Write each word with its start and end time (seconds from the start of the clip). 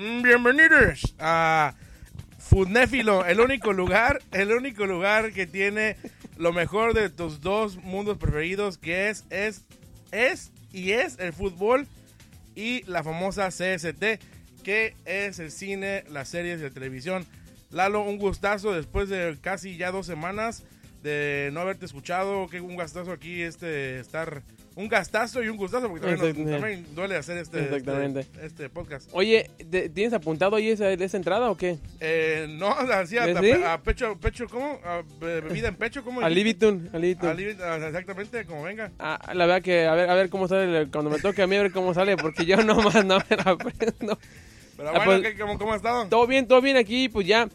Mm, 0.00 0.22
Bienvenidos 0.22 1.14
a 1.18 1.74
Foodnéfilo, 2.38 3.26
el 3.26 3.38
único 3.38 3.74
lugar, 3.74 4.22
el 4.32 4.50
único 4.50 4.86
lugar 4.86 5.30
que 5.34 5.46
tiene 5.46 5.98
lo 6.38 6.54
mejor 6.54 6.94
de 6.94 7.10
tus 7.10 7.42
dos 7.42 7.76
mundos 7.76 8.16
preferidos, 8.16 8.78
que 8.78 9.10
es, 9.10 9.26
es, 9.28 9.66
es 10.10 10.52
y 10.72 10.92
es 10.92 11.18
el 11.18 11.34
fútbol 11.34 11.86
y 12.54 12.82
la 12.84 13.04
famosa 13.04 13.48
CST, 13.48 14.22
que 14.64 14.96
es 15.04 15.38
el 15.38 15.50
cine, 15.50 16.04
las 16.08 16.30
series 16.30 16.62
de 16.62 16.70
televisión. 16.70 17.26
Lalo, 17.70 18.00
un 18.00 18.16
gustazo 18.16 18.72
después 18.72 19.10
de 19.10 19.36
casi 19.42 19.76
ya 19.76 19.90
dos 19.92 20.06
semanas 20.06 20.64
de 21.02 21.50
no 21.52 21.60
haberte 21.60 21.84
escuchado, 21.84 22.48
que 22.48 22.62
un 22.62 22.78
gastazo 22.78 23.12
aquí 23.12 23.42
este 23.42 24.00
estar 24.00 24.42
un 24.80 24.88
gastazo 24.88 25.42
y 25.42 25.48
un 25.48 25.56
gustazo 25.56 25.88
porque 25.88 26.00
también, 26.06 26.18
nos- 26.18 26.28
Exactamente. 26.28 26.60
también 26.82 26.94
duele 26.94 27.16
hacer 27.16 27.36
este, 27.38 27.60
Exactamente. 27.64 28.20
este, 28.20 28.46
este 28.46 28.68
podcast. 28.70 29.08
Oye, 29.12 29.50
¿te- 29.70 29.88
¿tienes 29.88 30.12
apuntado 30.12 30.56
ahí 30.56 30.68
esa, 30.70 30.90
esa 30.90 31.16
entrada 31.16 31.50
o 31.50 31.56
qué? 31.56 31.78
Eh, 32.00 32.46
no, 32.58 32.70
así 32.70 33.18
a, 33.18 33.26
¿Sí? 33.40 33.50
a- 33.52 33.74
a 33.74 33.82
pecho, 33.82 34.16
pecho, 34.18 34.46
¿cómo? 34.48 34.80
A 34.84 35.02
be- 35.20 35.40
bebida 35.40 35.68
en 35.68 35.76
pecho, 35.76 36.02
¿cómo? 36.02 36.20
Al 36.22 36.34
dijiste? 36.34 36.66
Libitun, 36.66 36.90
al 36.94 37.00
Libitun. 37.02 37.28
Al 37.28 37.36
Libit- 37.36 37.60
ah, 37.62 37.76
exactamente, 37.86 38.44
como 38.46 38.62
venga. 38.62 38.90
Ah, 38.98 39.18
la 39.34 39.46
verdad 39.46 39.62
que 39.62 39.86
a 39.86 39.94
ver, 39.94 40.08
a 40.10 40.14
ver 40.14 40.28
cómo 40.30 40.48
sale, 40.48 40.88
cuando 40.90 41.10
me 41.10 41.18
toque 41.18 41.42
a 41.42 41.46
mí 41.46 41.56
a 41.56 41.62
ver 41.62 41.72
cómo 41.72 41.92
sale, 41.94 42.16
porque 42.16 42.44
yo 42.46 42.56
nomás 42.64 43.04
no 43.04 43.18
me 43.18 43.36
la 43.36 43.50
aprendo. 43.52 44.18
Pero 44.76 44.88
Ah, 44.88 44.92
bueno, 45.04 45.04
pues- 45.04 45.22
¿qué- 45.34 45.38
cómo, 45.38 45.58
¿cómo 45.58 45.72
ha 45.74 45.76
estado? 45.76 46.06
Todo 46.08 46.26
bien, 46.26 46.46
todo 46.48 46.60
bien 46.60 46.76
aquí, 46.76 47.08
pues 47.08 47.26
ya. 47.26 47.48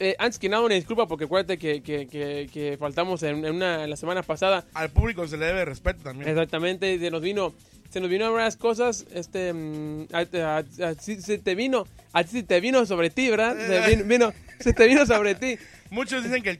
Eh, 0.00 0.14
antes 0.18 0.38
que 0.38 0.48
nada, 0.48 0.62
una 0.64 0.74
disculpa 0.74 1.06
porque 1.06 1.24
acuérdate 1.24 1.58
que, 1.58 1.82
que, 1.82 2.06
que, 2.06 2.48
que 2.52 2.76
faltamos 2.78 3.22
en, 3.22 3.44
en 3.44 3.54
una, 3.56 3.86
la 3.86 3.96
semana 3.96 4.22
pasada. 4.22 4.64
Al 4.74 4.90
público 4.90 5.26
se 5.26 5.36
le 5.36 5.46
debe 5.46 5.64
respeto 5.64 6.02
también. 6.02 6.28
Exactamente, 6.30 6.98
se 6.98 7.10
nos 7.10 7.20
vino, 7.22 7.52
se 7.90 8.00
nos 8.00 8.08
vino 8.10 8.32
varias 8.32 8.56
cosas, 8.56 9.06
este, 9.14 9.52
mm, 9.52 10.06
a, 10.12 10.18
a- 10.18 10.58
a- 10.88 10.94
sí, 10.94 11.20
se 11.20 11.38
te 11.38 11.54
vino, 11.54 11.86
a 12.12 12.22
ti 12.24 12.30
se 12.30 12.42
te 12.42 12.60
vino 12.60 12.84
sobre 12.86 13.10
ti, 13.10 13.28
¿verdad? 13.30 13.56
Se 13.56 13.80
vino, 13.96 14.04
vino- 14.04 14.32
se 14.60 14.72
te 14.72 14.86
vino 14.86 15.04
sobre 15.06 15.34
ti. 15.34 15.56
Muchos 15.90 16.22
dicen 16.22 16.42
que 16.42 16.50
el, 16.50 16.58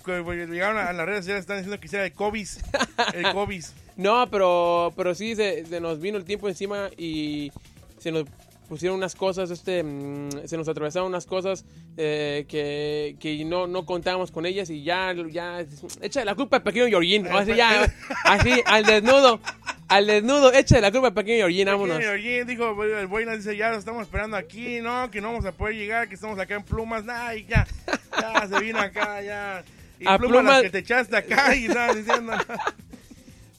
llegaron 0.50 0.78
a, 0.78 0.92
las 0.92 1.06
redes 1.06 1.20
sociales, 1.20 1.40
están 1.42 1.58
diciendo 1.58 1.78
que 1.78 1.86
hiciera 1.86 2.04
el 2.06 2.12
COVID. 2.12 2.48
El 3.14 3.32
COVID. 3.32 3.64
No, 3.98 4.30
pero, 4.30 4.92
pero 4.96 5.12
sí 5.12 5.34
se, 5.34 5.66
se 5.66 5.80
nos 5.80 6.00
vino 6.00 6.18
el 6.18 6.24
tiempo 6.24 6.48
encima 6.48 6.88
y 6.96 7.50
se 7.98 8.12
nos 8.12 8.26
pusieron 8.68 8.98
unas 8.98 9.14
cosas, 9.14 9.50
este, 9.50 9.82
mm, 9.82 10.46
se 10.46 10.56
nos 10.56 10.68
atravesaron 10.68 11.08
unas 11.08 11.26
cosas 11.26 11.64
eh, 11.96 12.44
que, 12.48 13.16
que 13.18 13.44
no, 13.44 13.66
no 13.66 13.86
contábamos 13.86 14.30
con 14.30 14.46
ellas 14.46 14.68
y 14.70 14.82
ya, 14.84 15.14
ya, 15.30 15.64
echa 16.02 16.24
la 16.24 16.34
culpa 16.34 16.58
al 16.58 16.62
pequeño 16.62 16.86
Georgín, 16.86 17.26
así 17.28 17.54
ya, 17.54 17.92
así, 18.24 18.52
al 18.66 18.84
desnudo, 18.84 19.40
al 19.88 20.06
desnudo, 20.06 20.52
echa 20.52 20.80
la 20.80 20.92
culpa 20.92 21.08
al 21.08 21.14
pequeño 21.14 21.38
Georgín, 21.38 21.66
vámonos. 21.66 21.96
Pequeño 21.96 22.14
Eugene 22.14 22.44
dijo, 22.44 22.84
el 22.84 23.06
Buenas 23.06 23.38
dice, 23.38 23.56
ya 23.56 23.70
lo 23.70 23.78
estamos 23.78 24.02
esperando 24.02 24.36
aquí, 24.36 24.80
no, 24.80 25.10
que 25.10 25.20
no 25.20 25.28
vamos 25.28 25.46
a 25.46 25.52
poder 25.52 25.74
llegar, 25.74 26.08
que 26.08 26.14
estamos 26.14 26.38
acá 26.38 26.54
en 26.54 26.62
Plumas, 26.62 27.04
nah, 27.04 27.32
y 27.34 27.46
ya, 27.46 27.66
ya 28.20 28.46
se 28.46 28.60
vino 28.60 28.78
acá, 28.78 29.22
ya. 29.22 29.64
Y 30.00 30.06
A 30.06 30.16
plumas, 30.18 30.44
las 30.44 30.44
Plumas- 30.44 30.62
que 30.62 30.70
te 30.70 30.78
echaste 30.78 31.16
acá 31.16 31.56
y 31.56 31.66
estabas 31.66 31.96
diciendo. 31.96 32.32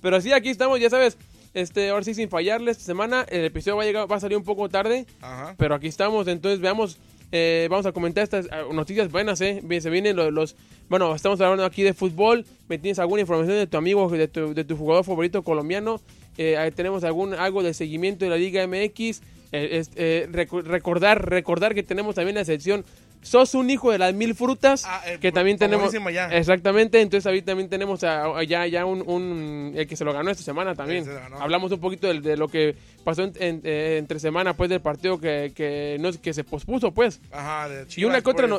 Pero 0.02 0.22
sí, 0.22 0.32
aquí 0.32 0.50
estamos, 0.50 0.80
ya 0.80 0.90
sabes, 0.90 1.18
este, 1.54 1.90
ahora 1.90 2.04
sí 2.04 2.14
sin 2.14 2.30
fallarle 2.30 2.72
esta 2.72 2.84
semana, 2.84 3.26
el 3.30 3.46
episodio 3.46 3.78
va 3.78 3.84
a 3.84 3.86
llegar, 3.86 4.12
va 4.12 4.16
a 4.16 4.20
salir 4.20 4.38
un 4.38 4.44
poco 4.44 4.70
tarde, 4.70 5.06
Ajá. 5.22 5.56
Pero 5.58 5.76
aquí 5.76 5.88
estamos, 5.88 6.28
entonces 6.28 6.60
veamos, 6.60 6.98
eh, 7.32 7.68
vamos 7.70 7.86
a 7.86 7.92
comentar 7.92 8.24
estas 8.24 8.46
eh, 8.48 8.50
noticias 8.74 9.12
buenas, 9.12 9.40
¿eh? 9.42 9.60
Bien, 9.64 9.82
Se 9.82 9.90
vienen 9.90 10.16
los, 10.16 10.32
los- 10.34 10.56
bueno, 10.90 11.14
estamos 11.14 11.40
hablando 11.42 11.66
aquí 11.66 11.84
de 11.84 11.94
fútbol, 11.94 12.46
me 12.68 12.78
tienes 12.78 12.98
alguna 13.00 13.22
información 13.22 13.58
de 13.58 13.68
tu 13.68 13.78
amigo, 13.78 14.10
de 14.10 14.28
tu, 14.28 14.54
de 14.54 14.64
tu 14.64 14.76
jugador 14.78 15.04
favorito 15.04 15.44
colombiano, 15.44 16.02
Eh, 16.42 16.72
tenemos 16.74 17.04
algún, 17.04 17.34
algo 17.34 17.64
de 17.64 17.74
seguimiento 17.74 18.24
de 18.24 18.32
la 18.32 18.38
Liga 18.38 18.66
MX, 18.66 19.22
eh, 19.52 19.84
eh, 19.96 20.28
recordar, 20.64 21.28
recordar 21.30 21.74
que 21.76 21.84
tenemos 21.84 22.16
también 22.16 22.36
la 22.36 22.46
sección 22.46 22.86
Sos 23.22 23.54
un 23.54 23.70
hijo 23.70 23.92
de 23.92 23.98
las 23.98 24.14
mil 24.14 24.34
frutas, 24.34 24.86
Ah, 24.88 25.02
eh, 25.06 25.18
que 25.20 25.32
también 25.34 25.58
tenemos... 25.58 25.92
ya. 26.14 26.28
Exactamente, 26.28 27.02
entonces 27.02 27.26
ahí 27.30 27.42
también 27.42 27.68
tenemos 27.70 28.04
a- 28.06 28.24
a- 28.38 28.44
ya, 28.44 28.66
ya 28.66 28.86
un, 28.86 29.04
un- 29.06 29.74
el 29.76 29.86
que 29.88 29.98
se 29.98 30.06
lo 30.06 30.14
ganó 30.14 30.32
esta 30.32 30.42
semana 30.44 30.74
también. 30.74 31.04
se. 31.04 31.12
Hablamos 31.40 31.70
un 31.74 31.80
poquito 31.82 32.08
de, 32.08 32.22
de 32.22 32.38
lo 32.38 32.48
que 32.48 32.76
pasó 33.04 33.24
en- 33.24 33.34
en- 33.40 33.62
eh, 33.66 33.98
entre 34.00 34.20
semana 34.20 34.54
pues 34.56 34.70
del 34.70 34.80
partido 34.82 35.20
que, 35.20 35.52
que, 35.54 35.98
no, 36.00 36.12
que 36.14 36.34
se 36.34 36.46
pospuso 36.46 36.94
pues. 36.94 37.20
Ajá, 37.32 37.68
de 37.68 37.84
Y 37.84 37.88
Chivas 37.88 38.10
una 38.14 38.22
que 38.22 38.30
otra 38.30 38.48
no-. 38.48 38.56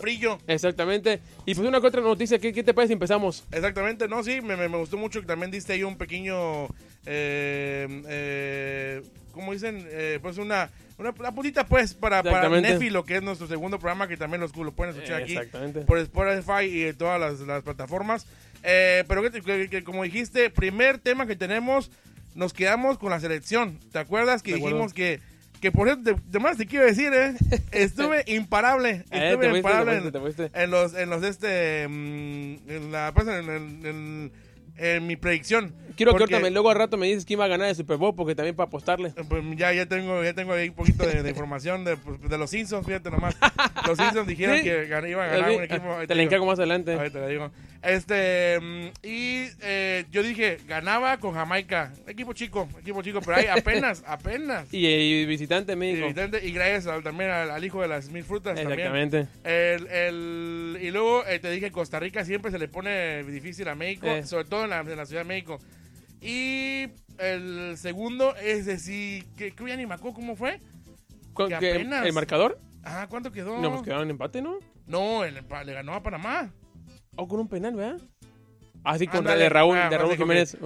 Exactamente. 0.46 1.20
Y 1.46 1.54
pues 1.54 1.66
una 1.66 1.80
que 1.80 1.86
otra 1.86 2.02
noticia, 2.02 2.38
¿qué, 2.38 2.52
qué 2.52 2.62
te 2.62 2.74
parece 2.74 2.88
si 2.90 2.92
empezamos? 2.94 3.44
Exactamente, 3.52 4.08
no, 4.08 4.22
sí, 4.22 4.40
me, 4.42 4.56
me- 4.56 4.68
me 4.68 4.76
gustó 4.76 4.98
mucho 4.98 5.20
que 5.22 5.26
también 5.26 5.50
diste 5.50 5.72
ahí 5.72 5.84
un 5.84 5.96
pequeño, 5.96 6.66
eh, 7.06 8.02
eh, 8.08 9.02
¿cómo 9.32 9.52
dicen? 9.52 9.86
Eh, 9.90 10.18
pues 10.20 10.38
una, 10.38 10.70
una, 10.98 11.10
una 11.18 11.32
puntita 11.32 11.64
pues 11.66 11.94
para, 11.94 12.22
para 12.22 12.36
Exactamente. 12.38 12.72
Néfilo, 12.74 13.04
que 13.04 13.16
es 13.16 13.22
nuestro 13.22 13.46
segundo 13.46 13.78
programa, 13.78 14.06
que 14.08 14.16
también 14.16 14.40
los, 14.40 14.54
lo 14.56 14.72
pueden 14.72 14.94
escuchar 14.94 15.22
aquí 15.22 15.34
por 15.86 15.98
Spotify 15.98 16.64
y 16.88 16.92
todas 16.92 17.20
las, 17.20 17.40
las 17.40 17.62
plataformas. 17.62 18.26
Eh, 18.62 19.04
pero 19.08 19.22
que, 19.22 19.40
que- 19.40 19.68
que 19.70 19.84
como 19.84 20.02
dijiste, 20.04 20.50
primer 20.50 20.98
tema 20.98 21.26
que 21.26 21.36
tenemos, 21.36 21.90
nos 22.34 22.52
quedamos 22.52 22.98
con 22.98 23.10
la 23.10 23.18
selección. 23.20 23.78
¿Te 23.92 23.98
acuerdas 23.98 24.42
que 24.42 24.52
De 24.52 24.58
dijimos 24.58 24.92
que, 24.92 25.20
que 25.62 25.72
por 25.72 25.88
cierto, 25.88 26.20
te, 26.30 26.38
más 26.38 26.58
te 26.58 26.66
quiero 26.66 26.84
decir, 26.84 27.10
eh, 27.14 27.34
estuve 27.72 28.22
imparable, 28.26 29.04
Eh, 29.10 29.30
estuve 29.30 29.56
imparable 29.56 29.92
en- 30.52 30.70
los, 30.70 30.94
en 30.94 31.08
los 31.08 31.22
este, 31.24 31.88
mm, 31.88 32.70
en 32.70 32.92
la, 32.92 33.12
pues, 33.14 33.26
en, 33.28 33.48
en- 33.86 34.32
en- 34.80 35.06
mi 35.06 35.16
predicción. 35.16 35.74
Quiero 35.96 36.12
que 36.12 36.18
Porque, 36.20 36.34
ahorita 36.34 36.48
me- 36.48 36.50
luego 36.50 36.70
al 36.70 36.76
rato 36.76 36.96
me 36.96 37.06
dices 37.08 37.26
quién 37.26 37.38
va 37.40 37.44
a 37.44 37.48
ganar 37.48 37.68
el 37.68 37.74
Super 37.76 37.98
Bowl 37.98 38.14
porque 38.14 38.34
también 38.34 38.56
para 38.56 38.68
apostarle. 38.68 39.10
pues, 39.28 39.42
ya, 39.56 39.72
ya 39.72 39.84
tengo, 39.86 40.24
ya 40.24 40.32
tengo 40.32 40.52
ahí 40.54 40.68
un 40.70 40.74
poquito 40.74 41.06
de, 41.06 41.22
de 41.22 41.28
información 41.30 41.84
de, 41.84 41.96
pues, 41.98 42.20
de 42.22 42.38
los 42.38 42.48
Simpsons, 42.48 42.86
fíjate 42.86 43.10
nomás. 43.10 43.36
Los 43.86 43.98
Simpsons 43.98 44.26
dijeron 44.26 44.56
Sí. 44.58 44.64
que 44.64 44.84
iban 44.86 45.04
a 45.28 45.32
ganar 45.32 45.50
un 45.50 45.62
equipo. 45.64 45.96
ahí 45.98 46.06
te 46.06 46.14
la 46.14 46.22
encargo 46.22 46.46
más 46.46 46.58
adelante. 46.58 46.94
Ahorita 46.94 47.20
le 47.20 47.28
digo. 47.28 47.50
Este, 47.82 48.58
mm, 48.60 48.86
y 49.02 49.48
eh, 49.62 50.04
yo 50.10 50.22
dije, 50.22 50.58
ganaba 50.68 51.16
con 51.18 51.34
Jamaica. 51.34 51.92
Equipo 52.06 52.32
chico, 52.34 52.68
equipo 52.78 53.02
chico, 53.02 53.20
pero 53.20 53.38
ahí 53.38 53.46
apenas, 53.46 54.02
apenas. 54.06 54.72
Y, 54.72 54.86
y 54.86 55.24
visitante 55.26 55.72
Y, 55.72 55.76
México. 55.76 56.06
evidente- 56.06 56.44
y 56.46 56.52
gracias 56.52 56.86
al- 56.86 57.02
también 57.02 57.30
al, 57.30 57.50
al 57.50 57.64
hijo 57.64 57.80
de 57.82 57.88
las 57.88 58.10
mil 58.10 58.22
frutas 58.24 58.54
también. 58.54 58.78
Exactamente. 58.80 59.26
El, 59.44 59.86
el- 59.86 60.78
y 60.82 60.90
luego 60.90 61.24
eh, 61.26 61.38
te 61.38 61.50
dije, 61.50 61.70
Costa 61.70 61.98
Rica 61.98 62.24
siempre 62.24 62.50
se 62.50 62.58
le 62.58 62.68
pone 62.68 63.22
difícil 63.24 63.66
a 63.68 63.74
México, 63.74 64.06
Eh. 64.06 64.24
sobre 64.26 64.44
todo 64.44 64.64
en 64.64 64.69
la, 64.70 64.80
en 64.80 64.96
la 64.96 65.06
Ciudad 65.06 65.22
de 65.22 65.28
México. 65.28 65.58
Y 66.20 66.86
el 67.18 67.76
segundo 67.76 68.34
es 68.36 68.66
decir, 68.66 69.26
que 69.36 69.52
que 69.52 69.66
ya 69.66 69.76
ni 69.76 69.86
me 69.86 69.94
acuerdo 69.94 70.14
cómo 70.16 70.36
fue. 70.36 70.60
¿Con 71.32 71.48
que 71.48 71.54
apenas- 71.54 72.04
¿El 72.06 72.12
marcador? 72.12 72.58
Ah, 72.82 73.06
¿cuánto 73.08 73.30
quedó? 73.30 73.58
No, 73.60 73.70
pues 73.70 73.82
quedaron 73.82 74.04
en 74.04 74.10
empate, 74.10 74.42
¿no? 74.42 74.58
No, 74.86 75.24
el 75.24 75.34
le 75.34 75.72
ganó 75.72 75.94
a 75.94 76.02
Panamá. 76.02 76.52
O 77.16 77.28
con 77.28 77.40
un 77.40 77.48
penal, 77.48 77.74
¿verdad? 77.74 78.00
Así 78.82 79.06
contra 79.06 79.32
Ándale. 79.32 79.42
de 79.44 79.48
Raúl, 79.50 79.76
Ah, 79.78 79.90
de 79.90 79.98
Raúl 79.98 80.10
que- 80.12 80.16
Jiménez. 80.16 80.56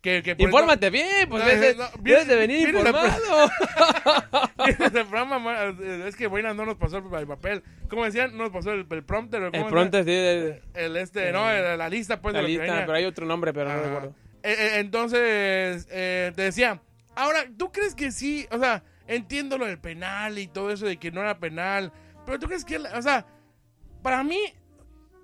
Que, 0.00 0.36
Infórmate 0.38 0.90
bien, 0.90 1.28
pues 1.28 1.42
No, 1.42 1.48
debes, 1.48 1.76
no, 1.76 1.84
vienes- 2.02 2.26
de 2.28 2.36
venir 2.36 2.70
vienes 2.70 2.74
informado. 2.86 3.50
programa, 5.10 5.38
ma- 5.38 5.64
es 6.06 6.16
que 6.16 6.26
Buena 6.26 6.54
no 6.54 6.64
nos 6.66 6.76
pasó 6.76 6.98
el, 6.98 7.04
el 7.18 7.26
papel. 7.26 7.62
¿Cómo 7.88 8.04
decían? 8.04 8.36
No 8.36 8.44
nos 8.44 8.52
pasó 8.52 8.72
el, 8.72 8.86
el 8.88 9.04
prompter. 9.04 9.42
¿o 9.42 9.46
El 9.46 9.52
cómo 9.52 9.68
pronto 9.68 9.96
decían? 10.02 10.16
es 10.24 10.44
de, 10.44 10.62
El 10.74 10.96
este, 10.96 11.32
no, 11.32 11.50
el- 11.50 11.76
la 11.78 11.88
lista 11.88 12.20
pues 12.20 12.32
la 12.34 12.40
de 12.40 12.42
lo 12.42 12.48
que 12.48 12.58
lista, 12.64 12.80
pero 12.86 12.92
hay 12.94 13.04
otro 13.04 13.26
nombre, 13.26 13.52
pero 13.52 13.70
no 13.72 13.82
recuerdo. 13.82 14.14
Eh, 14.42 14.52
eh, 14.58 14.70
entonces, 14.78 15.88
eh, 15.90 16.32
te 16.36 16.42
decía, 16.42 16.80
ahora, 17.16 17.44
¿tú 17.56 17.72
crees 17.72 17.94
que 17.94 18.12
sí? 18.12 18.46
O 18.50 18.58
sea, 18.58 18.82
entiendo 19.06 19.58
lo 19.58 19.66
del 19.66 19.78
penal 19.78 20.38
y 20.38 20.46
todo 20.46 20.70
eso 20.70 20.86
de 20.86 20.96
que 20.98 21.10
no 21.10 21.20
era 21.22 21.38
penal, 21.38 21.92
pero 22.26 22.38
¿tú 22.38 22.46
crees 22.46 22.64
que, 22.64 22.76
o 22.78 23.02
sea, 23.02 23.26
para 24.02 24.22
mí 24.22 24.38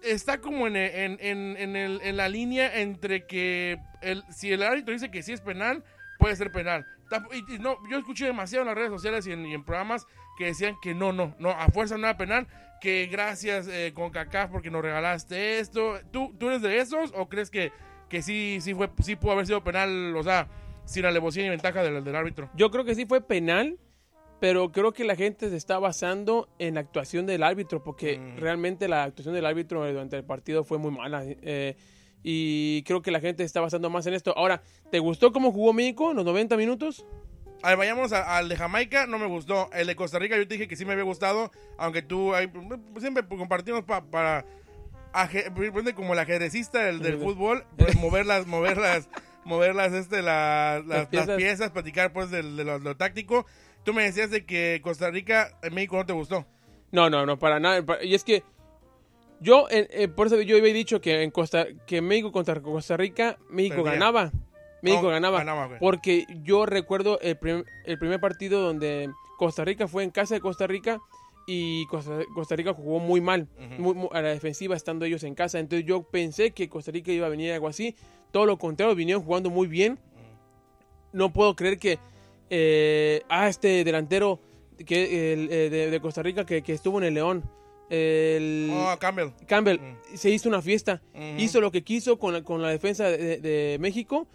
está 0.02 0.40
como 0.40 0.66
en, 0.66 0.76
en, 0.76 1.18
en, 1.20 1.76
el- 1.76 2.00
en 2.02 2.16
la 2.16 2.28
línea 2.28 2.80
entre 2.80 3.26
que 3.26 3.78
el, 4.02 4.22
si 4.30 4.52
el 4.52 4.62
árbitro 4.62 4.92
dice 4.92 5.10
que 5.10 5.22
sí 5.22 5.32
es 5.32 5.40
penal, 5.40 5.84
puede 6.18 6.36
ser 6.36 6.52
penal. 6.52 6.86
No, 7.58 7.76
yo 7.90 7.98
escuché 7.98 8.26
demasiado 8.26 8.62
en 8.62 8.68
las 8.68 8.76
redes 8.76 8.90
sociales 8.90 9.26
y 9.26 9.32
en, 9.32 9.44
y 9.46 9.54
en 9.54 9.64
programas 9.64 10.06
que 10.38 10.46
decían 10.46 10.76
que 10.80 10.94
no, 10.94 11.12
no, 11.12 11.34
no, 11.38 11.50
a 11.50 11.66
fuerza 11.68 11.96
no 11.98 12.06
era 12.06 12.16
penal, 12.16 12.46
que 12.80 13.08
gracias 13.10 13.66
eh, 13.68 13.92
con 13.94 14.10
CACAF 14.10 14.50
porque 14.50 14.70
nos 14.70 14.82
regalaste 14.82 15.58
esto. 15.58 15.98
¿Tú, 16.12 16.34
¿Tú 16.38 16.48
eres 16.48 16.62
de 16.62 16.78
esos 16.78 17.12
o 17.16 17.28
crees 17.28 17.50
que, 17.50 17.72
que 18.08 18.22
sí, 18.22 18.58
sí, 18.60 18.74
fue, 18.74 18.88
sí 19.02 19.16
pudo 19.16 19.32
haber 19.32 19.46
sido 19.46 19.62
penal, 19.64 20.14
o 20.16 20.22
sea, 20.22 20.46
sin 20.84 21.04
alevosía 21.04 21.42
ni 21.42 21.50
ventaja 21.50 21.82
del, 21.82 22.02
del 22.04 22.14
árbitro? 22.16 22.48
Yo 22.54 22.70
creo 22.70 22.84
que 22.84 22.94
sí 22.94 23.06
fue 23.06 23.20
penal, 23.20 23.76
pero 24.40 24.72
creo 24.72 24.92
que 24.92 25.04
la 25.04 25.14
gente 25.16 25.50
se 25.50 25.56
está 25.56 25.78
basando 25.78 26.48
en 26.58 26.74
la 26.74 26.80
actuación 26.80 27.26
del 27.26 27.42
árbitro, 27.42 27.82
porque 27.84 28.18
Mm. 28.18 28.36
realmente 28.38 28.88
la 28.88 29.04
actuación 29.04 29.34
del 29.34 29.46
árbitro 29.46 29.86
durante 29.86 30.16
el 30.16 30.24
partido 30.24 30.64
fue 30.64 30.78
muy 30.78 30.90
mala. 30.90 31.22
eh, 31.24 31.76
y 32.22 32.82
creo 32.82 33.00
que 33.00 33.10
la 33.10 33.20
gente 33.20 33.42
se 33.42 33.46
está 33.46 33.60
basando 33.60 33.88
más 33.88 34.06
en 34.06 34.12
esto. 34.14 34.36
Ahora, 34.36 34.60
¿te 34.90 34.98
gustó 34.98 35.32
cómo 35.32 35.52
jugó 35.52 35.72
México 35.72 36.10
en 36.10 36.16
los 36.16 36.24
90 36.26 36.56
minutos? 36.58 37.06
A 37.62 37.70
ver, 37.70 37.78
vayamos 37.78 38.12
a- 38.12 38.36
al 38.36 38.48
de 38.48 38.56
Jamaica, 38.56 39.06
no 39.06 39.18
me 39.18 39.26
gustó. 39.26 39.70
El 39.72 39.86
de 39.86 39.96
Costa 39.96 40.18
Rica 40.18 40.36
yo 40.36 40.46
te 40.46 40.54
dije 40.54 40.68
que 40.68 40.76
sí 40.76 40.84
me 40.84 40.92
había 40.92 41.04
gustado, 41.04 41.50
aunque 41.78 42.02
tú 42.02 42.34
ahí, 42.34 42.50
siempre 42.98 43.26
compartimos 43.26 43.84
pa- 43.84 44.02
para 44.04 44.44
aje- 45.12 45.50
como 45.94 46.12
el 46.12 46.18
ajedrecista 46.18 46.80
del, 46.84 47.00
del 47.00 47.18
fútbol, 47.18 47.64
pues 47.76 47.96
mover 47.96 48.26
las, 48.26 48.46
mover 48.46 48.76
las, 48.78 49.08
mover 49.44 49.74
las, 49.74 49.92
este, 49.92 50.22
la- 50.22 50.78
las, 50.86 50.98
las 50.98 51.06
piezas. 51.08 51.36
piezas. 51.36 51.70
platicar 51.70 52.12
pues 52.12 52.30
de, 52.30 52.42
lo, 52.42 52.78
lo 52.78 52.96
táctico. 52.96 53.46
Tú 53.84 53.94
me 53.94 54.02
decías 54.04 54.30
de 54.30 54.44
que 54.44 54.80
Costa 54.82 55.10
Rica, 55.10 55.56
en 55.62 55.74
México 55.74 55.96
no 55.96 56.06
te 56.06 56.12
gustó. 56.12 56.46
No, 56.92 57.08
no, 57.08 57.24
no, 57.26 57.38
para 57.38 57.60
nada. 57.60 57.84
Y 58.02 58.14
es 58.14 58.24
que 58.24 58.42
yo, 59.40 59.66
eh, 59.70 60.08
por 60.08 60.26
eso 60.26 60.40
yo 60.42 60.56
había 60.56 60.72
dicho 60.74 61.00
que 61.00 61.22
en 61.22 61.30
Costa, 61.30 61.66
que 61.86 62.02
México 62.02 62.30
contra 62.32 62.60
Costa 62.60 62.96
Rica, 62.96 63.38
México 63.48 63.76
Perdía. 63.76 63.92
ganaba. 63.92 64.32
México 64.82 65.06
Oh, 65.06 65.10
ganaba. 65.10 65.38
ganaba. 65.38 65.78
Porque 65.78 66.26
yo 66.42 66.66
recuerdo 66.66 67.18
el, 67.20 67.36
prim- 67.36 67.64
el 67.84 67.98
primer 67.98 68.18
partido 68.20 68.60
donde 68.62 69.10
Costa 69.38 69.64
Rica 69.64 69.86
fue 69.88 70.04
en 70.04 70.10
casa 70.10 70.34
de 70.34 70.40
Costa 70.40 70.66
Rica 70.66 70.98
y 71.46 71.86
Costa, 71.86 72.18
Costa 72.34 72.56
Rica 72.56 72.72
jugó 72.74 72.98
muy 72.98 73.20
mal, 73.20 73.48
muy- 73.78 74.08
a 74.12 74.22
la 74.22 74.28
defensiva 74.28 74.76
estando 74.76 75.04
ellos 75.04 75.22
en 75.24 75.34
casa. 75.34 75.58
Entonces 75.58 75.86
yo 75.86 76.02
pensé 76.02 76.52
que 76.52 76.68
Costa 76.68 76.92
Rica 76.92 77.12
iba 77.12 77.26
a 77.26 77.30
venir 77.30 77.52
algo 77.52 77.68
así. 77.68 77.94
Todo 78.30 78.46
lo 78.46 78.58
contrario, 78.58 78.94
vinieron 78.94 79.22
jugando 79.22 79.50
muy 79.50 79.66
bien. 79.68 79.98
No 81.12 81.32
puedo 81.32 81.56
creer 81.56 81.78
que 81.78 81.98
eh, 82.50 83.22
ah, 83.28 83.48
este 83.48 83.84
delantero 83.84 84.40
que, 84.86 85.32
el, 85.32 85.50
eh, 85.52 85.70
de, 85.70 85.90
de 85.90 86.00
Costa 86.00 86.22
Rica 86.22 86.44
que, 86.44 86.62
que 86.62 86.72
estuvo 86.72 86.98
en 86.98 87.04
el 87.04 87.14
León, 87.14 87.44
el 87.88 88.70
Oh, 88.72 88.96
Campbell. 89.00 89.30
Campbell, 89.46 89.78
Mm. 89.80 90.16
se 90.16 90.30
hizo 90.30 90.48
una 90.48 90.62
fiesta. 90.62 91.02
Ujú. 91.14 91.22
Hizo 91.38 91.60
lo 91.60 91.70
que 91.70 91.82
quiso 91.82 92.18
con 92.18 92.32
la, 92.32 92.42
con 92.42 92.62
la 92.62 92.68
defensa 92.70 93.04
de, 93.10 93.38
de- 93.38 93.78
México. 93.80 94.26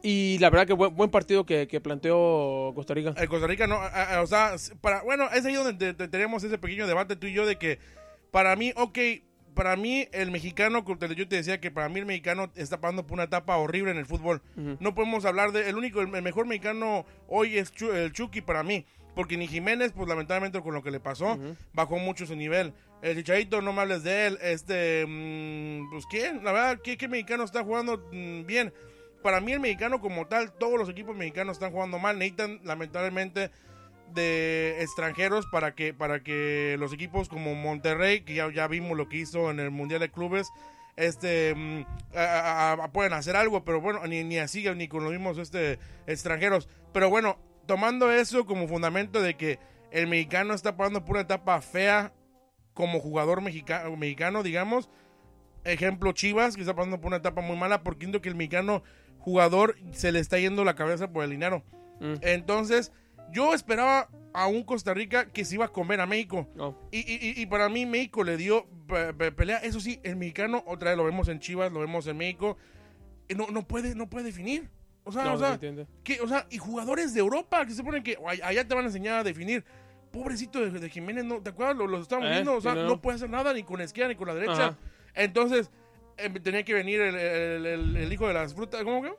Y 0.00 0.38
la 0.38 0.48
verdad 0.48 0.66
que 0.68 0.74
buen, 0.74 0.94
buen 0.94 1.10
partido 1.10 1.44
que, 1.44 1.66
que 1.66 1.80
planteó 1.80 2.70
Costa 2.76 2.94
Rica. 2.94 3.14
El 3.16 3.28
Costa 3.28 3.48
Rica 3.48 3.66
no, 3.66 3.74
a- 3.76 4.14
a- 4.18 4.22
o 4.22 4.26
sea, 4.28 4.54
para, 4.80 5.02
bueno, 5.02 5.24
es 5.34 5.44
ahí 5.44 5.54
donde 5.54 5.74
te- 5.74 5.94
te- 5.94 6.06
tenemos 6.08 6.44
ese 6.44 6.56
pequeño 6.56 6.86
debate 6.86 7.16
tú 7.16 7.26
y 7.26 7.32
yo 7.32 7.44
de 7.46 7.56
que 7.58 7.80
para 8.30 8.54
mí, 8.54 8.72
ok, 8.76 8.96
para 9.58 9.74
mí 9.74 10.06
el 10.12 10.30
mexicano, 10.30 10.84
yo 10.86 11.26
te 11.26 11.34
decía 11.34 11.60
que 11.60 11.72
para 11.72 11.88
mí 11.88 11.98
el 11.98 12.06
mexicano 12.06 12.48
está 12.54 12.80
pasando 12.80 13.04
por 13.04 13.14
una 13.14 13.24
etapa 13.24 13.56
horrible 13.56 13.90
en 13.90 13.96
el 13.96 14.06
fútbol. 14.06 14.40
No 14.54 14.94
podemos 14.94 15.24
hablar 15.24 15.50
de, 15.50 15.68
el 15.68 15.74
único, 15.74 16.00
el, 16.00 16.06
mejor 16.06 16.46
mexicano 16.46 17.04
hoy 17.26 17.58
es 17.58 17.72
el 17.82 18.12
Chucky 18.12 18.40
para 18.40 18.62
mí. 18.62 18.86
Porque 19.16 19.36
ni 19.36 19.48
Jiménez, 19.48 19.90
pues 19.90 20.08
lamentablemente 20.08 20.60
con 20.62 20.74
lo 20.74 20.82
que 20.84 20.92
le 20.92 21.00
pasó, 21.00 21.36
bajó 21.72 21.98
mucho 21.98 22.24
su 22.24 22.36
nivel. 22.36 22.72
El 23.02 23.16
Chicharito, 23.16 23.60
no 23.60 23.72
me 23.72 23.80
hables 23.80 24.04
de 24.04 24.28
él. 24.28 24.38
Este, 24.42 25.04
mm, 25.04 25.90
pues 25.90 26.06
quién, 26.06 26.44
la 26.44 26.52
verdad, 26.52 26.78
¿qué, 26.80 26.96
qué 26.96 27.08
mexicano 27.08 27.42
está 27.42 27.64
jugando 27.64 27.98
mm, 28.12 28.46
bien? 28.46 28.72
Para 29.24 29.40
mí 29.40 29.50
el 29.54 29.58
mexicano 29.58 30.00
como 30.00 30.28
tal, 30.28 30.52
todos 30.52 30.78
los 30.78 30.88
equipos 30.88 31.16
mexicanos 31.16 31.56
están 31.56 31.72
jugando 31.72 31.98
mal. 31.98 32.16
Necesitan 32.16 32.60
lamentablemente 32.62 33.50
de 34.14 34.76
extranjeros 34.82 35.46
para 35.46 35.74
que 35.74 35.92
para 35.94 36.20
que 36.22 36.76
los 36.78 36.92
equipos 36.92 37.28
como 37.28 37.54
Monterrey, 37.54 38.22
que 38.22 38.34
ya, 38.34 38.50
ya 38.52 38.66
vimos 38.68 38.96
lo 38.96 39.08
que 39.08 39.18
hizo 39.18 39.50
en 39.50 39.60
el 39.60 39.70
Mundial 39.70 40.00
de 40.00 40.10
Clubes, 40.10 40.48
este 40.96 41.54
mm, 41.54 41.84
a- 42.16 42.20
a- 42.20 42.72
a- 42.84 42.92
pueden 42.92 43.12
hacer 43.12 43.36
algo, 43.36 43.64
pero 43.64 43.80
bueno, 43.80 44.04
ni, 44.06 44.24
ni 44.24 44.38
así 44.38 44.64
ni 44.74 44.88
con 44.88 45.04
los 45.04 45.12
mismos 45.12 45.38
este, 45.38 45.78
extranjeros. 46.06 46.68
Pero 46.92 47.08
bueno, 47.10 47.38
tomando 47.66 48.10
eso 48.10 48.46
como 48.46 48.66
fundamento 48.66 49.20
de 49.22 49.34
que 49.36 49.58
el 49.90 50.06
mexicano 50.06 50.54
está 50.54 50.76
pasando 50.76 51.04
por 51.04 51.12
una 51.16 51.22
etapa 51.22 51.60
fea 51.60 52.12
como 52.74 53.00
jugador 53.00 53.40
mexica- 53.42 53.88
mexicano, 53.96 54.42
digamos. 54.42 54.88
Ejemplo, 55.64 56.12
Chivas, 56.12 56.54
que 56.54 56.62
está 56.62 56.74
pasando 56.74 57.00
por 57.00 57.08
una 57.08 57.16
etapa 57.16 57.40
muy 57.42 57.56
mala 57.56 57.82
porque 57.82 58.00
siento 58.06 58.20
que 58.22 58.28
el 58.28 58.34
mexicano 58.36 58.82
jugador 59.18 59.76
se 59.92 60.12
le 60.12 60.20
está 60.20 60.38
yendo 60.38 60.64
la 60.64 60.74
cabeza 60.74 61.12
por 61.12 61.24
el 61.24 61.30
dinero. 61.30 61.62
Mm. 62.00 62.14
Entonces, 62.22 62.92
yo 63.32 63.54
esperaba 63.54 64.08
a 64.34 64.46
un 64.46 64.62
Costa 64.62 64.94
Rica 64.94 65.26
que 65.26 65.44
se 65.44 65.54
iba 65.54 65.64
a 65.66 65.68
comer 65.68 66.00
a 66.00 66.06
México. 66.06 66.46
Y, 66.90 66.98
y- 67.00 67.40
y- 67.42 67.46
para 67.46 67.68
mí 67.68 67.86
México 67.86 68.22
le 68.24 68.36
dio 68.36 68.66
pe- 68.86 69.12
pe- 69.14 69.32
pelea. 69.32 69.58
Eso 69.58 69.80
sí, 69.80 70.00
el 70.02 70.16
mexicano, 70.16 70.62
otra 70.66 70.90
vez 70.90 70.96
lo 70.98 71.04
vemos 71.04 71.28
en 71.28 71.40
Chivas, 71.40 71.72
lo 71.72 71.80
vemos 71.80 72.06
en 72.06 72.16
México. 72.16 72.56
eh, 73.28 73.34
No, 73.34 73.46
no, 73.48 73.66
puede, 73.66 73.94
no 73.94 74.08
puede 74.08 74.26
definir. 74.26 74.68
O 75.04 75.12
sea, 75.12 75.24
No, 75.24 75.34
o 75.34 75.38
sea, 75.38 75.58
que, 76.04 76.20
o 76.20 76.28
sea, 76.28 76.46
y 76.50 76.58
jugadores 76.58 77.14
de 77.14 77.20
Europa 77.20 77.64
que 77.66 77.72
se 77.72 77.82
ponen 77.82 78.02
que 78.02 78.18
"Ay, 78.26 78.40
allá 78.42 78.66
te 78.68 78.74
van 78.74 78.84
a 78.84 78.88
enseñar 78.88 79.18
a 79.20 79.24
definir. 79.24 79.64
Pobrecito 80.12 80.60
de, 80.60 80.70
de 80.78 80.88
Jiménez, 80.90 81.24
¿no? 81.24 81.40
¿te 81.42 81.50
acuerdas? 81.50 81.76
Lo, 81.76 81.86
lo 81.86 81.98
estábamos 82.00 82.30
Eh, 82.30 82.34
viendo, 82.34 82.54
o 82.54 82.60
sea, 82.60 82.74
no. 82.74 82.84
no. 82.84 83.00
puede 83.00 83.16
hacer 83.16 83.28
nada 83.30 83.52
ni 83.54 83.62
con 83.62 83.78
la 83.78 83.84
izquierda 83.84 84.08
ni 84.10 84.16
con 84.16 84.28
la 84.28 84.34
derecha. 84.34 84.52
Ajá. 84.68 84.78
Entonces, 85.14 85.70
eh, 86.16 86.30
tenía 86.42 86.62
que 86.62 86.74
venir 86.74 87.00
el, 87.00 87.14
el- 87.16 87.66
el- 87.66 87.96
el 87.96 88.12
hijo 88.12 88.26
de 88.28 88.34
las 88.34 88.54
frutas, 88.54 88.82
¿cómo 88.84 89.02
que? 89.02 89.12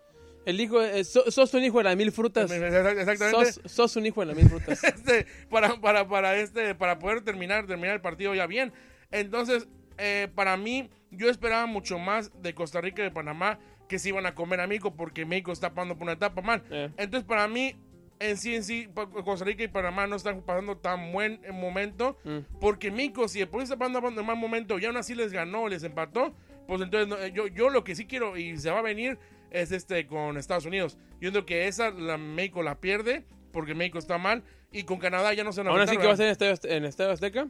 El 0.46 0.60
hijo, 0.62 0.82
eh, 0.82 1.04
so- 1.04 1.30
sos 1.32 1.54
un 1.54 1.64
hijo 1.64 1.78
de 1.80 1.84
las 1.86 1.96
mil 1.98 2.12
frutas. 2.12 2.50
Exactamente. 2.52 3.54
Sos, 3.54 3.62
sos 3.66 3.96
un 3.98 4.06
hijo 4.06 4.22
de 4.22 4.28
las 4.28 4.36
mil 4.36 4.50
frutas. 4.50 4.84
este, 4.84 5.26
para, 5.50 5.80
para, 5.80 6.08
para, 6.08 6.36
este, 6.38 6.76
para 6.76 6.98
poder 7.00 7.22
terminar, 7.22 7.66
terminar 7.68 7.96
el 7.96 8.02
partido 8.02 8.34
ya 8.34 8.48
bien. 8.48 8.72
Entonces, 9.12 9.68
eh, 9.98 10.28
para 10.34 10.56
mí, 10.58 10.90
yo 11.12 11.30
esperaba 11.30 11.66
mucho 11.66 12.00
más 12.00 12.32
de 12.42 12.54
Costa 12.54 12.82
Rica 12.82 13.02
y 13.02 13.06
de 13.06 13.12
Panamá 13.12 13.60
que 13.88 14.00
se 14.00 14.10
iban 14.10 14.26
a 14.26 14.36
comer 14.36 14.62
a 14.62 14.68
México 14.68 14.94
porque 14.96 15.26
México 15.26 15.52
está 15.52 15.74
pasando 15.74 15.96
por 15.96 16.04
una 16.04 16.14
etapa 16.14 16.42
mal. 16.42 16.64
Eh. 16.72 16.90
Entonces, 16.98 17.28
para 17.28 17.48
mí, 17.48 17.76
en 18.20 18.38
sí, 18.38 18.56
en 18.56 18.64
sí, 18.64 18.88
Costa 19.24 19.46
Rica 19.46 19.64
y 19.64 19.68
Panamá 19.68 20.06
no 20.08 20.16
están 20.16 20.42
pasando 20.42 20.78
tan 20.78 21.12
buen 21.12 21.40
eh, 21.44 21.52
momento 21.52 22.18
Mm. 22.24 22.40
porque 22.62 22.92
México, 22.92 23.28
si 23.28 23.40
después 23.40 23.64
está 23.64 23.78
pasando 23.78 24.00
un 24.22 24.26
mal 24.26 24.36
momento 24.38 24.78
y 24.78 24.86
aún 24.86 24.98
así 24.98 25.16
les 25.16 25.32
ganó, 25.32 25.68
les 25.68 25.84
empató, 25.84 26.34
pues 26.68 26.82
entonces 26.82 27.08
no, 27.08 27.18
eh, 27.18 27.32
yo, 27.34 27.48
yo 27.48 27.70
lo 27.70 27.84
que 27.84 27.96
sí 27.96 28.06
quiero 28.06 28.38
y 28.38 28.58
se 28.58 28.70
va 28.70 28.80
a 28.80 28.84
venir 28.84 29.18
es 29.52 29.72
este 29.72 30.06
con 30.08 30.38
Estados 30.38 30.66
Unidos. 30.66 30.98
Yo 31.20 31.32
creo 31.32 31.46
que 31.46 31.68
esa 31.68 31.92
la, 31.92 32.18
México 32.18 32.64
la 32.64 32.80
pierde 32.80 33.26
porque 33.52 33.74
México 33.76 33.98
está 34.00 34.18
mal 34.18 34.44
y 34.72 34.84
con 34.84 35.00
Canadá 35.00 35.34
ya 35.34 35.44
no 35.44 35.52
se 35.52 35.62
van 35.62 35.68
a 35.68 35.72
Ahora 35.72 35.88
sí 35.88 35.98
que 35.98 36.06
va 36.08 36.14
a 36.14 36.18
ser 36.18 36.28
en 36.28 36.32
Estadio, 36.32 36.58
en 36.76 36.86
Estadio 36.86 37.12
Azteca. 37.12 37.48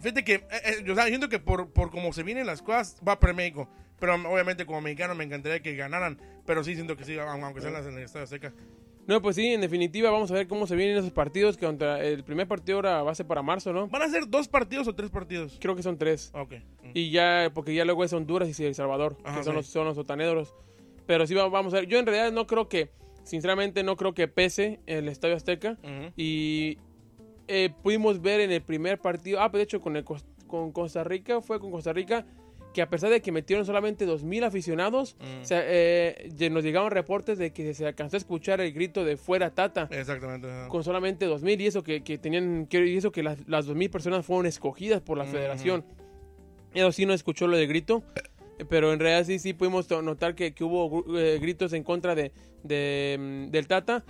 Fíjate 0.00 0.24
que, 0.24 0.34
eh, 0.34 0.44
eh, 0.50 0.82
yo 0.84 0.92
o 0.92 0.96
sea, 0.96 1.06
siento 1.06 1.28
que 1.28 1.38
por, 1.38 1.72
por 1.72 1.90
cómo 1.90 2.12
se 2.12 2.22
vienen 2.22 2.46
las 2.46 2.62
cosas, 2.62 2.96
va 3.06 3.18
para 3.18 3.32
México. 3.32 3.68
Pero 3.98 4.14
obviamente 4.30 4.66
como 4.66 4.80
mexicano 4.82 5.14
me 5.14 5.24
encantaría 5.24 5.60
que 5.60 5.74
ganaran. 5.74 6.20
Pero 6.44 6.62
sí 6.62 6.74
siento 6.74 6.96
que 6.96 7.04
sí, 7.04 7.14
aun- 7.16 7.42
aunque 7.42 7.60
sean 7.62 7.72
las 7.72 7.86
en 7.86 7.96
el 7.96 8.02
Estadio 8.04 8.24
Azteca. 8.24 8.52
No, 9.06 9.22
pues 9.22 9.36
sí, 9.36 9.46
en 9.54 9.60
definitiva 9.60 10.10
vamos 10.10 10.30
a 10.30 10.34
ver 10.34 10.48
cómo 10.48 10.66
se 10.66 10.74
vienen 10.74 10.96
esos 10.96 11.12
partidos. 11.12 11.56
Que 11.56 11.66
contra 11.66 12.04
el 12.04 12.24
primer 12.24 12.48
partido 12.48 12.78
ahora 12.78 13.02
va 13.02 13.12
a 13.12 13.14
ser 13.14 13.26
para 13.26 13.40
marzo, 13.42 13.72
¿no? 13.72 13.86
¿Van 13.88 14.02
a 14.02 14.08
ser 14.08 14.28
dos 14.28 14.48
partidos 14.48 14.88
o 14.88 14.94
tres 14.94 15.10
partidos? 15.10 15.58
Creo 15.60 15.76
que 15.76 15.82
son 15.82 15.96
tres. 15.96 16.32
Ok. 16.34 16.54
Mm. 16.82 16.90
Y 16.94 17.10
ya, 17.10 17.50
porque 17.54 17.72
ya 17.74 17.84
luego 17.84 18.02
es 18.04 18.12
Honduras 18.12 18.58
y 18.58 18.64
El 18.64 18.74
Salvador, 18.74 19.16
Ajá, 19.24 19.38
que 19.38 19.44
son, 19.44 19.52
sí. 19.52 19.56
los, 19.58 19.66
son 19.66 19.84
los 19.86 19.94
sotaneros. 19.96 20.54
Pero 21.06 21.26
sí, 21.26 21.34
va- 21.34 21.48
vamos 21.48 21.72
a 21.74 21.76
ver. 21.76 21.86
Yo 21.86 21.98
en 21.98 22.06
realidad 22.06 22.32
no 22.32 22.46
creo 22.48 22.68
que, 22.68 22.90
sinceramente, 23.22 23.84
no 23.84 23.96
creo 23.96 24.12
que 24.12 24.26
pese 24.26 24.80
el 24.86 25.08
Estadio 25.08 25.36
Azteca. 25.36 25.78
Y 26.16 26.78
eh, 27.46 27.70
pudimos 27.84 28.20
ver 28.20 28.40
en 28.40 28.50
el 28.50 28.60
primer 28.62 28.98
partido, 28.98 29.40
ah, 29.40 29.50
pues 29.52 29.60
de 29.60 29.64
hecho 29.64 29.80
con, 29.80 29.96
el, 29.96 30.04
con 30.04 30.72
Costa 30.72 31.04
Rica, 31.04 31.40
fue 31.42 31.60
con 31.60 31.70
Costa 31.70 31.92
Rica, 31.92 32.26
que 32.76 32.82
a 32.82 32.90
pesar 32.90 33.08
de 33.08 33.22
que 33.22 33.32
metieron 33.32 33.64
solamente 33.64 34.04
2.000 34.06 34.44
aficionados, 34.44 35.16
Mm. 35.18 35.40
o 35.40 35.44
sea, 35.46 35.62
eh, 35.64 36.28
nos 36.52 36.62
llegaron 36.62 36.90
reportes 36.90 37.38
de 37.38 37.50
que 37.50 37.72
se 37.72 37.86
alcanzó 37.86 38.16
a 38.16 38.18
escuchar 38.18 38.60
el 38.60 38.70
grito 38.74 39.02
de 39.02 39.16
fuera 39.16 39.48
Tata. 39.54 39.88
Exactamente. 39.90 40.46
ajá. 40.46 40.68
Con 40.68 40.84
solamente 40.84 41.24
2.000 41.26 41.58
y 41.62 41.66
eso 41.68 41.82
que, 41.82 42.02
que 42.02 42.18
tenían, 42.18 42.66
que- 42.66 42.86
y 42.86 42.98
eso 42.98 43.10
que 43.12 43.22
las, 43.22 43.38
las 43.48 43.64
2.000 43.66 43.88
personas 43.90 44.26
fueron 44.26 44.44
escogidas 44.44 45.00
por 45.00 45.16
la 45.16 45.24
federación. 45.24 45.86
Eso 46.74 46.92
sí 46.92 47.06
no 47.06 47.14
escuchó 47.14 47.46
lo 47.46 47.56
del 47.56 47.66
grito, 47.66 48.02
pero 48.68 48.92
en 48.92 49.00
realidad 49.00 49.24
sí, 49.24 49.38
sí 49.38 49.54
pudimos 49.54 49.88
notar 49.90 50.34
que, 50.34 50.52
que 50.52 50.62
hubo 50.62 51.02
eh, 51.18 51.38
gritos 51.40 51.72
en 51.72 51.82
contra 51.82 52.14
de, 52.14 52.30
de, 52.62 53.16
mm, 53.18 53.50
del 53.52 53.66
Tata 53.68 54.04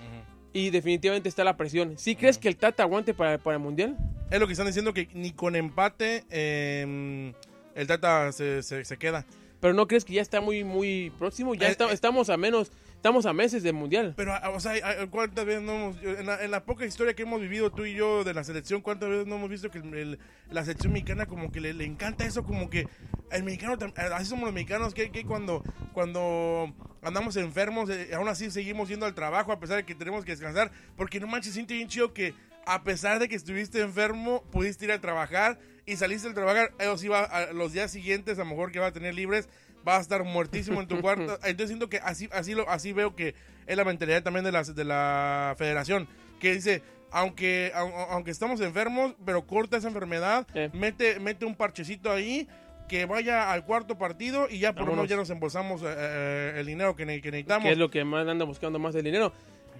y 0.52 0.70
definitivamente 0.70 1.28
está 1.28 1.44
la 1.44 1.56
presión. 1.56 1.96
¿Sí 1.98 2.16
crees 2.16 2.36
que 2.38 2.48
el 2.48 2.56
Tata 2.56 2.82
aguante 2.82 3.14
para, 3.14 3.38
para 3.38 3.58
el 3.58 3.62
Mundial? 3.62 3.96
Es 4.28 4.40
lo 4.40 4.46
que 4.48 4.54
están 4.54 4.66
diciendo 4.66 4.92
que 4.92 5.06
ni 5.14 5.30
con 5.30 5.54
empate 5.54 6.24
eh, 6.30 7.32
el 7.76 7.86
Tata 7.86 8.32
se, 8.32 8.62
se, 8.64 8.84
se 8.84 8.96
queda. 8.96 9.24
Pero 9.60 9.72
no 9.72 9.86
crees 9.88 10.04
que 10.04 10.12
ya 10.14 10.22
está 10.22 10.40
muy 10.40 10.64
muy 10.64 11.10
próximo, 11.18 11.54
ya 11.54 11.68
Eh, 11.68 11.70
está- 11.70 11.88
eh. 11.90 11.94
estamos 11.94 12.28
a 12.28 12.36
menos, 12.36 12.70
estamos 12.94 13.24
a 13.24 13.32
meses 13.32 13.62
del 13.62 13.72
mundial. 13.72 14.12
Pero, 14.16 14.34
o 14.54 14.60
sea, 14.60 14.74
¿cuántas 15.08 15.46
veces 15.46 15.62
no 15.62 15.72
hemos... 15.72 15.96
En 16.02 16.26
la, 16.26 16.44
en 16.44 16.50
la 16.50 16.64
poca 16.66 16.84
historia 16.84 17.14
que 17.14 17.22
hemos 17.22 17.40
vivido 17.40 17.70
tú 17.72 17.86
y 17.86 17.94
yo 17.94 18.22
de 18.22 18.34
la 18.34 18.44
selección, 18.44 18.82
¿cuántas 18.82 19.08
veces 19.08 19.26
no 19.26 19.36
hemos 19.36 19.48
visto 19.48 19.70
que 19.70 19.78
el- 19.78 19.94
el- 19.94 20.18
la 20.50 20.62
selección 20.64 20.92
mexicana 20.92 21.24
como 21.26 21.50
que 21.50 21.60
le, 21.60 21.72
le 21.72 21.84
encanta 21.84 22.26
eso? 22.26 22.44
Como 22.44 22.68
que 22.68 22.86
el 23.30 23.44
mexicano, 23.44 23.76
eh, 23.80 23.92
así 24.12 24.26
somos 24.26 24.44
los 24.44 24.52
mexicanos, 24.54 24.92
que, 24.92 25.10
que 25.10 25.24
cuando, 25.24 25.62
cuando 25.94 26.72
andamos 27.02 27.36
enfermos, 27.36 27.88
eh, 27.88 28.10
aún 28.14 28.28
así 28.28 28.50
seguimos 28.50 28.88
yendo 28.90 29.06
al 29.06 29.14
trabajo 29.14 29.52
a 29.52 29.58
pesar 29.58 29.76
de 29.78 29.84
que 29.84 29.94
tenemos 29.94 30.24
que 30.24 30.32
descansar, 30.32 30.70
porque 30.96 31.18
no 31.18 31.26
manches, 31.26 31.54
siente 31.54 31.72
bien 31.74 31.88
chido 31.88 32.12
que 32.12 32.34
a 32.66 32.84
pesar 32.84 33.18
de 33.20 33.28
que 33.28 33.36
estuviste 33.36 33.80
enfermo, 33.80 34.44
pudiste 34.52 34.84
ir 34.84 34.92
a 34.92 35.00
trabajar 35.00 35.58
y 35.86 35.96
saliste 35.96 36.28
al 36.28 36.34
trabajar, 36.34 36.72
eso 36.78 36.98
sí 36.98 37.08
va 37.08 37.20
a 37.24 37.52
los 37.52 37.72
días 37.72 37.90
siguientes, 37.90 38.38
a 38.38 38.42
lo 38.44 38.50
mejor 38.50 38.72
que 38.72 38.78
va 38.80 38.86
a 38.88 38.92
tener 38.92 39.14
libres, 39.14 39.48
va 39.86 39.96
a 39.96 40.00
estar 40.00 40.24
muertísimo 40.24 40.80
en 40.80 40.88
tu 40.88 41.00
cuarto. 41.00 41.38
Entonces 41.44 41.68
siento 41.68 41.88
que 41.88 41.98
así, 41.98 42.28
así, 42.32 42.54
lo, 42.54 42.68
así 42.68 42.92
veo 42.92 43.14
que 43.14 43.34
es 43.66 43.76
la 43.76 43.84
mentalidad 43.84 44.22
también 44.22 44.44
de 44.44 44.52
la, 44.52 44.62
de 44.64 44.84
la 44.84 45.54
federación, 45.56 46.08
que 46.40 46.52
dice, 46.54 46.82
aunque, 47.12 47.72
au- 47.74 48.06
aunque 48.10 48.30
estamos 48.32 48.60
enfermos, 48.60 49.14
pero 49.24 49.46
corta 49.46 49.76
esa 49.76 49.88
enfermedad, 49.88 50.46
Eh. 50.54 50.70
mete, 50.72 51.20
mete 51.20 51.44
un 51.46 51.54
parchecito 51.54 52.10
ahí, 52.10 52.48
que 52.88 53.04
vaya 53.04 53.50
al 53.52 53.64
cuarto 53.64 53.98
partido 53.98 54.46
y 54.48 54.58
ya 54.60 54.72
por 54.72 54.84
lo 54.86 54.92
menos 54.92 55.08
ya 55.08 55.16
nos 55.16 55.28
embolsamos 55.30 55.82
eh, 55.82 55.86
eh, 55.88 56.52
el 56.58 56.66
dinero 56.66 56.94
que, 56.94 57.04
ne- 57.06 57.20
que 57.20 57.30
necesitamos. 57.32 57.64
Que 57.66 57.72
es 57.72 57.78
lo 57.78 57.90
que 57.90 58.04
más 58.04 58.26
anda 58.28 58.44
buscando 58.44 58.78
más 58.78 58.94
el 58.94 59.02
dinero. 59.02 59.32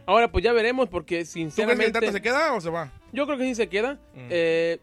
Ahora 0.06 0.30
pues 0.30 0.42
ya 0.44 0.52
veremos 0.52 0.88
porque 0.88 1.16
¿Tú 1.24 1.32
crees 1.32 1.32
que 1.34 1.40
el 1.42 1.50
sinceramente 1.50 2.12
se 2.12 2.20
queda 2.22 2.52
o 2.52 2.60
se 2.60 2.70
va? 2.70 2.92
yo 3.12 3.26
creo 3.26 3.38
que 3.38 3.44
sí 3.44 3.54
se 3.56 3.68
queda. 3.68 3.94
Mm. 4.14 4.28
Eh, 4.30 4.78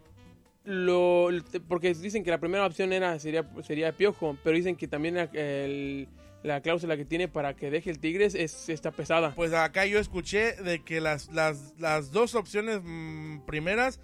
lo, 0.66 1.28
porque 1.68 1.94
dicen 1.94 2.24
que 2.24 2.30
la 2.32 2.40
primera 2.40 2.66
opción 2.66 2.94
era 2.94 3.20
sería 3.20 3.46
sería 3.64 3.92
Piojo, 3.92 4.38
pero 4.44 4.56
dicen 4.56 4.76
que 4.76 4.88
también 4.88 5.16
la, 5.16 5.24
el- 5.34 6.08
la 6.44 6.60
cláusula 6.62 6.98
que 6.98 7.06
tiene 7.06 7.30
para 7.30 7.54
que 7.56 7.72
deje 7.72 7.90
el 7.90 8.00
Tigres 8.00 8.36
es 8.36 8.68
está 8.68 8.92
pesada. 8.92 9.34
Pues 9.36 9.54
acá 9.54 9.86
yo 9.86 9.98
escuché 10.00 10.54
de 10.62 10.84
que 10.84 11.00
las, 11.00 11.32
las, 11.32 11.74
las 11.80 12.12
dos 12.12 12.36
opciones 12.36 12.82
mm, 12.84 13.46
primeras 13.46 14.00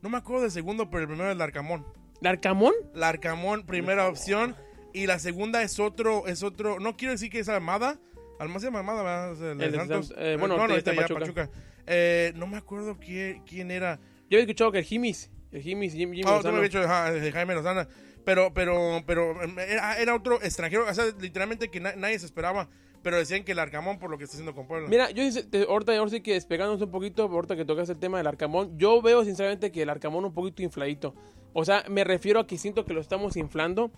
No 0.00 0.08
me 0.08 0.16
acuerdo 0.16 0.42
del 0.42 0.50
segundo, 0.50 0.88
pero 0.88 1.02
el 1.02 1.08
primero 1.08 1.30
es 1.30 1.36
Larcamón. 1.36 1.84
¿Larcamón? 2.22 2.72
Larcamón, 2.94 3.64
primera 3.66 4.08
opción. 4.08 4.56
Y 4.94 5.06
la 5.06 5.18
segunda 5.18 5.62
es 5.62 5.78
otro, 5.78 6.26
es 6.26 6.42
otro. 6.42 6.80
No 6.80 6.96
quiero 6.96 7.12
decir 7.12 7.30
que 7.30 7.38
es 7.40 7.48
Almada, 7.48 7.98
¿verdad? 8.38 9.32
Es 9.32 9.40
el 9.40 9.60
El 9.62 9.72
de 9.72 9.78
Santos. 9.78 10.14
Eh, 10.16 10.36
bueno, 10.38 10.56
no, 10.56 10.66
no, 10.66 10.72
ahorita 10.72 10.92
ya 10.94 11.00
Pachuca. 11.02 11.20
Pachuca. 11.20 11.50
Eh, 11.86 12.32
no 12.36 12.46
me 12.46 12.56
acuerdo 12.56 12.96
quién, 12.98 13.42
quién 13.44 13.70
era. 13.70 13.98
Yo 14.30 14.36
había 14.36 14.40
escuchado 14.40 14.72
que 14.72 14.78
el 14.78 14.84
Jimis. 14.84 15.30
El 15.52 15.62
Jimis, 15.62 15.92
Jim, 15.92 16.12
Jimmy 16.12 16.22
Ah, 16.26 16.38
tú 16.40 16.48
me 16.48 16.56
habías 16.58 16.72
dicho 16.72 16.80
de 16.80 17.32
Jaime 17.32 17.54
Lozana. 17.54 17.86
Pero, 18.24 18.52
pero, 18.54 19.02
pero 19.06 19.42
em, 19.42 19.58
era, 19.58 19.98
era 20.00 20.14
otro 20.14 20.40
extranjero. 20.42 20.86
O 20.88 20.94
sea, 20.94 21.04
literalmente 21.20 21.68
que 21.68 21.80
na- 21.80 21.94
nadie 21.96 22.18
se 22.18 22.26
esperaba. 22.26 22.68
Pero 23.02 23.16
decían 23.16 23.42
que 23.42 23.50
el 23.50 23.58
Arcamón 23.58 23.98
por 23.98 24.10
lo 24.10 24.16
que 24.16 24.24
está 24.24 24.36
haciendo 24.36 24.54
con 24.54 24.68
Puebla. 24.68 24.88
Mira, 24.88 25.10
yo 25.10 25.24
te- 25.50 25.64
ahorita, 25.68 25.96
ahora 25.96 26.08
sí 26.10 26.20
que 26.20 26.34
despegándonos 26.34 26.80
un 26.82 26.90
poquito, 26.92 27.24
ahorita 27.24 27.56
que 27.56 27.64
tocas 27.64 27.88
el 27.90 27.98
tema 27.98 28.18
del 28.18 28.28
Arcamón, 28.28 28.78
yo 28.78 29.02
veo 29.02 29.24
sinceramente 29.24 29.72
que 29.72 29.82
el 29.82 29.90
Arcamón 29.90 30.24
un 30.24 30.32
poquito 30.32 30.62
infladito. 30.62 31.12
O 31.52 31.64
sea, 31.64 31.82
me 31.88 32.04
refiero 32.04 32.38
a 32.38 32.46
que 32.46 32.56
siento 32.58 32.84
que 32.84 32.94
lo 32.94 33.00
estamos 33.00 33.36
inflando. 33.36 33.90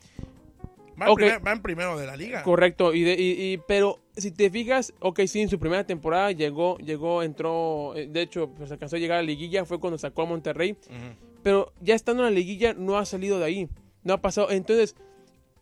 va, 1.00 1.06
en 1.06 1.12
ok. 1.12 1.16
primer- 1.18 1.46
va 1.46 1.52
en 1.52 1.60
primero 1.60 1.98
de 1.98 2.06
la 2.06 2.16
liga. 2.16 2.42
Correcto, 2.44 2.94
y, 2.94 3.02
de- 3.02 3.14
y- 3.20 3.52
y- 3.52 3.58
pero 3.68 3.98
si 4.16 4.30
te 4.30 4.48
fijas, 4.48 4.94
ok, 5.00 5.20
sí, 5.26 5.40
en 5.42 5.48
su 5.50 5.58
primera 5.58 5.84
temporada 5.84 6.30
llegó, 6.32 6.78
llegó, 6.78 7.22
entró, 7.22 7.94
eh, 7.96 8.06
de 8.08 8.22
hecho, 8.22 8.48
pues 8.56 8.70
alcanzó 8.72 8.96
a 8.96 8.98
llegar 9.00 9.18
a 9.18 9.22
la 9.22 9.26
liguilla, 9.26 9.64
fue 9.66 9.78
cuando 9.80 9.98
sacó 9.98 10.22
a 10.22 10.26
Monterrey, 10.26 10.72
Ujú. 10.88 11.33
Pero 11.44 11.72
ya 11.80 11.94
estando 11.94 12.26
en 12.26 12.30
la 12.34 12.36
liguilla 12.36 12.74
no 12.74 12.98
ha 12.98 13.04
salido 13.04 13.38
de 13.38 13.44
ahí, 13.44 13.68
no 14.02 14.14
ha 14.14 14.20
pasado, 14.20 14.50
entonces, 14.50 14.96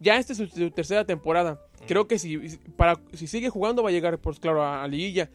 ya 0.01 0.17
esta 0.17 0.33
es 0.33 0.39
su, 0.39 0.47
su 0.47 0.71
tercera 0.71 1.05
temporada, 1.05 1.61
creo 1.87 2.09
que 2.09 2.19
si, 2.19 2.39
para, 2.77 2.99
si 3.13 3.27
sigue 3.27 3.51
jugando 3.51 3.83
va 3.83 3.91
a 3.91 3.93
llegar, 3.93 4.19
pues 4.19 4.41
claro, 4.41 4.63
a, 4.63 4.83
a 4.83 4.89
liguilla, 4.89 5.29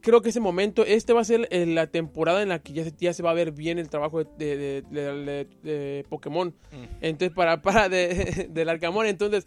creo 0.00 0.20
que 0.20 0.28
ese 0.30 0.40
momento, 0.40 0.84
este 0.84 1.12
va 1.12 1.20
a 1.20 1.24
ser 1.24 1.46
eh, 1.50 1.64
la 1.66 1.86
temporada 1.86 2.42
en 2.42 2.48
la 2.50 2.58
que 2.60 2.72
ya 2.72 2.84
se, 2.84 2.92
ya 2.98 3.12
se 3.14 3.22
va 3.22 3.30
a 3.30 3.34
ver 3.34 3.52
bien 3.52 3.78
el 3.78 3.88
trabajo 3.88 4.22
de, 4.24 4.56
de- 4.56 5.46
de- 5.62 6.04
Pokémon. 6.08 6.54
Entonces, 7.00 7.34
para, 7.34 7.62
para 7.62 7.88
de, 7.88 8.48
del 8.50 8.68
Arcamón, 8.68 9.06
entonces, 9.06 9.46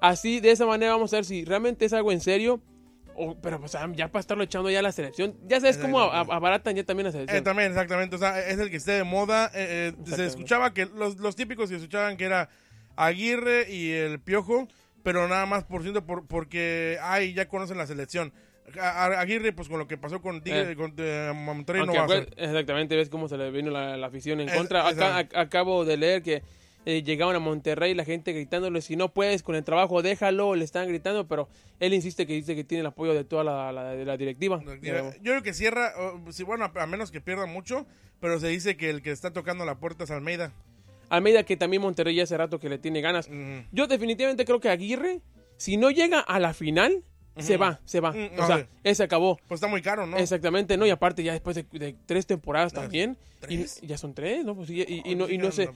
así, 0.00 0.40
de 0.40 0.50
esa 0.50 0.66
manera 0.66 0.92
vamos 0.92 1.12
a 1.12 1.16
ver 1.16 1.24
si 1.24 1.44
realmente 1.44 1.84
es 1.86 1.92
algo 1.94 2.12
en 2.12 2.20
serio. 2.20 2.60
O, 3.16 3.36
pero 3.40 3.60
pues 3.60 3.74
ah, 3.74 3.88
ya 3.94 4.08
para 4.08 4.20
estarlo 4.20 4.42
echando 4.44 4.70
ya 4.70 4.80
a 4.80 4.82
la 4.82 4.92
selección, 4.92 5.36
ya 5.46 5.60
sabes 5.60 5.78
cómo 5.78 6.00
a- 6.00 6.18
a- 6.18 6.20
abaratan 6.36 6.74
ya 6.76 6.84
también 6.84 7.04
la 7.04 7.10
Eh, 7.10 7.12
selección. 7.12 7.44
también, 7.44 7.70
exactamente. 7.70 8.16
O 8.16 8.18
sea, 8.18 8.38
es 8.46 8.58
el 8.58 8.70
que 8.70 8.76
esté 8.76 8.92
de 8.92 9.04
moda. 9.04 9.50
Eh, 9.54 9.92
eh, 10.06 10.16
se 10.16 10.26
escuchaba 10.26 10.74
que 10.74 10.86
los, 10.86 11.16
los 11.18 11.36
típicos 11.36 11.70
que 11.70 11.76
escuchaban 11.76 12.16
que 12.16 12.24
era 12.24 12.48
Aguirre 12.96 13.70
y 13.70 13.90
el 13.92 14.20
Piojo, 14.20 14.68
pero 15.02 15.28
nada 15.28 15.46
más 15.46 15.64
por 15.64 15.82
ciento 15.82 16.04
por, 16.06 16.26
porque 16.26 16.98
ay, 17.02 17.34
ya 17.34 17.48
conocen 17.48 17.76
la 17.78 17.86
selección. 17.86 18.32
A- 18.80 19.04
a- 19.06 19.20
Aguirre, 19.20 19.52
pues 19.52 19.68
con 19.68 19.78
lo 19.78 19.86
que 19.86 19.98
pasó 19.98 20.22
con 20.22 20.42
Tigre, 20.42 20.72
Eh. 20.72 20.76
con 20.76 20.94
eh, 20.96 21.32
Monterrey, 21.34 21.84
no 21.86 21.92
a 21.92 22.06
exactamente, 22.36 22.96
ves 22.96 23.10
cómo 23.10 23.28
se 23.28 23.36
le 23.36 23.50
vino 23.50 23.70
la, 23.70 23.96
la 23.96 24.06
afición 24.06 24.40
en 24.40 24.48
Es- 24.48 24.56
contra. 24.56 24.88
Acá, 24.88 25.20
ac- 25.20 25.36
acabo 25.36 25.84
de 25.84 25.96
leer 25.98 26.22
que 26.22 26.42
eh, 26.86 27.02
llegaban 27.02 27.34
a 27.36 27.38
Monterrey 27.38 27.94
la 27.94 28.04
gente 28.04 28.32
gritándole, 28.32 28.80
si 28.82 28.96
no 28.96 29.12
puedes 29.12 29.42
con 29.42 29.54
el 29.54 29.64
trabajo, 29.64 30.02
déjalo, 30.02 30.54
le 30.54 30.64
están 30.64 30.86
gritando, 30.88 31.26
pero 31.26 31.48
él 31.80 31.94
insiste 31.94 32.26
que 32.26 32.34
dice 32.34 32.54
que 32.54 32.64
tiene 32.64 32.80
el 32.80 32.86
apoyo 32.86 33.14
de 33.14 33.24
toda 33.24 33.44
la, 33.44 33.72
la- 33.72 33.90
de 33.94 34.04
la 34.04 34.16
directiva. 34.16 34.60
Yo 34.62 35.32
creo 35.32 35.42
que 35.42 35.54
cierra, 35.54 35.92
o, 35.98 36.30
sí, 36.32 36.42
bueno, 36.42 36.64
a, 36.74 36.82
a 36.82 36.86
menos 36.86 37.10
que 37.10 37.20
pierda 37.20 37.46
mucho, 37.46 37.86
pero 38.20 38.38
se 38.40 38.48
dice 38.48 38.76
que 38.76 38.90
el 38.90 39.02
que 39.02 39.10
está 39.10 39.32
tocando 39.32 39.64
la 39.64 39.76
puerta 39.78 40.04
es 40.04 40.10
Almeida. 40.10 40.52
Almeida, 41.10 41.44
que 41.44 41.56
también 41.56 41.82
Monterrey 41.82 42.14
ya 42.14 42.22
hace 42.24 42.36
rato 42.36 42.58
que 42.58 42.68
le 42.68 42.78
tiene 42.78 43.00
ganas. 43.00 43.28
Yo 43.72 43.86
definitivamente 43.86 44.44
creo 44.44 44.60
que 44.60 44.68
Aguirre, 44.70 45.20
si 45.56 45.76
no 45.76 45.90
llega 45.90 46.20
a 46.20 46.40
la 46.40 46.54
final, 46.54 47.02
se 47.38 47.56
va, 47.56 47.80
se 47.84 48.00
va. 48.00 48.12
Mm, 48.12 48.38
o 48.38 48.46
sea, 48.46 48.66
ese 48.82 49.02
acabó. 49.02 49.38
Pues 49.48 49.58
está 49.58 49.66
muy 49.68 49.82
caro, 49.82 50.06
¿no? 50.06 50.16
Exactamente, 50.16 50.76
¿no? 50.76 50.86
Y 50.86 50.90
aparte 50.90 51.22
ya 51.22 51.32
después 51.32 51.56
de, 51.56 51.64
de 51.72 51.94
tres 52.06 52.26
temporadas 52.26 52.72
también. 52.72 53.16
y- 53.48 53.64
ya 53.86 53.98
son 53.98 54.14
tres, 54.14 54.44
¿no? 54.44 54.54
Pues 54.54 54.70
y, 54.70 54.82
y 54.82 55.02
Oh, 55.14 55.16
no, 55.16 55.28
y 55.28 55.36
no 55.38 55.50
sé. 55.52 55.68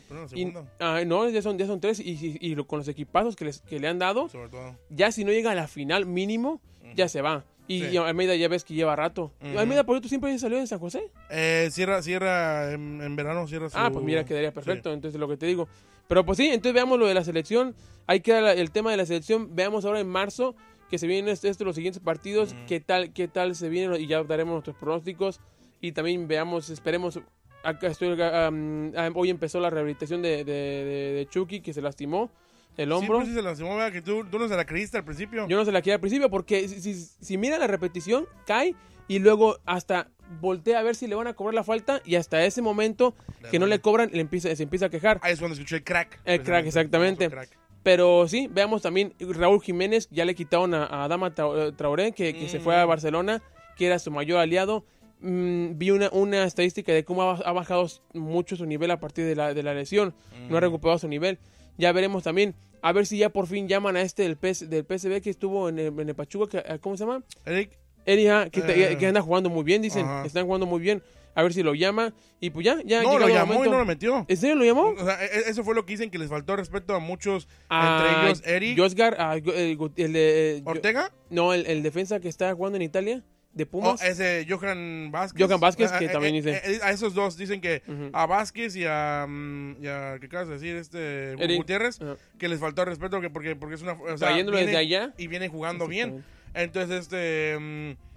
ah, 0.81 1.03
no, 1.07 1.29
ya 1.29 1.43
son, 1.43 1.59
ya 1.59 1.67
son 1.67 1.81
tres. 1.81 2.01
Y, 2.01 2.55
lo- 2.55 2.67
con 2.67 2.79
los 2.79 2.89
equipazos 2.89 3.37
que, 3.37 3.45
les, 3.47 3.61
que 3.61 3.79
le 3.81 3.89
han 3.89 3.99
dado, 3.99 4.29
Sobre 4.29 4.49
todo. 4.49 4.77
ya 4.91 5.13
si 5.13 5.25
no 5.25 5.33
llega 5.33 5.51
a 5.51 5.55
la 5.55 5.69
final 5.69 6.07
mínimo, 6.07 6.61
ya 6.95 7.09
se 7.09 7.21
va. 7.23 7.45
Y, 7.67 7.81
Sí. 7.83 7.89
y 7.93 7.97
Almeida 7.99 8.35
ya 8.37 8.49
ves 8.49 8.65
que 8.65 8.73
lleva 8.73 8.97
rato. 8.97 9.31
Almeida, 9.57 9.85
por 9.85 9.97
cierto, 9.97 10.09
siempre 10.09 10.39
salió 10.39 10.57
de 10.59 10.67
San 10.67 10.79
José. 10.79 11.11
Eh, 11.29 11.69
cierra, 11.71 12.01
cierra 12.01 12.73
en, 12.73 13.03
en 13.03 13.15
verano, 13.15 13.47
cierra 13.47 13.69
su... 13.69 13.77
Ah, 13.77 13.91
pues 13.93 14.03
mira, 14.05 14.25
quedaría 14.25 14.53
perfecto. 14.53 14.91
Entonces, 14.93 15.21
lo 15.21 15.29
que 15.29 15.37
te 15.37 15.45
digo. 15.45 15.69
Pero 16.07 16.25
pues 16.25 16.39
sí, 16.39 16.47
entonces 16.47 16.73
veamos 16.73 16.99
lo 16.99 17.07
de 17.07 17.13
la 17.13 17.23
selección. 17.25 17.75
Ahí 18.07 18.21
queda 18.21 18.41
la- 18.41 18.53
el 18.55 18.71
tema 18.71 18.91
de 18.91 18.97
la 18.97 19.05
selección. 19.05 19.55
Veamos 19.55 19.85
ahora 19.85 20.01
en 20.01 20.09
marzo 20.09 20.57
que 20.91 20.99
se 20.99 21.07
vienen 21.07 21.31
est- 21.33 21.45
estos 21.45 21.67
los 21.67 21.77
siguientes 21.77 22.03
partidos. 22.03 22.55
Qué 22.67 22.81
tal, 22.81 23.13
qué 23.13 23.29
tal 23.29 23.55
se 23.55 23.69
vienen 23.69 24.01
y 24.01 24.07
ya 24.07 24.23
daremos 24.25 24.53
nuestros 24.55 24.77
pronósticos. 24.77 25.41
Y 25.81 25.93
también 25.93 26.27
veamos, 26.29 26.71
esperemos. 26.71 27.21
Acá 27.65 27.89
estoy, 27.89 28.09
um, 28.21 28.93
hoy 29.17 29.31
empezó 29.31 29.59
la 29.61 29.69
rehabilitación 29.71 30.23
de, 30.23 30.45
de, 30.45 30.53
de- 30.53 31.13
de 31.15 31.27
Chucky, 31.29 31.61
que 31.61 31.73
se 31.73 31.83
lastimó 31.83 32.31
el 32.77 32.89
Sí, 32.89 32.93
hombro. 32.95 33.17
pues 33.19 33.29
sí 33.29 33.35
se 33.35 33.43
lastimó, 33.43 33.71
¿verdad? 33.77 33.93
Que 33.93 34.01
tú, 34.03 34.25
tú 34.31 34.39
no 34.39 34.47
se 34.49 34.57
la 34.57 34.65
creíste 34.65 34.97
al 34.99 35.05
principio. 35.05 35.47
Yo 35.49 35.57
no 35.57 35.65
se 35.65 35.73
la 35.73 35.81
quería 35.83 35.95
al 35.95 36.01
principio 36.01 36.31
porque 36.31 36.69
si, 36.69 36.81
si, 36.81 36.95
si 36.95 37.37
mira 37.37 37.59
la 37.59 37.67
repetición, 37.67 38.27
cae 38.47 38.75
y 39.09 39.19
luego 39.19 39.59
hasta 39.67 40.09
voltea 40.41 40.79
a 40.79 40.83
ver 40.83 40.95
si 40.95 41.07
le 41.09 41.15
van 41.17 41.27
a 41.27 41.35
cobrar 41.35 41.55
la 41.55 41.65
falta 41.65 42.01
y 42.05 42.15
hasta 42.15 42.45
ese 42.45 42.63
momento 42.63 43.15
que 43.51 43.59
no 43.59 43.67
le 43.67 43.81
cobran 43.81 44.11
le 44.13 44.21
empieza, 44.21 44.55
se 44.55 44.63
empieza 44.63 44.87
a 44.87 44.91
quejar. 44.91 45.19
Ahí 45.23 45.33
es 45.33 45.39
cuando 45.41 45.55
escuché 45.55 45.77
el 45.77 45.85
crack. 45.85 46.21
El 46.25 46.43
crack, 46.43 46.67
exactamente. 46.67 47.25
el 47.25 47.31
crack. 47.33 47.51
Pero 47.83 48.27
sí, 48.29 48.49
veamos 48.51 48.83
también 48.83 49.15
Raúl 49.21 49.63
Jiménez, 49.63 50.09
ya 50.11 50.25
le 50.25 50.35
quitaron 50.35 50.75
a, 50.75 50.85
a 50.85 51.05
Adama 51.05 51.35
Trau- 51.35 51.75
Traoré, 51.77 52.13
que, 52.13 52.35
que 52.35 52.49
se 52.49 52.61
fue 52.61 52.77
a 52.77 52.85
Mm. 52.85 52.89
Barcelona, 52.89 53.43
que 53.77 53.87
era 53.87 53.99
su 53.99 54.11
mayor 54.11 54.41
aliado. 54.41 54.85
Mm, 55.21 55.79
vi 55.79 55.91
una, 55.91 56.11
una 56.13 56.45
estadística 56.45 56.93
de 56.93 57.05
cómo 57.05 57.23
ha, 57.23 57.35
ha 57.37 57.53
bajado 57.53 57.87
mucho 58.15 58.57
su 58.57 58.67
nivel 58.67 58.91
a 58.91 59.01
partir 59.01 59.25
de 59.25 59.35
la, 59.37 59.55
de 59.55 59.63
la 59.63 59.75
lesión. 59.75 60.15
No 60.49 60.57
ha 60.57 60.61
recuperado 60.61 60.99
su 60.99 61.09
nivel. 61.09 61.39
Ya 61.77 61.93
veremos 61.93 62.25
también, 62.25 62.55
a 62.83 62.93
ver 62.93 63.07
si 63.07 63.19
ya 63.19 63.31
por 63.31 63.47
fin 63.47 63.69
llaman 63.69 63.97
a 63.97 64.03
este 64.03 64.25
del, 64.25 64.37
PS, 64.37 64.69
del 64.69 64.85
PSV 64.85 65.21
que 65.23 65.31
estuvo 65.31 65.69
en 65.69 65.79
el, 65.79 65.99
en 66.01 66.09
el 66.09 66.15
Pachuca, 66.15 66.63
que- 66.63 66.79
¿cómo 66.81 66.97
se 66.97 67.05
llama? 67.05 67.23
Eric, 67.47 67.79
Erija, 68.05 68.51
que, 68.51 68.61
te- 68.63 68.93
Eh. 68.93 68.99
que 68.99 69.07
anda 69.07 69.21
jugando 69.23 69.49
muy 69.51 69.63
bien, 69.65 69.81
dicen. 69.83 70.07
Están 70.25 70.45
jugando 70.47 70.67
muy 70.67 70.81
bien. 70.81 71.03
A 71.39 71.43
ver 71.45 71.53
si 71.55 71.63
lo 71.63 71.73
llama. 71.75 72.13
Y 72.41 72.51
pues 72.51 72.67
ya, 72.67 72.79
ya. 72.85 73.01
no, 73.03 73.17
lo 73.17 73.29
llamó 73.29 73.65
y 73.65 73.69
no 73.71 73.79
lo 73.79 73.85
metió. 73.85 74.25
¿En 74.29 74.37
serio 74.37 74.57
lo 74.57 74.65
llamó? 74.65 74.89
O 74.89 75.05
sea, 75.05 75.25
e- 75.25 75.49
eso 75.49 75.63
fue 75.63 75.75
lo 75.77 75.87
que 75.87 75.93
dicen 75.93 76.11
que 76.11 76.19
les 76.19 76.29
faltó 76.29 76.57
respeto 76.57 76.95
a 76.97 76.99
muchos, 76.99 77.47
A 77.69 77.97
entre 78.09 78.27
ellos 78.27 78.43
Eric, 78.45 78.77
Josgar, 78.79 79.21
a 79.21 79.39
Go- 79.39 79.53
el, 79.97 80.13
de. 80.13 80.57
eh, 80.57 80.63
Ortega, 80.65 81.13
No, 81.31 81.53
el, 81.55 81.65
el 81.67 81.83
defensa 81.85 82.19
que 82.19 82.29
está 82.29 82.53
jugando 82.55 82.75
en 82.77 82.83
Italia, 82.83 83.23
de 83.53 83.65
o 83.65 83.69
Pumas. 83.69 84.03
ese 84.03 84.47
Johan 84.49 85.11
Vázquez. 85.13 85.47
Johan 85.47 85.61
Vázquez, 85.61 85.93
Ah, 85.93 85.99
que 86.01 86.07
eh, 86.07 86.09
también 86.09 86.35
eh, 86.35 86.43
dice. 86.43 86.61
eh, 86.65 86.81
a 86.83 86.91
esos 86.91 87.15
dos 87.15 87.37
dicen 87.37 87.61
que 87.61 87.83
a 88.13 88.27
Vázquez 88.27 88.75
y 88.75 88.85
a, 88.85 89.25
mm, 89.29 89.77
y 89.81 89.87
a 89.87 90.17
¿qué 90.21 90.27
acabas 90.27 90.49
de 90.49 90.55
decir? 90.55 90.75
Este 90.77 91.33
Eric. 91.35 91.57
Gutiérrez, 91.57 92.01
Ajá. 92.03 92.17
que 92.39 92.49
les 92.49 92.59
faltó 92.59 92.85
respeto 92.85 93.21
que 93.21 93.31
porque, 93.31 93.55
porque 93.55 93.77
es 93.77 93.83
una... 93.83 93.93
O 93.93 94.07
sea, 94.09 94.29
Trayéndolo 94.29 94.59
desde 94.59 94.77
allá. 94.77 95.15
Y 95.17 95.29
vienen 95.29 95.51
jugando 95.53 95.87
bien. 95.87 96.25
Entonces, 96.55 97.01
este... 97.03 97.57
mm, 97.59 98.08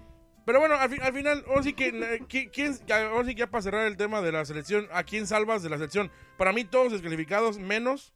pero 0.52 0.60
bueno, 0.60 0.76
al, 0.76 0.90
fin- 0.90 1.02
al 1.02 1.14
final, 1.14 1.46
ahora 1.48 1.64
sí 1.64 1.72
que, 1.72 1.88
eh, 1.88 2.20
¿qui- 2.28 2.50
¿quién, 2.52 2.78
ya- 2.86 3.08
ahora 3.08 3.24
sí 3.26 3.36
que 3.36 3.40
ya 3.40 3.48
para 3.48 3.62
cerrar 3.62 3.88
el 3.88 3.96
tema 3.96 4.22
de 4.22 4.34
la 4.34 4.44
selección, 4.44 4.86
¿a 4.92 5.04
quién 5.04 5.26
salvas 5.26 5.64
de 5.64 5.70
la 5.70 5.78
selección? 5.78 6.12
Para 6.38 6.52
mí 6.52 6.66
todos 6.66 6.92
descalificados, 6.92 7.58
menos... 7.58 8.14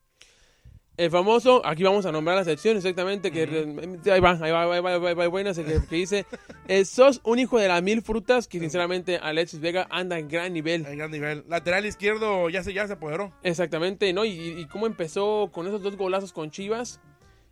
El 0.97 1.11
famoso, 1.11 1.61
aquí 1.65 1.83
vamos 1.83 2.05
a 2.05 2.11
nombrar 2.13 2.37
la 2.37 2.45
sección 2.45 2.77
exactamente, 2.77 3.29
que 3.31 3.43
eh, 3.43 3.99
ahí 4.13 4.19
va, 4.21 4.31
ahí 4.41 4.51
va, 4.51 4.61
ahí 4.63 4.79
va, 4.81 4.91
ahí 4.93 4.99
va, 4.99 5.09
ahí 5.09 5.13
va, 5.13 5.27
buena, 5.27 5.53
que, 5.53 5.79
que 5.89 5.95
dice, 5.97 6.25
eh, 6.69 6.85
sos 6.85 7.19
un 7.25 7.37
hijo 7.39 7.57
de 7.59 7.67
las 7.67 7.83
mil 7.83 8.01
frutas, 8.01 8.47
que 8.47 8.59
sinceramente 8.61 9.17
Alexis 9.17 9.59
Vega 9.59 9.87
anda 9.89 10.17
en 10.19 10.29
gran 10.29 10.53
nivel. 10.53 10.85
En 10.85 10.97
gran 10.97 11.11
nivel. 11.11 11.43
Lateral 11.49 11.85
izquierdo 11.85 12.49
ya 12.49 12.63
se, 12.63 12.71
ya 12.73 12.87
se 12.87 12.93
apoderó. 12.93 13.33
Exactamente, 13.43 14.13
¿no? 14.13 14.23
Y, 14.23 14.31
y 14.31 14.65
cómo 14.67 14.87
empezó 14.87 15.49
con 15.51 15.67
esos 15.67 15.81
dos 15.81 15.97
golazos 15.97 16.31
con 16.31 16.49
Chivas. 16.49 17.01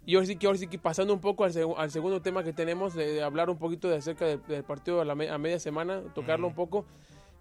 Y 0.05 0.15
ahora 0.15 0.27
sí 0.27 0.35
que, 0.35 0.47
ahora 0.47 0.59
sí 0.59 0.67
que 0.67 0.77
pasando 0.77 1.13
un 1.13 1.21
poco 1.21 1.43
al, 1.45 1.53
seg- 1.53 1.75
al 1.77 1.89
segundo 1.91 2.21
tema 2.21 2.43
que 2.43 2.51
tenemos, 2.53 2.93
de, 2.93 3.07
de 3.13 3.23
hablar 3.23 3.49
un 3.49 3.57
poquito 3.57 3.87
de 3.89 3.97
acerca 3.97 4.25
del, 4.25 4.41
del 4.47 4.63
partido 4.63 4.99
a, 5.01 5.05
la 5.05 5.15
me- 5.15 5.29
a 5.29 5.37
media 5.37 5.59
semana, 5.59 6.01
tocarlo 6.13 6.47
un 6.47 6.55
poco. 6.55 6.85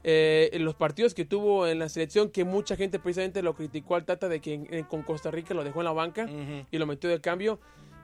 Eh, 0.04 0.50
los 0.60 0.74
partidos 0.74 1.14
que 1.14 1.24
tuvo 1.24 1.66
en 1.68 1.78
la 1.78 1.88
selección, 1.88 2.28
que 2.30 2.44
mucha 2.44 2.76
gente 2.76 2.98
precisamente 2.98 3.42
lo 3.42 3.54
criticó 3.54 3.94
al 3.96 4.04
Tata 4.04 4.28
de 4.28 4.40
que 4.40 4.54
en- 4.54 4.66
en- 4.74 4.84
con 4.84 5.02
Costa 5.02 5.30
Rica 5.30 5.54
lo 5.54 5.62
dejó 5.64 5.80
en 5.80 5.84
la 5.86 5.92
banca 5.92 6.24
Ujú. 6.24 6.66
y 6.70 6.78
lo 6.78 6.86
metió 6.86 7.08
de 7.10 7.20
cambio. 7.20 7.58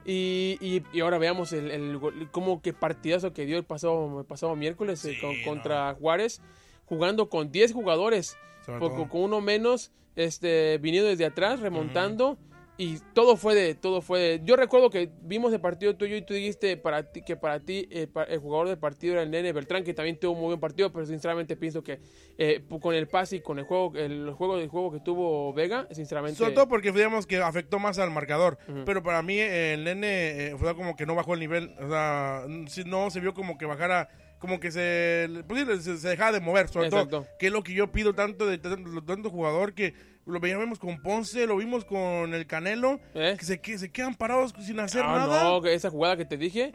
Y, 0.05 0.57
y- 0.61 0.83
y 0.93 1.01
ahora 1.01 1.17
veamos 1.17 1.51
el, 1.53 1.71
el 1.71 1.97
gol- 1.97 2.29
cómo 2.31 2.61
que 2.61 2.73
partidazo 2.73 3.33
que 3.33 3.45
dio 3.45 3.57
el 3.57 3.65
pasado, 3.65 4.19
el 4.21 4.25
pasado 4.25 4.55
miércoles 4.55 5.03
eh, 5.05 5.17
Sí, 5.19 5.25
no. 5.25 5.31
contra 5.49 5.93
Juárez, 5.99 6.41
jugando 6.85 7.29
con 7.29 7.51
10 7.51 7.73
jugadores 7.73 8.37
poco- 8.79 9.09
con 9.09 9.21
uno 9.21 9.41
menos, 9.41 9.91
este, 10.15 10.77
viniendo 10.79 11.09
desde 11.09 11.25
atrás, 11.25 11.59
remontando. 11.59 12.37
Y 12.81 12.99
todo 13.13 13.35
fue 13.35 13.55
de, 13.55 13.75
todo 13.75 14.01
fue 14.01 14.19
de. 14.21 14.41
Yo 14.45 14.55
recuerdo 14.55 14.89
que 14.89 15.09
vimos 15.23 15.51
el 15.51 15.59
partido 15.59 15.97
tuyo 15.97 16.15
y 16.15 16.21
tú 16.21 16.33
dijiste 16.33 16.77
para 16.77 17.03
ti, 17.11 17.21
que 17.21 17.35
para 17.35 17.59
ti 17.59 17.89
eh, 17.91 18.07
pa- 18.07 18.23
el 18.23 18.39
jugador 18.39 18.69
del 18.69 18.77
partido 18.77 19.15
era 19.15 19.23
el 19.23 19.29
Nene 19.31 19.51
Beltrán, 19.51 19.83
que 19.83 19.93
también 19.93 20.17
tuvo 20.17 20.31
un 20.31 20.37
muy 20.39 20.47
buen 20.47 20.61
partido, 20.61 20.89
pero 20.93 21.05
sinceramente 21.05 21.57
pienso 21.57 21.83
que 21.83 21.99
eh, 22.37 22.63
con 22.81 22.95
el 22.95 23.09
pase 23.09 23.35
y 23.35 23.41
con 23.41 23.59
el 23.59 23.65
juego, 23.65 23.91
el 23.97 24.31
juego 24.31 24.55
del 24.57 24.69
juego 24.69 24.93
que 24.93 25.01
tuvo 25.01 25.51
Vega, 25.53 25.89
sinceramente. 25.91 26.37
Sobre 26.37 26.53
todo 26.53 26.69
porque 26.69 26.93
digamos 26.93 27.27
que 27.27 27.35
afectó 27.41 27.79
más 27.79 27.99
al 27.99 28.11
marcador. 28.11 28.57
Pero 28.85 29.03
para 29.03 29.21
mí 29.23 29.37
eh, 29.37 29.73
el 29.73 29.83
nene 29.83 30.07
eh, 30.51 30.55
fue 30.57 30.73
como 30.73 30.95
que 30.95 31.05
no 31.05 31.15
bajó 31.15 31.33
el 31.33 31.41
nivel. 31.41 31.75
O 31.81 31.89
sea, 31.89 32.45
no 32.85 33.09
se 33.09 33.19
vio 33.19 33.33
como 33.33 33.57
que 33.57 33.65
bajara 33.65 34.07
como 34.39 34.61
que 34.61 34.71
se, 34.71 35.27
pues 35.49 35.83
se, 35.83 35.97
se 35.97 36.07
dejaba 36.07 36.31
de 36.31 36.39
mover, 36.39 36.69
sobre 36.69 36.87
Exacto. 36.87 37.09
todo, 37.09 37.27
que 37.37 37.47
es 37.47 37.51
lo 37.51 37.61
que 37.61 37.73
yo 37.73 37.91
pido 37.91 38.13
tanto 38.15 38.45
de 38.47 38.57
tanto, 38.57 39.03
tanto 39.03 39.29
jugador 39.29 39.73
que 39.73 39.93
lo 40.29 40.39
veíamos 40.39 40.79
con 40.79 41.01
Ponce, 41.01 41.45
lo 41.47 41.57
vimos 41.57 41.85
con 41.85 42.33
el 42.33 42.45
Canelo, 42.47 42.99
¿Eh? 43.13 43.35
que 43.37 43.45
se, 43.45 43.59
que 43.61 43.77
se 43.77 43.91
quedan 43.91 44.15
parados 44.15 44.53
sin 44.59 44.79
hacer 44.79 45.01
Ah, 45.05 45.17
nada. 45.17 45.43
no, 45.43 45.65
esa 45.65 45.89
jugada 45.89 46.15
que 46.17 46.25
te 46.25 46.37
dije, 46.37 46.71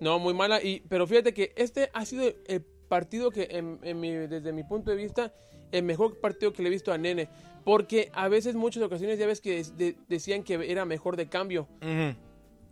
no, 0.00 0.18
muy 0.18 0.34
mala. 0.34 0.62
Y, 0.62 0.80
pero 0.88 1.06
fíjate 1.06 1.34
que 1.34 1.52
este 1.56 1.90
ha 1.92 2.04
sido 2.04 2.24
el 2.46 2.62
partido 2.88 3.30
que, 3.30 3.48
en, 3.50 3.78
en 3.82 4.00
mi- 4.00 4.10
desde 4.12 4.52
mi 4.52 4.64
punto 4.64 4.90
de 4.90 4.96
vista, 4.96 5.32
el 5.72 5.82
mejor 5.82 6.20
partido 6.20 6.52
que 6.52 6.62
le 6.62 6.68
he 6.68 6.72
visto 6.72 6.92
a 6.92 6.98
Nene. 6.98 7.28
Porque 7.64 8.10
a 8.12 8.28
veces, 8.28 8.54
muchas 8.54 8.82
ocasiones, 8.82 9.18
ya 9.18 9.26
ves 9.26 9.40
que 9.40 9.62
de- 9.62 9.96
decían 10.08 10.42
que 10.42 10.54
era 10.70 10.84
mejor 10.84 11.16
de 11.16 11.28
cambio. 11.28 11.68
Ujú. 11.80 12.16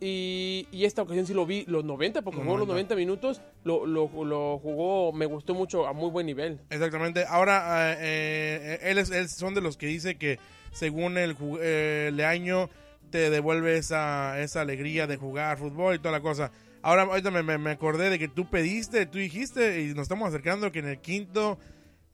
Y, 0.03 0.67
y 0.71 0.85
esta 0.85 1.03
ocasión 1.03 1.27
sí 1.27 1.33
lo 1.35 1.45
vi 1.45 1.63
los 1.67 1.85
90, 1.85 2.23
porque 2.23 2.39
jugó 2.41 2.57
los 2.57 2.67
90. 2.67 2.95
90 2.95 2.95
minutos, 2.95 3.41
lo, 3.63 3.85
lo, 3.85 4.09
lo 4.25 4.57
jugó, 4.57 5.13
me 5.13 5.27
gustó 5.27 5.53
mucho, 5.53 5.85
a 5.87 5.93
muy 5.93 6.09
buen 6.09 6.25
nivel. 6.25 6.59
Exactamente. 6.71 7.23
Ahora, 7.27 7.93
eh, 7.93 7.97
eh, 8.01 8.79
él, 8.81 8.97
es, 8.97 9.11
él 9.11 9.29
son 9.29 9.53
de 9.53 9.61
los 9.61 9.77
que 9.77 9.85
dice 9.85 10.15
que 10.15 10.39
según 10.71 11.19
el, 11.19 11.35
eh, 11.59 12.07
el 12.09 12.19
año 12.21 12.67
te 13.11 13.29
devuelve 13.29 13.77
esa, 13.77 14.39
esa 14.41 14.61
alegría 14.61 15.05
de 15.05 15.17
jugar 15.17 15.59
fútbol 15.59 15.93
y 15.95 15.99
toda 15.99 16.13
la 16.13 16.21
cosa. 16.21 16.51
Ahora, 16.81 17.03
ahorita 17.03 17.29
me, 17.29 17.43
me- 17.43 17.59
me 17.59 17.69
acordé 17.69 18.09
de 18.09 18.17
que 18.17 18.27
tú 18.27 18.49
pediste, 18.49 19.05
tú 19.05 19.19
dijiste, 19.19 19.81
y 19.83 19.93
nos 19.93 20.03
estamos 20.03 20.27
acercando 20.27 20.71
que 20.71 20.79
en 20.79 20.87
el 20.87 20.97
quinto, 20.99 21.59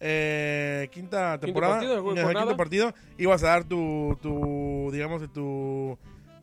eh, 0.02 0.90
quinta 0.92 1.40
temporada, 1.40 1.76
partido, 1.76 2.12
en 2.12 2.18
el 2.18 2.36
quinto 2.36 2.58
partido, 2.58 2.94
ibas 3.18 3.44
a 3.44 3.48
dar 3.48 3.64
tu, 3.64 4.18
tu 4.22 4.90
digamos, 4.92 5.32
tu... 5.32 5.98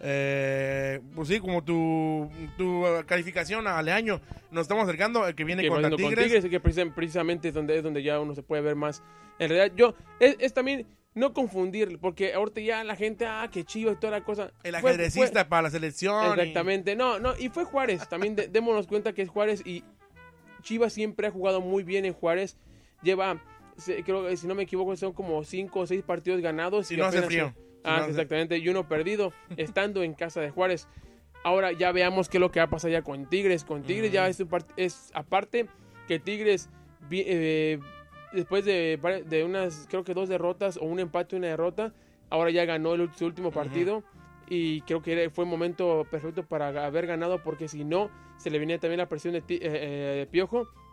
Eh, 0.07 1.01
pues 1.15 1.29
sí, 1.29 1.41
como 1.41 1.65
tu, 1.65 2.31
tu 2.59 2.85
calificación 3.07 3.67
al 3.67 3.89
año. 3.89 4.21
Nos 4.51 4.63
estamos 4.63 4.85
acercando, 4.85 5.27
el 5.27 5.35
que 5.35 5.45
viene 5.45 5.63
que 5.63 5.69
contra 5.69 5.91
Tigres. 5.97 6.43
con 6.43 6.51
que 6.51 6.63
precisam- 6.63 6.93
precisamente 6.95 7.49
es 7.49 7.55
donde, 7.55 7.77
es 7.79 7.83
donde 7.83 8.03
ya 8.03 8.21
uno 8.21 8.35
se 8.35 8.43
puede 8.43 8.61
ver 8.63 8.77
más. 8.77 9.03
En 9.39 9.49
realidad, 9.49 9.75
yo, 9.77 9.95
es, 10.21 10.37
es 10.39 10.53
también 10.53 10.87
no 11.15 11.33
confundir, 11.33 11.99
porque 12.01 12.35
ahorita 12.35 12.61
ya 12.61 12.85
la 12.85 12.97
gente, 12.97 13.25
ah, 13.25 13.49
que 13.51 13.65
chivo 13.65 13.93
y 13.93 13.97
toda 13.97 14.11
la 14.11 14.25
cosa. 14.25 14.53
El 14.63 14.77
Fue- 14.77 14.91
ajedrecista 14.91 15.49
para 15.49 15.63
la 15.63 15.71
selección. 15.71 16.23
y- 16.27 16.41
exactamente, 16.41 16.97
no, 16.97 17.19
no, 17.19 17.33
y 17.39 17.49
fue 17.49 17.65
Juárez, 17.65 18.07
también 18.09 18.37
de- 18.37 18.49
démonos 18.49 18.87
cuenta 18.87 19.15
que 19.15 19.23
es 19.23 19.29
Juárez 19.31 19.63
y 19.65 19.85
Chivas 20.63 20.93
siempre 20.93 21.29
ha 21.29 21.31
jugado 21.31 21.61
muy 21.63 21.83
bien 21.83 22.05
en 22.05 22.13
Juárez. 22.13 22.57
Lleva, 23.03 23.41
creo 24.05 24.27
que 24.27 24.37
si 24.37 24.47
no 24.47 24.55
me 24.55 24.63
equivoco, 24.65 24.95
son 24.97 25.13
como 25.13 25.45
cinco 25.45 25.81
o 25.81 25.87
seis 25.87 26.03
partidos 26.03 26.41
ganados. 26.41 26.87
Si 26.89 26.95
y 26.95 26.97
no 26.97 27.05
hace 27.07 27.23
frío. 27.23 27.55
Ah, 27.85 28.01
no 28.01 28.07
exactamente, 28.07 28.59
y 28.59 28.69
uno 28.69 28.89
perdido, 28.89 29.33
estando 29.57 30.03
en 30.03 30.15
casa 30.15 30.41
de 30.41 30.51
Juárez. 30.51 30.89
Ahora 31.45 31.73
ya 31.73 31.93
veamos 31.93 32.29
qué 32.29 32.39
es 32.39 32.41
lo 32.41 32.51
que 32.51 32.61
va 32.61 32.65
a 32.65 32.71
pasar 32.71 32.91
ya 32.91 33.03
con 33.03 33.27
Tigres. 33.27 33.65
Con 33.65 33.83
Tigres 33.83 34.11
ya 34.11 34.27
es, 34.29 34.41
un 34.41 34.49
es 34.77 35.11
aparte 35.15 35.67
que 36.09 36.19
Tigres 36.19 36.71
eh, 37.11 37.79
después 38.33 38.65
de, 38.65 38.99
de 39.27 39.45
unas, 39.45 39.87
creo 39.91 40.05
que 40.05 40.15
dos 40.15 40.29
derrotas 40.29 40.77
o 40.77 40.85
un 40.85 41.01
empate 41.01 41.37
y 41.37 41.39
una 41.39 41.49
derrota, 41.49 41.93
ahora 42.31 42.51
ya 42.51 42.65
ganó 42.65 42.95
el, 42.95 43.13
su 43.15 43.27
último 43.27 43.51
partido 43.51 44.03
y 44.49 44.81
creo 44.83 45.03
que 45.03 45.31
fue 45.31 45.45
el 45.45 45.51
momento 45.51 46.07
perfecto 46.11 46.43
para 46.45 46.69
haber 46.85 47.07
ganado 47.07 47.43
porque 47.43 47.69
si 47.69 47.85
no, 47.85 48.11
se 48.37 48.51
le 48.51 48.59
venía 48.59 48.79
también 48.79 48.99
la 48.99 49.09
presión 49.09 49.35
de, 49.35 49.39
eh, 49.39 49.45
eh, 49.61 50.17
de 50.19 50.27
Piojo 50.31 50.63
Ujú. 50.63 50.84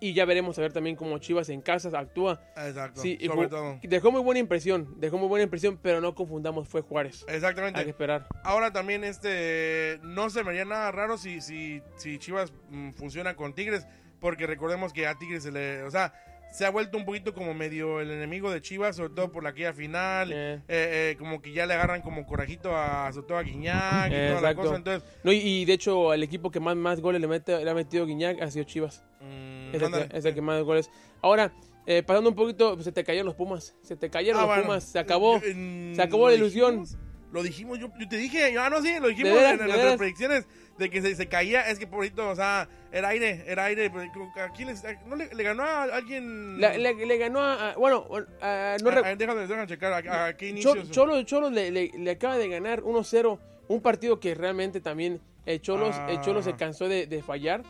Y 0.00 0.12
ya 0.12 0.24
veremos 0.24 0.58
a 0.58 0.62
ver 0.62 0.72
también 0.72 0.94
cómo 0.96 1.18
Chivas 1.18 1.48
en 1.48 1.60
casa 1.62 1.90
actúa. 1.98 2.40
Exacto. 2.56 3.00
Sí, 3.00 3.16
y 3.20 3.26
sobre 3.26 3.46
ju- 3.46 3.50
todo. 3.50 3.78
dejó 3.82 4.12
muy 4.12 4.20
buena 4.20 4.40
impresión, 4.40 4.94
dejó 5.00 5.16
muy 5.18 5.28
buena 5.28 5.44
impresión, 5.44 5.78
pero 5.82 6.00
no 6.00 6.14
confundamos, 6.14 6.68
fue 6.68 6.82
Juárez. 6.82 7.22
Hay 7.22 7.26
que 7.26 7.34
Exactamente. 7.36 7.88
esperar. 7.88 8.26
Ahora 8.44 8.72
también 8.72 9.04
este 9.04 9.98
no 10.02 10.28
se 10.30 10.44
me 10.44 10.50
haría 10.50 10.64
nada 10.64 10.90
raro 10.92 11.16
si, 11.18 11.40
si, 11.40 11.82
si 11.96 12.18
Chivas 12.18 12.52
mm, 12.70 12.90
funciona 12.92 13.34
con 13.36 13.54
Tigres, 13.54 13.86
porque 14.20 14.46
recordemos 14.46 14.92
que 14.92 15.06
a 15.06 15.14
Tigres 15.16 15.42
se 15.42 15.52
le, 15.52 15.82
o 15.82 15.90
sea, 15.90 16.12
se 16.52 16.64
ha 16.64 16.70
vuelto 16.70 16.96
un 16.96 17.04
poquito 17.04 17.34
como 17.34 17.52
medio 17.54 18.00
el 18.00 18.10
enemigo 18.10 18.50
de 18.50 18.62
Chivas, 18.62 18.96
sobre 18.96 19.12
todo 19.14 19.30
por 19.32 19.42
la 19.42 19.50
aquella 19.50 19.72
final, 19.72 20.32
Eh. 20.32 20.54
eh, 20.54 20.60
eh, 20.68 21.16
como 21.18 21.42
que 21.42 21.52
ya 21.52 21.66
le 21.66 21.74
agarran 21.74 22.02
como 22.02 22.24
corajito 22.24 22.74
a 22.74 23.12
sobre 23.12 23.26
todo 23.26 23.38
a 23.38 23.42
Guiñac 23.42 24.10
y 24.12 24.28
toda 24.28 24.40
la 24.40 24.54
cosa, 24.54 24.76
entonces 24.76 25.02
No, 25.24 25.32
y, 25.32 25.38
y 25.38 25.64
de 25.64 25.72
hecho, 25.72 26.14
el 26.14 26.22
equipo 26.22 26.50
que 26.50 26.60
más, 26.60 26.76
más 26.76 27.00
goles 27.00 27.20
le, 27.20 27.26
mete, 27.26 27.62
le 27.64 27.70
ha 27.70 27.74
metido 27.74 28.06
Guiñac 28.06 28.40
ha 28.40 28.50
sido 28.50 28.64
Chivas. 28.64 29.04
mm, 29.20 29.55
Es 29.72 29.82
el, 29.82 29.92
que, 29.92 30.16
es 30.18 30.24
el 30.24 30.34
que 30.34 30.40
más 30.40 30.62
goles. 30.62 30.90
Ahora, 31.22 31.52
eh, 31.86 32.02
pasando 32.02 32.30
un 32.30 32.36
poquito, 32.36 32.74
pues, 32.74 32.84
se 32.84 32.92
te 32.92 33.04
cayeron 33.04 33.26
los 33.26 33.34
Pumas. 33.34 33.74
Se 33.82 33.96
te 33.96 34.10
cayeron 34.10 34.38
Ah, 34.40 34.42
los 34.42 34.48
bueno. 34.48 34.62
Pumas. 34.64 34.84
Se 34.84 34.98
acabó. 34.98 35.40
Yo, 35.40 35.48
mm, 35.54 35.94
se 35.94 36.02
acabó 36.02 36.28
la 36.28 36.34
ilusión. 36.34 36.80
dijimos, 36.82 36.98
Lo 37.32 37.42
dijimos, 37.42 37.78
yo, 37.80 37.88
yo 37.98 38.08
te 38.08 38.16
dije, 38.16 38.52
yo, 38.52 38.62
ah, 38.62 38.70
no, 38.70 38.80
sí, 38.80 38.94
lo 39.00 39.08
dijimos 39.08 39.32
¿De 39.32 39.38
veras? 39.38 39.52
en, 39.52 39.58
¿De 39.58 39.64
nuestras 39.64 39.84
veras? 39.84 39.98
predicciones 39.98 40.46
de 40.78 40.90
que 40.90 41.02
se, 41.02 41.14
se 41.16 41.26
caía, 41.28 41.68
es 41.68 41.78
que 41.78 41.86
pobrecito, 41.86 42.28
o 42.30 42.36
sea, 42.36 42.68
era 42.92 43.08
aire, 43.08 43.44
era 43.46 43.64
aire, 43.64 43.90
¿a 44.36 44.48
quién 44.52 44.68
les- 44.68 44.84
a- 44.84 44.94
no 45.06 45.16
le, 45.16 45.34
le 45.34 45.42
ganó 45.42 45.64
a 45.64 45.82
alguien? 45.82 46.58
Le, 46.60 46.78
le- 46.78 47.04
le 47.06 47.18
ganó 47.18 47.40
a. 47.40 47.70
a- 47.72 47.74
bueno, 47.76 48.06
a- 48.40 48.76
no 48.82 48.90
ah, 48.90 49.14
déjame, 49.18 49.40
déjame 49.46 49.66
checar 49.66 49.92
a, 50.06 50.26
a 50.26 50.36
qué 50.36 50.48
inicio. 50.50 50.74
Cholos, 50.90 51.24
Cholos 51.26 51.52
le, 51.52 51.70
le- 51.72 51.90
le 51.98 52.10
acaba 52.12 52.38
de 52.38 52.48
ganar 52.48 52.82
1-0. 52.82 53.38
Un 53.68 53.80
partido 53.82 54.20
que 54.20 54.34
realmente 54.34 54.80
también 54.80 55.20
eh, 55.46 55.58
Cholos, 55.60 55.96
Ah. 55.98 56.06
eh, 56.12 56.18
Cholos 56.22 56.44
se 56.44 56.54
cansó 56.54 56.88
de, 56.88 57.06
de 57.06 57.22
fallar. 57.22 57.64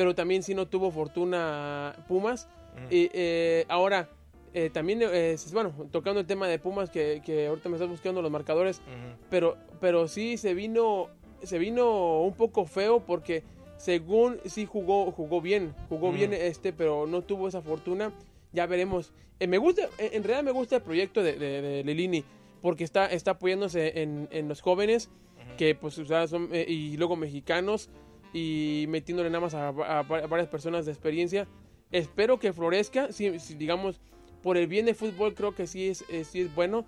Pero 0.00 0.14
también 0.14 0.42
sí 0.42 0.54
no 0.54 0.66
tuvo 0.66 0.90
fortuna 0.90 1.94
Pumas. 2.08 2.48
Y 2.90 3.10
eh, 3.12 3.66
ahora, 3.68 4.08
eh, 4.54 4.70
también, 4.70 5.00
eh, 5.02 5.36
bueno, 5.52 5.74
tocando 5.92 6.20
el 6.20 6.26
tema 6.26 6.48
de 6.48 6.58
Pumas, 6.58 6.88
que, 6.88 7.20
que 7.22 7.48
ahorita 7.48 7.68
me 7.68 7.74
estás 7.74 7.90
buscando 7.90 8.22
los 8.22 8.30
marcadores. 8.30 8.80
Pero 9.28 9.58
pero 9.78 10.08
sí 10.08 10.38
se 10.38 10.54
vino 10.54 11.08
se 11.42 11.58
vino 11.58 12.20
un 12.22 12.32
poco 12.32 12.64
feo 12.64 13.00
porque 13.00 13.42
según 13.76 14.40
sí 14.46 14.64
jugó 14.64 15.12
jugó 15.12 15.42
bien 15.42 15.74
jugó 15.90 16.12
bien 16.12 16.32
este 16.32 16.72
pero 16.72 17.06
no 17.06 17.20
tuvo 17.20 17.46
esa 17.48 17.60
fortuna. 17.60 18.10
Ya 18.54 18.64
veremos. 18.64 19.12
Eh, 19.38 19.46
me 19.48 19.58
gusta 19.58 19.82
en 19.98 20.14
en 20.14 20.24
realidad 20.24 20.44
me 20.44 20.52
gusta 20.52 20.76
el 20.76 20.82
proyecto 20.82 21.22
de, 21.22 21.34
de, 21.34 21.60
de 21.60 21.84
Lilini 21.84 22.24
porque 22.62 22.84
está 22.84 23.04
está 23.04 23.32
apoyándose 23.32 24.00
en, 24.00 24.28
en 24.30 24.48
los 24.48 24.62
jóvenes 24.62 25.10
que 25.58 25.74
pues 25.74 25.98
o 25.98 26.06
sea, 26.06 26.26
son 26.26 26.48
eh, 26.52 26.64
y 26.66 26.96
luego 26.96 27.16
mexicanos 27.16 27.90
y 28.32 28.86
metiéndole 28.88 29.30
nada 29.30 29.40
más 29.40 29.54
a, 29.54 29.68
a- 29.68 29.98
a 30.00 30.02
varias 30.02 30.48
personas 30.48 30.86
de 30.86 30.92
experiencia 30.92 31.46
espero 31.92 32.38
que 32.38 32.52
florezca 32.52 33.12
si, 33.12 33.38
si, 33.40 33.54
digamos 33.54 34.00
por 34.42 34.56
el 34.56 34.66
bien 34.66 34.86
del 34.86 34.94
fútbol 34.94 35.34
creo 35.34 35.54
que 35.54 35.66
sí 35.66 35.88
es, 35.88 36.04
eh, 36.08 36.24
sí 36.24 36.42
es 36.42 36.54
bueno 36.54 36.84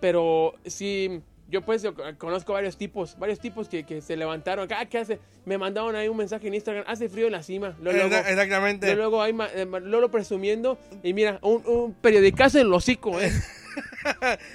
pero 0.00 0.54
sí, 0.64 1.20
yo 1.48 1.62
pues 1.62 1.82
yo 1.82 1.92
conozco 2.18 2.52
varios 2.52 2.76
tipos, 2.76 3.18
varios 3.18 3.40
tipos 3.40 3.68
que, 3.68 3.84
que 3.84 4.00
se 4.00 4.16
levantaron. 4.16 4.68
Ah, 4.72 4.86
¿qué 4.86 4.98
hace? 4.98 5.18
Me 5.44 5.58
mandaron 5.58 5.96
ahí 5.96 6.06
un 6.06 6.16
mensaje 6.16 6.46
en 6.46 6.54
Instagram, 6.54 6.84
hace 6.86 7.08
frío 7.08 7.26
en 7.26 7.32
la 7.32 7.42
cima. 7.42 7.76
Luego, 7.82 7.98
Exa- 7.98 8.08
luego, 8.10 8.28
Exactamente. 8.28 8.94
luego 8.94 9.32
ma- 9.32 9.48
eh, 9.52 9.66
Lolo 9.66 10.08
presumiendo. 10.10 10.78
Y 11.02 11.14
mira, 11.14 11.40
un, 11.42 11.64
un 11.66 11.94
periodicazo 11.94 12.60
en 12.60 12.66
el 12.68 12.72
hocico, 12.72 13.20
eh. 13.20 13.32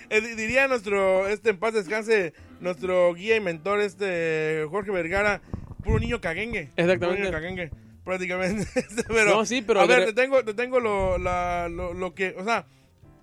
Eh, 0.09 0.21
di- 0.21 0.35
diría 0.35 0.67
nuestro, 0.67 1.27
este 1.27 1.49
en 1.49 1.57
paz 1.57 1.73
descanse, 1.73 2.33
nuestro 2.61 3.13
guía 3.13 3.35
y 3.35 3.39
mentor, 3.41 3.81
este 3.81 4.65
Jorge 4.69 4.91
Vergara, 4.91 5.41
puro 5.83 5.99
niño 5.99 6.19
caguengue. 6.21 6.69
Exactamente. 6.75 7.05
Puro 7.07 7.19
niño 7.19 7.31
caguengue, 7.31 7.71
prácticamente. 8.03 8.67
Este, 8.79 9.03
pero, 9.07 9.31
No, 9.35 9.45
sí, 9.45 9.61
pero 9.61 9.81
A 9.81 9.85
ver, 9.85 10.05
te 10.05 10.13
tengo, 10.13 10.43
te 10.43 10.53
tengo 10.53 10.79
lo, 10.79 11.17
la- 11.17 11.69
lo, 11.69 11.93
lo 11.93 12.13
que, 12.15 12.35
o 12.37 12.43
sea, 12.43 12.65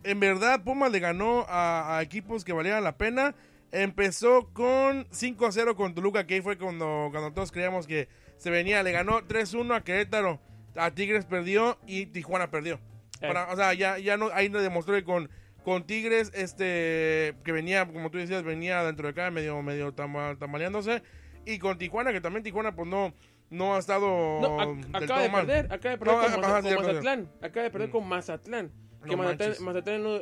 en 0.04 0.20
verdad 0.20 0.62
Pumas 0.62 0.90
le 0.92 0.98
ganó 1.00 1.44
a, 1.48 1.98
a 1.98 2.02
equipos 2.02 2.44
que 2.44 2.52
valían 2.52 2.82
la 2.84 2.96
pena. 2.96 3.34
Empezó 3.72 4.48
con 4.52 5.06
5 5.10 5.46
a 5.46 5.52
0 5.52 5.76
con 5.76 5.94
Toluca, 5.94 6.26
que 6.26 6.34
ahí 6.34 6.40
fue 6.40 6.58
cuando, 6.58 7.08
cuando 7.12 7.32
todos 7.32 7.52
creíamos 7.52 7.86
que 7.86 8.08
se 8.36 8.50
venía. 8.50 8.82
Le 8.82 8.90
ganó 8.92 9.20
3-1 9.22 9.74
a 9.76 9.84
Querétaro. 9.84 10.40
A 10.76 10.90
Tigres 10.92 11.24
perdió 11.24 11.78
y 11.86 12.06
Tijuana 12.06 12.50
perdió. 12.50 12.74
Eh. 13.20 13.28
Para- 13.28 13.52
o 13.52 13.56
sea, 13.56 13.74
ya, 13.74 13.98
ya 13.98 14.16
no, 14.16 14.30
ahí 14.32 14.48
nos 14.48 14.62
demostró 14.62 14.94
que 14.94 15.04
con, 15.04 15.30
con 15.62 15.84
Tigres, 15.86 16.32
este, 16.34 17.34
que 17.44 17.52
venía, 17.52 17.86
como 17.86 18.10
tú 18.10 18.18
decías, 18.18 18.42
venía 18.42 18.82
dentro 18.82 19.06
de 19.06 19.10
acá 19.12 19.30
medio, 19.30 19.60
medio 19.62 19.92
tambaleándose. 19.92 21.02
Y 21.46 21.58
con 21.58 21.78
Tijuana, 21.78 22.12
que 22.12 22.20
también 22.20 22.42
Tijuana, 22.42 22.74
pues 22.74 22.88
no, 22.88 23.12
no 23.50 23.74
ha 23.74 23.78
estado 23.78 24.06
No, 24.40 24.76
del 24.76 24.94
acaba 25.04 25.22
de 25.22 25.30
perder, 25.30 25.72
acaba 25.72 25.90
de 25.96 25.98
perder 25.98 26.14
No, 26.16 26.22
con, 26.22 26.40
Maza- 26.40 26.62
con. 26.74 26.86
Mazatlán. 26.86 27.28
Acaba 27.40 27.62
de 27.64 27.70
perder 27.70 27.88
Mm. 27.88 27.92
con 27.92 28.06
Mazatlán. 28.08 28.70
Que 29.04 29.10
No 29.12 29.16
Mazatlán. 29.16 29.54
Mazatlán 29.60 29.94
es, 29.96 30.02
uno 30.02 30.18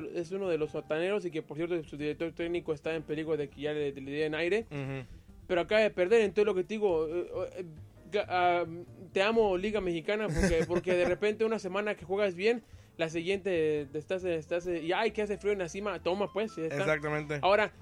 de, 0.00 0.20
es 0.20 0.32
uno 0.32 0.48
de 0.48 0.58
los 0.58 0.70
sotaneros 0.70 1.24
y 1.24 1.30
que 1.30 1.42
por 1.42 1.56
cierto 1.56 1.82
su 1.84 1.96
director 1.96 2.32
técnico 2.32 2.72
está 2.72 2.94
en 2.94 3.02
peligro 3.02 3.36
de 3.36 3.48
que 3.50 3.60
ya 3.62 3.72
le, 3.72 3.92
le 3.92 4.10
den 4.10 4.34
aire. 4.34 4.66
Ujú. 4.70 5.04
pero 5.48 5.62
acaba 5.62 5.80
de 5.80 5.90
perder. 5.90 6.20
Entonces 6.22 6.46
lo 6.46 6.54
que 6.54 6.62
te 6.62 6.74
digo, 6.74 7.08
eh, 7.08 7.26
eh, 7.56 7.64
ga- 8.12 8.26
ah, 8.28 8.64
te 9.12 9.20
amo 9.22 9.56
Liga 9.56 9.80
Mexicana 9.80 10.28
porque, 10.28 10.64
porque 10.68 10.94
de 10.94 11.04
repente 11.06 11.44
una 11.44 11.58
semana 11.58 11.96
que 11.96 12.04
juegas 12.04 12.36
bien, 12.36 12.62
la 12.96 13.08
siguiente 13.08 13.88
te 13.90 13.98
estás, 13.98 14.22
estás 14.24 14.66
eh, 14.68 14.80
y 14.80 14.92
ay, 14.92 15.10
que 15.10 15.22
hace 15.22 15.36
frío 15.38 15.52
en 15.52 15.58
la 15.58 15.68
cima, 15.68 16.00
toma 16.00 16.32
pues. 16.32 16.56
está. 16.56 16.76
Exactamente. 16.76 17.40
Ahora, 17.42 17.72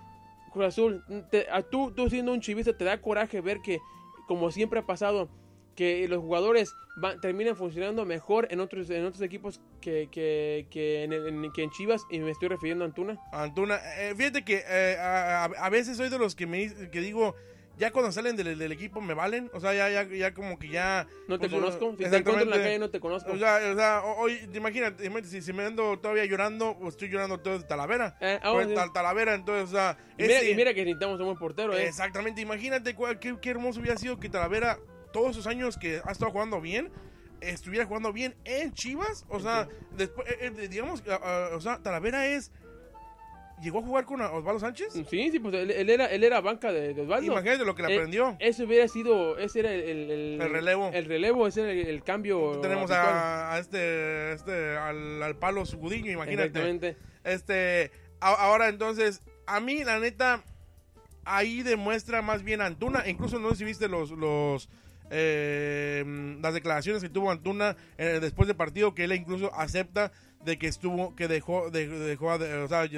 Cruz 0.51 0.67
Azul, 0.67 1.03
te- 1.31 1.47
a 1.51 1.63
tú, 1.63 1.93
tú 1.93 2.09
siendo 2.11 2.33
un 2.33 2.41
chivista 2.41 2.73
te 2.77 2.85
da 2.85 3.01
coraje 3.01 3.41
ver 3.41 3.61
que, 3.61 3.81
como 4.27 4.51
siempre 4.51 4.81
ha 4.81 4.87
pasado, 4.87 5.29
que 5.75 6.09
los 6.09 6.21
jugadores 6.21 6.75
van- 6.97 7.21
terminan 7.21 7.55
funcionando 7.55 8.05
mejor 8.05 8.49
en 8.51 8.59
otros, 8.61 8.91
en 8.91 9.05
otros 9.05 9.23
equipos 9.23 9.61
que, 9.81 10.09
que, 10.11 10.67
que, 10.71 11.05
en, 11.05 11.53
que 11.53 11.63
en 11.63 11.71
Chivas, 11.71 12.03
y 12.11 12.19
me 12.19 12.31
estoy 12.33 12.49
refiriendo 12.49 12.85
a 12.85 12.89
Antuna. 12.89 13.19
Antuna, 13.33 13.79
eh, 13.99 14.13
fíjate 14.17 14.45
que 14.45 14.65
eh, 14.69 14.97
a, 14.99 15.45
a- 15.45 15.71
veces 15.71 15.97
soy 15.97 16.09
de 16.09 16.19
los 16.19 16.35
que 16.35 16.47
me 16.47 16.69
que 16.91 17.01
digo 17.01 17.37
ya 17.79 17.91
cuando 17.93 18.11
salen 18.13 18.37
del, 18.37 18.59
del 18.59 18.73
equipo 18.73 19.01
me 19.01 19.15
valen. 19.15 19.51
O 19.55 19.61
sea, 19.61 19.73
ya, 19.73 19.89
ya, 19.89 20.03
ya 20.05 20.35
como 20.35 20.59
que 20.59 20.69
ya. 20.69 21.07
No 21.29 21.39
te 21.39 21.49
pues, 21.49 21.61
conozco. 21.61 21.91
Si 21.93 21.97
te 22.11 22.17
encuentro 22.17 22.43
en 22.43 22.51
la 22.51 22.57
calle, 22.57 22.79
no 22.79 22.91
te 22.91 23.01
conozco. 23.01 23.33
O 23.33 23.39
sea, 23.39 23.61
o 23.73 23.77
sea, 23.77 24.03
ho- 24.05 24.17
hoy, 24.19 24.39
imagínate, 24.53 25.05
imagínate, 25.07 25.29
si, 25.29 25.41
si 25.43 25.53
me 25.53 25.65
ando 25.65 25.99
todavía 25.99 26.25
llorando, 26.25 26.71
o 26.71 26.89
estoy 26.89 27.09
llorando 27.09 27.39
todo 27.39 27.59
de 27.59 27.65
Talavera. 27.65 28.17
Eh, 28.21 28.39
ah, 28.43 28.47
Por 28.49 28.55
bueno, 28.55 28.71
sí. 28.71 28.75
Tal- 28.77 28.93
Talavera, 28.93 29.35
entonces, 29.35 29.69
o 29.69 29.73
sea. 29.73 29.97
y, 30.19 30.23
mira, 30.23 30.35
ese- 30.39 30.51
y 30.51 30.55
mira 30.55 30.75
que 30.75 30.85
necesitamos 30.85 31.21
un 31.21 31.27
buen 31.27 31.39
portero, 31.39 31.77
¿eh? 31.77 31.87
Exactamente, 31.87 32.41
imagínate 32.41 32.95
cuál- 32.95 33.19
qué, 33.19 33.37
qué 33.41 33.51
hermoso 33.51 33.81
hubiera 33.81 33.97
sido 33.97 34.19
que 34.19 34.29
Talavera, 34.29 34.79
todos 35.13 35.31
esos 35.31 35.47
años 35.47 35.77
que 35.79 36.01
ha 36.05 36.11
estado 36.13 36.31
jugando 36.33 36.61
bien, 36.61 36.91
estuviera 37.41 37.87
jugando 37.87 38.13
bien 38.13 38.35
en 38.45 38.73
Chivas. 38.75 39.25
O 39.29 39.39
sea, 39.41 39.69
después, 39.93 40.29
eh, 40.29 40.53
eh, 40.59 40.69
digamos, 40.69 41.03
ah, 41.09 41.21
ah, 41.23 41.51
o 41.55 41.61
sea, 41.61 41.79
Talavera 41.83 42.27
es. 42.27 42.51
Llegó 43.63 43.81
a 43.81 43.83
jugar 43.83 44.05
con 44.05 44.21
Osvaldo 44.21 44.61
Sánchez. 44.61 44.93
Sí, 44.93 45.31
sí, 45.31 45.39
pues 45.41 45.53
él, 45.55 45.71
él 45.73 45.91
era, 45.91 46.07
él 46.07 46.23
era 46.23 46.41
banca 46.41 46.71
de, 46.73 46.95
de 46.95 47.03
Osvaldo. 47.03 47.33
Imagínate 47.33 47.65
lo 47.65 47.75
que 47.75 47.83
le 47.83 47.93
Eh, 47.93 47.97
aprendió. 47.97 48.37
Eso 48.39 48.65
hubiera 48.65 48.87
sido, 48.89 49.37
ese 49.39 49.61
era 49.61 49.73
el, 49.73 49.81
el, 49.83 50.11
el- 50.11 50.41
El 50.43 50.51
relevo. 50.51 50.91
El 50.93 51.05
relevo, 51.07 51.47
ese 51.47 51.63
era 51.63 51.73
el, 51.73 51.87
el 51.87 52.03
cambio. 52.05 52.61
Tenemos 52.61 52.91
a, 52.91 53.55
a 53.55 53.59
este, 53.59 54.33
este 54.33 54.77
al, 54.77 55.23
al 55.23 55.37
palo 55.37 55.67
Sugudiño, 55.67 56.11
imagínate. 56.13 56.47
Exactamente. 56.47 56.97
Este, 57.25 57.91
a- 58.21 58.35
ahora 58.35 58.69
entonces, 58.69 59.23
a 59.47 59.59
mí 59.61 59.83
la 59.83 59.99
neta, 59.99 60.45
ahí 61.25 61.63
demuestra 61.63 62.23
más 62.23 62.43
bien 62.45 62.61
Antuna, 62.61 63.09
incluso 63.09 63.39
no 63.41 63.51
sé 63.51 63.57
si 63.57 63.65
viste 63.65 63.89
los, 63.89 64.11
los 64.13 64.69
eh, 65.11 66.05
las 66.41 66.55
declaraciones 66.55 67.03
que 67.03 67.09
tuvo 67.09 67.31
Antuna 67.31 67.77
eh, 67.97 68.19
después 68.21 68.47
del 68.47 68.57
partido, 68.57 68.95
que 68.95 69.05
él 69.05 69.13
incluso 69.13 69.53
acepta 69.55 70.13
de 70.45 70.59
que 70.59 70.67
estuvo, 70.69 71.15
que 71.17 71.29
dejó, 71.29 71.71
de- 71.71 71.89
dejó, 71.89 72.31
a 72.33 72.39
de- 72.39 72.55
o 72.55 72.69
sea, 72.69 72.89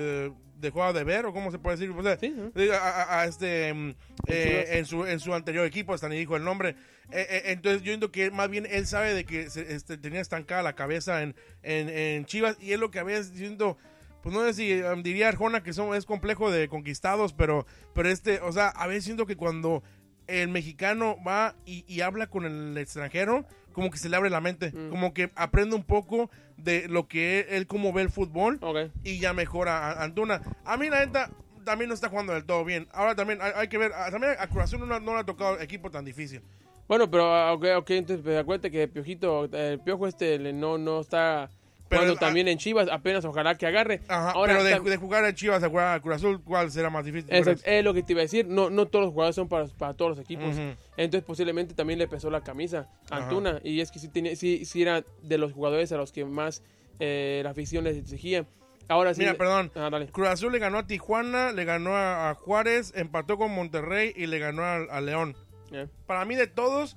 dejó 0.60 0.84
a 0.84 0.92
deber, 0.92 1.24
o 1.26 1.32
cómo 1.32 1.50
se 1.50 1.58
puede 1.58 1.76
decir, 1.78 1.90
o 1.96 2.02
sea, 2.02 2.18
Sí, 2.18 2.34
¿no? 2.36 2.52
a, 2.74 3.24
este 3.24 3.72
mm, 3.72 3.94
eh, 4.26 4.66
en 4.72 4.84
su 4.86 5.06
en 5.06 5.18
su 5.18 5.32
anterior 5.34 5.64
equipo 5.64 5.94
hasta 5.94 6.08
ni 6.08 6.18
dijo 6.18 6.36
el 6.36 6.44
nombre 6.44 6.76
Eh, 7.12 7.26
eh, 7.28 7.42
entonces 7.46 7.82
yo 7.82 7.92
entiendo 7.92 8.12
que 8.12 8.30
más 8.30 8.48
bien 8.50 8.66
él 8.70 8.86
sabe 8.86 9.14
de 9.14 9.24
que 9.24 9.48
se- 9.50 9.74
este, 9.74 9.96
tenía 9.96 10.20
estancada 10.20 10.62
la 10.62 10.74
cabeza 10.76 11.22
en, 11.22 11.34
en, 11.62 11.88
en 11.88 12.24
Chivas 12.26 12.56
y 12.60 12.72
es 12.72 12.78
lo 12.78 12.90
que 12.92 12.98
a 13.00 13.04
veces 13.04 13.32
siento 13.34 13.78
pues 14.22 14.34
no 14.34 14.44
sé 14.44 14.52
si 14.52 14.82
um, 14.82 15.02
diría 15.02 15.28
Arjona 15.28 15.62
que 15.62 15.72
son, 15.72 15.96
es 15.96 16.04
complejo 16.04 16.50
de 16.52 16.68
conquistados 16.68 17.32
pero 17.32 17.66
pero 17.94 18.08
este 18.10 18.38
o 18.42 18.52
sea 18.52 18.68
a 18.68 18.86
veces 18.86 19.04
siento 19.04 19.26
que 19.26 19.34
cuando 19.36 19.82
el 20.28 20.48
mexicano 20.50 21.16
va 21.26 21.56
y, 21.64 21.84
y 21.92 22.02
habla 22.02 22.28
con 22.28 22.44
el 22.44 22.76
extranjero 22.78 23.44
como 23.80 23.90
que 23.90 23.96
se 23.98 24.10
le 24.10 24.16
abre 24.16 24.28
la 24.28 24.40
mente 24.42 24.72
Mm. 24.72 24.90
como 24.90 25.14
que 25.14 25.30
aprende 25.36 25.74
un 25.74 25.84
poco 25.84 26.30
de 26.58 26.86
lo 26.88 27.08
que 27.08 27.40
él, 27.40 27.46
él 27.48 27.66
cómo 27.66 27.92
ve 27.94 28.02
el 28.02 28.10
fútbol 28.10 28.58
Ok. 28.60 28.90
y 29.04 29.18
ya 29.18 29.32
mejora 29.32 29.88
a- 29.90 30.04
Antuna. 30.04 30.42
A 30.66 30.76
mí 30.76 30.90
la 30.90 31.04
neta 31.06 31.30
también 31.64 31.88
no 31.88 31.94
está 31.94 32.10
jugando 32.10 32.34
del 32.34 32.44
todo 32.44 32.62
bien. 32.64 32.88
Ahora 32.92 33.14
también 33.14 33.38
hay, 33.40 33.52
hay 33.54 33.68
que 33.68 33.78
ver, 33.78 33.92
también 34.10 34.34
a 34.38 34.46
Cruz 34.48 34.64
Azul 34.64 34.86
no, 34.86 35.00
no 35.00 35.14
le 35.14 35.20
ha 35.20 35.24
tocado 35.24 35.58
equipo 35.60 35.90
tan 35.90 36.04
difícil. 36.04 36.42
Bueno, 36.88 37.10
pero 37.10 37.32
ah, 37.32 37.52
ok, 37.54 37.64
ok, 37.78 37.90
entonces 37.90 38.22
pues, 38.22 38.38
acuérdate 38.38 38.70
que 38.70 38.86
Piojito, 38.88 39.44
el 39.50 39.80
Piojo 39.80 40.06
este 40.06 40.38
le- 40.38 40.52
no, 40.52 40.76
no 40.76 41.00
está 41.00 41.48
Pero 41.90 42.02
jugando 42.02 42.12
el- 42.14 42.18
también 42.18 42.48
en 42.48 42.56
Chivas, 42.56 42.88
apenas 42.90 43.24
ojalá 43.26 43.56
que 43.58 43.66
agarre. 43.66 44.00
Ajá, 44.08 44.30
Ahora, 44.30 44.52
pero 44.54 44.64
de, 44.64 44.90
de 44.90 44.96
jugar 44.96 45.24
a 45.26 45.34
Chivas 45.34 45.62
a 45.62 45.68
jugar 45.68 45.94
a 45.94 46.00
Cruz 46.00 46.14
Azul, 46.16 46.42
¿cuál 46.42 46.70
será 46.70 46.88
más 46.88 47.04
difícil? 47.04 47.28
Exacto, 47.34 47.62
es 47.66 47.84
lo 47.84 47.92
que 47.92 48.02
te 48.02 48.12
iba 48.12 48.20
a 48.20 48.22
decir, 48.22 48.46
no, 48.46 48.70
no 48.70 48.86
todos 48.86 49.04
los 49.04 49.12
jugadores 49.12 49.34
son 49.36 49.48
para, 49.48 49.66
para 49.66 49.92
todos 49.94 50.12
los 50.12 50.18
equipos. 50.20 50.54
Ujú. 50.54 50.74
Entonces 50.96 51.24
posiblemente 51.26 51.74
también 51.74 51.98
le 51.98 52.08
pesó 52.08 52.30
la 52.30 52.40
camisa 52.42 52.88
a 53.10 53.16
Ajá. 53.16 53.24
Antuna. 53.24 53.60
Y 53.64 53.80
es 53.80 53.90
que 53.90 53.98
sí, 53.98 54.08
tenía, 54.08 54.34
sí, 54.36 54.64
sí 54.64 54.80
era 54.82 55.04
de 55.22 55.36
los 55.36 55.52
jugadores 55.52 55.92
a 55.92 55.96
los 55.96 56.12
que 56.12 56.24
más 56.24 56.62
eh, 57.00 57.40
la 57.44 57.50
afición 57.50 57.84
les 57.84 57.96
exigía. 57.98 58.46
Ahora 58.88 59.14
sí. 59.14 59.20
Mira, 59.20 59.34
perdón. 59.34 59.70
Ah. 59.76 59.88
Cruz 60.10 60.28
Azul 60.28 60.50
le 60.52 60.58
ganó 60.58 60.78
a 60.78 60.86
Tijuana, 60.86 61.52
le 61.52 61.64
ganó 61.64 61.96
a, 61.96 62.34
Juárez, 62.34 62.92
empató 62.96 63.38
con 63.38 63.52
Monterrey 63.52 64.12
y 64.16 64.26
le 64.26 64.38
ganó 64.38 64.62
a, 64.62 64.76
a 64.76 65.00
León. 65.00 65.36
Eh. 65.72 65.86
Para 66.06 66.24
mí 66.24 66.34
de 66.34 66.48
todos, 66.48 66.96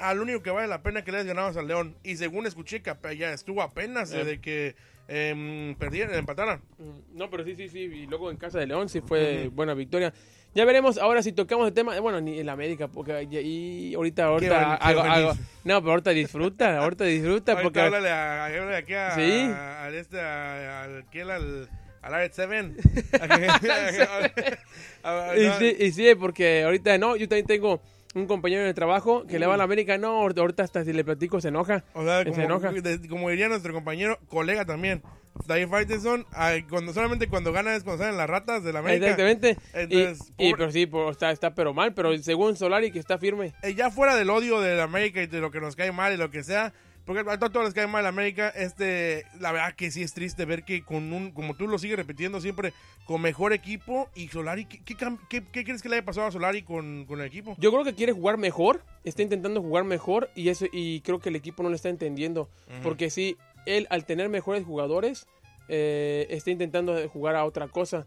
al 0.00 0.20
único 0.20 0.42
que 0.42 0.50
vale 0.50 0.66
la 0.68 0.82
pena 0.82 1.02
que 1.04 1.10
le 1.12 1.18
hayas 1.18 1.26
ganado 1.28 1.50
es 1.50 1.56
al 1.56 1.68
León. 1.68 1.96
Y 2.02 2.16
según 2.16 2.46
escuché 2.46 2.82
que 2.82 2.94
ya 3.16 3.32
estuvo 3.32 3.62
apenas 3.62 4.12
Eh. 4.12 4.24
de 4.24 4.40
que 4.40 4.74
em, 5.12 5.74
perdieran, 5.74 6.14
empataran. 6.14 6.60
Mm, 6.78 7.18
No, 7.18 7.30
pero 7.30 7.44
sí, 7.44 7.56
sí, 7.56 7.68
sí. 7.68 7.78
Y 7.80 8.06
luego 8.06 8.30
en 8.30 8.36
casa 8.36 8.58
de 8.60 8.66
León 8.66 8.88
sí 8.88 9.00
fue 9.00 9.46
Ujú. 9.46 9.56
buena 9.56 9.74
victoria. 9.74 10.12
Ya 10.54 10.64
veremos 10.64 10.98
ahora 10.98 11.22
si 11.22 11.32
tocamos 11.32 11.66
el 11.68 11.74
tema. 11.74 11.98
Bueno, 12.00 12.20
ni 12.20 12.38
en 12.40 12.46
la 12.46 12.52
América, 12.52 12.86
porque 12.88 13.22
y 13.30 13.92
ahorita, 13.94 14.24
ahorita 14.26 14.74
hago, 14.76 15.00
hago- 15.00 15.32
No, 15.64 15.80
pero 15.80 15.90
ahorita 15.92 16.10
disfruta, 16.10 16.78
ahorita 16.78 17.04
disfruta. 17.04 17.52
Ahorita 17.52 17.62
porque 17.62 17.80
háblale 17.80 18.08
a, 18.08 18.46
háblale 18.46 18.76
aquí 18.76 18.94
a, 18.94 19.10
Sí. 19.16 19.30
a- 19.52 19.84
al 19.84 19.94
este, 19.94 20.20
a- 20.20 20.82
al, 20.84 21.04
¿quién? 21.10 21.30
al, 21.30 21.68
al 22.02 22.12
Red 22.12 22.30
7. 22.32 22.74
Y 25.36 25.50
sí, 25.58 25.76
y 25.78 25.92
sí, 25.92 26.14
porque 26.14 26.62
ahorita 26.64 26.98
no, 26.98 27.16
yo 27.16 27.28
también 27.28 27.46
tengo 27.46 27.80
un 28.14 28.26
compañero 28.26 28.64
de 28.64 28.74
trabajo 28.74 29.26
que 29.26 29.38
le 29.38 29.46
va 29.46 29.54
a 29.54 29.56
la 29.56 29.64
América. 29.64 29.98
No, 29.98 30.20
ahorita 30.20 30.62
hasta 30.62 30.84
si 30.84 30.92
le 30.92 31.04
platico 31.04 31.40
se 31.40 31.48
enoja. 31.48 31.84
O 31.94 32.04
sea, 32.04 32.18
Se 32.24 32.30
como, 32.30 32.42
enoja. 32.42 32.72
de- 32.72 33.08
como 33.08 33.30
diría 33.30 33.48
nuestro 33.48 33.72
compañero, 33.72 34.18
colega 34.28 34.64
también. 34.64 35.02
David 35.46 35.68
Faitelson, 35.68 36.26
ay, 36.32 36.64
cuando 36.64 36.92
solamente 36.92 37.28
cuando 37.28 37.52
gana 37.52 37.74
es 37.76 37.84
cuando 37.84 38.02
salen 38.02 38.18
las 38.18 38.28
ratas 38.28 38.64
de 38.64 38.72
la 38.72 38.80
América. 38.80 39.06
Exactamente. 39.06 39.56
Entonces, 39.72 40.32
y, 40.36 40.48
y, 40.48 40.54
pero 40.54 40.70
sí, 40.72 40.86
pues, 40.86 41.12
está, 41.12 41.30
está 41.30 41.54
pero 41.54 41.72
mal, 41.72 41.94
pero 41.94 42.16
según 42.18 42.56
Solari 42.56 42.90
que 42.90 42.98
está 42.98 43.16
firme. 43.16 43.54
Eh, 43.62 43.74
ya 43.74 43.90
fuera 43.90 44.16
del 44.16 44.28
odio 44.28 44.60
de 44.60 44.74
la 44.76 44.82
América 44.84 45.22
y 45.22 45.26
de 45.28 45.40
lo 45.40 45.50
que 45.52 45.60
nos 45.60 45.76
cae 45.76 45.92
mal 45.92 46.12
y 46.12 46.16
lo 46.16 46.30
que 46.30 46.42
sea, 46.42 46.72
porque 47.12 47.28
a 47.28 47.38
todos 47.38 47.64
les 47.64 47.74
cae 47.74 47.88
mal 47.88 48.06
América, 48.06 48.50
este, 48.50 49.24
la 49.40 49.50
verdad 49.50 49.74
que 49.74 49.90
sí 49.90 50.00
es 50.02 50.14
triste 50.14 50.44
ver 50.44 50.62
que 50.64 50.84
con 50.84 51.12
un, 51.12 51.32
como 51.32 51.54
tú 51.54 51.66
lo 51.66 51.76
sigues 51.78 51.96
repitiendo 51.96 52.40
siempre, 52.40 52.72
con 53.04 53.20
mejor 53.20 53.52
equipo 53.52 54.08
y 54.14 54.28
Solari, 54.28 54.64
¿qué, 54.66 54.80
qué 54.84 54.94
cam- 54.96 55.18
qué- 55.28 55.42
qué 55.50 55.64
crees 55.64 55.82
que 55.82 55.88
le 55.88 55.96
haya 55.96 56.04
pasado 56.04 56.28
a 56.28 56.30
Solari 56.30 56.62
con, 56.62 57.04
con 57.06 57.20
el 57.20 57.26
equipo? 57.26 57.56
Yo 57.58 57.72
creo 57.72 57.82
que 57.82 57.94
quiere 57.94 58.12
jugar 58.12 58.36
mejor, 58.38 58.84
está 59.02 59.22
intentando 59.22 59.60
jugar 59.60 59.82
mejor 59.82 60.30
y 60.36 60.50
eso 60.50 60.66
y 60.70 61.00
creo 61.00 61.18
que 61.18 61.30
el 61.30 61.36
equipo 61.36 61.62
no 61.64 61.68
lo 61.70 61.74
está 61.74 61.88
entendiendo. 61.88 62.48
Porque 62.82 63.10
sí, 63.10 63.36
él 63.66 63.88
al 63.90 64.04
tener 64.04 64.28
mejores 64.28 64.64
jugadores, 64.64 65.26
eh, 65.68 66.28
está 66.30 66.50
intentando 66.52 67.08
jugar 67.08 67.34
a 67.34 67.44
otra 67.44 67.66
cosa. 67.66 68.06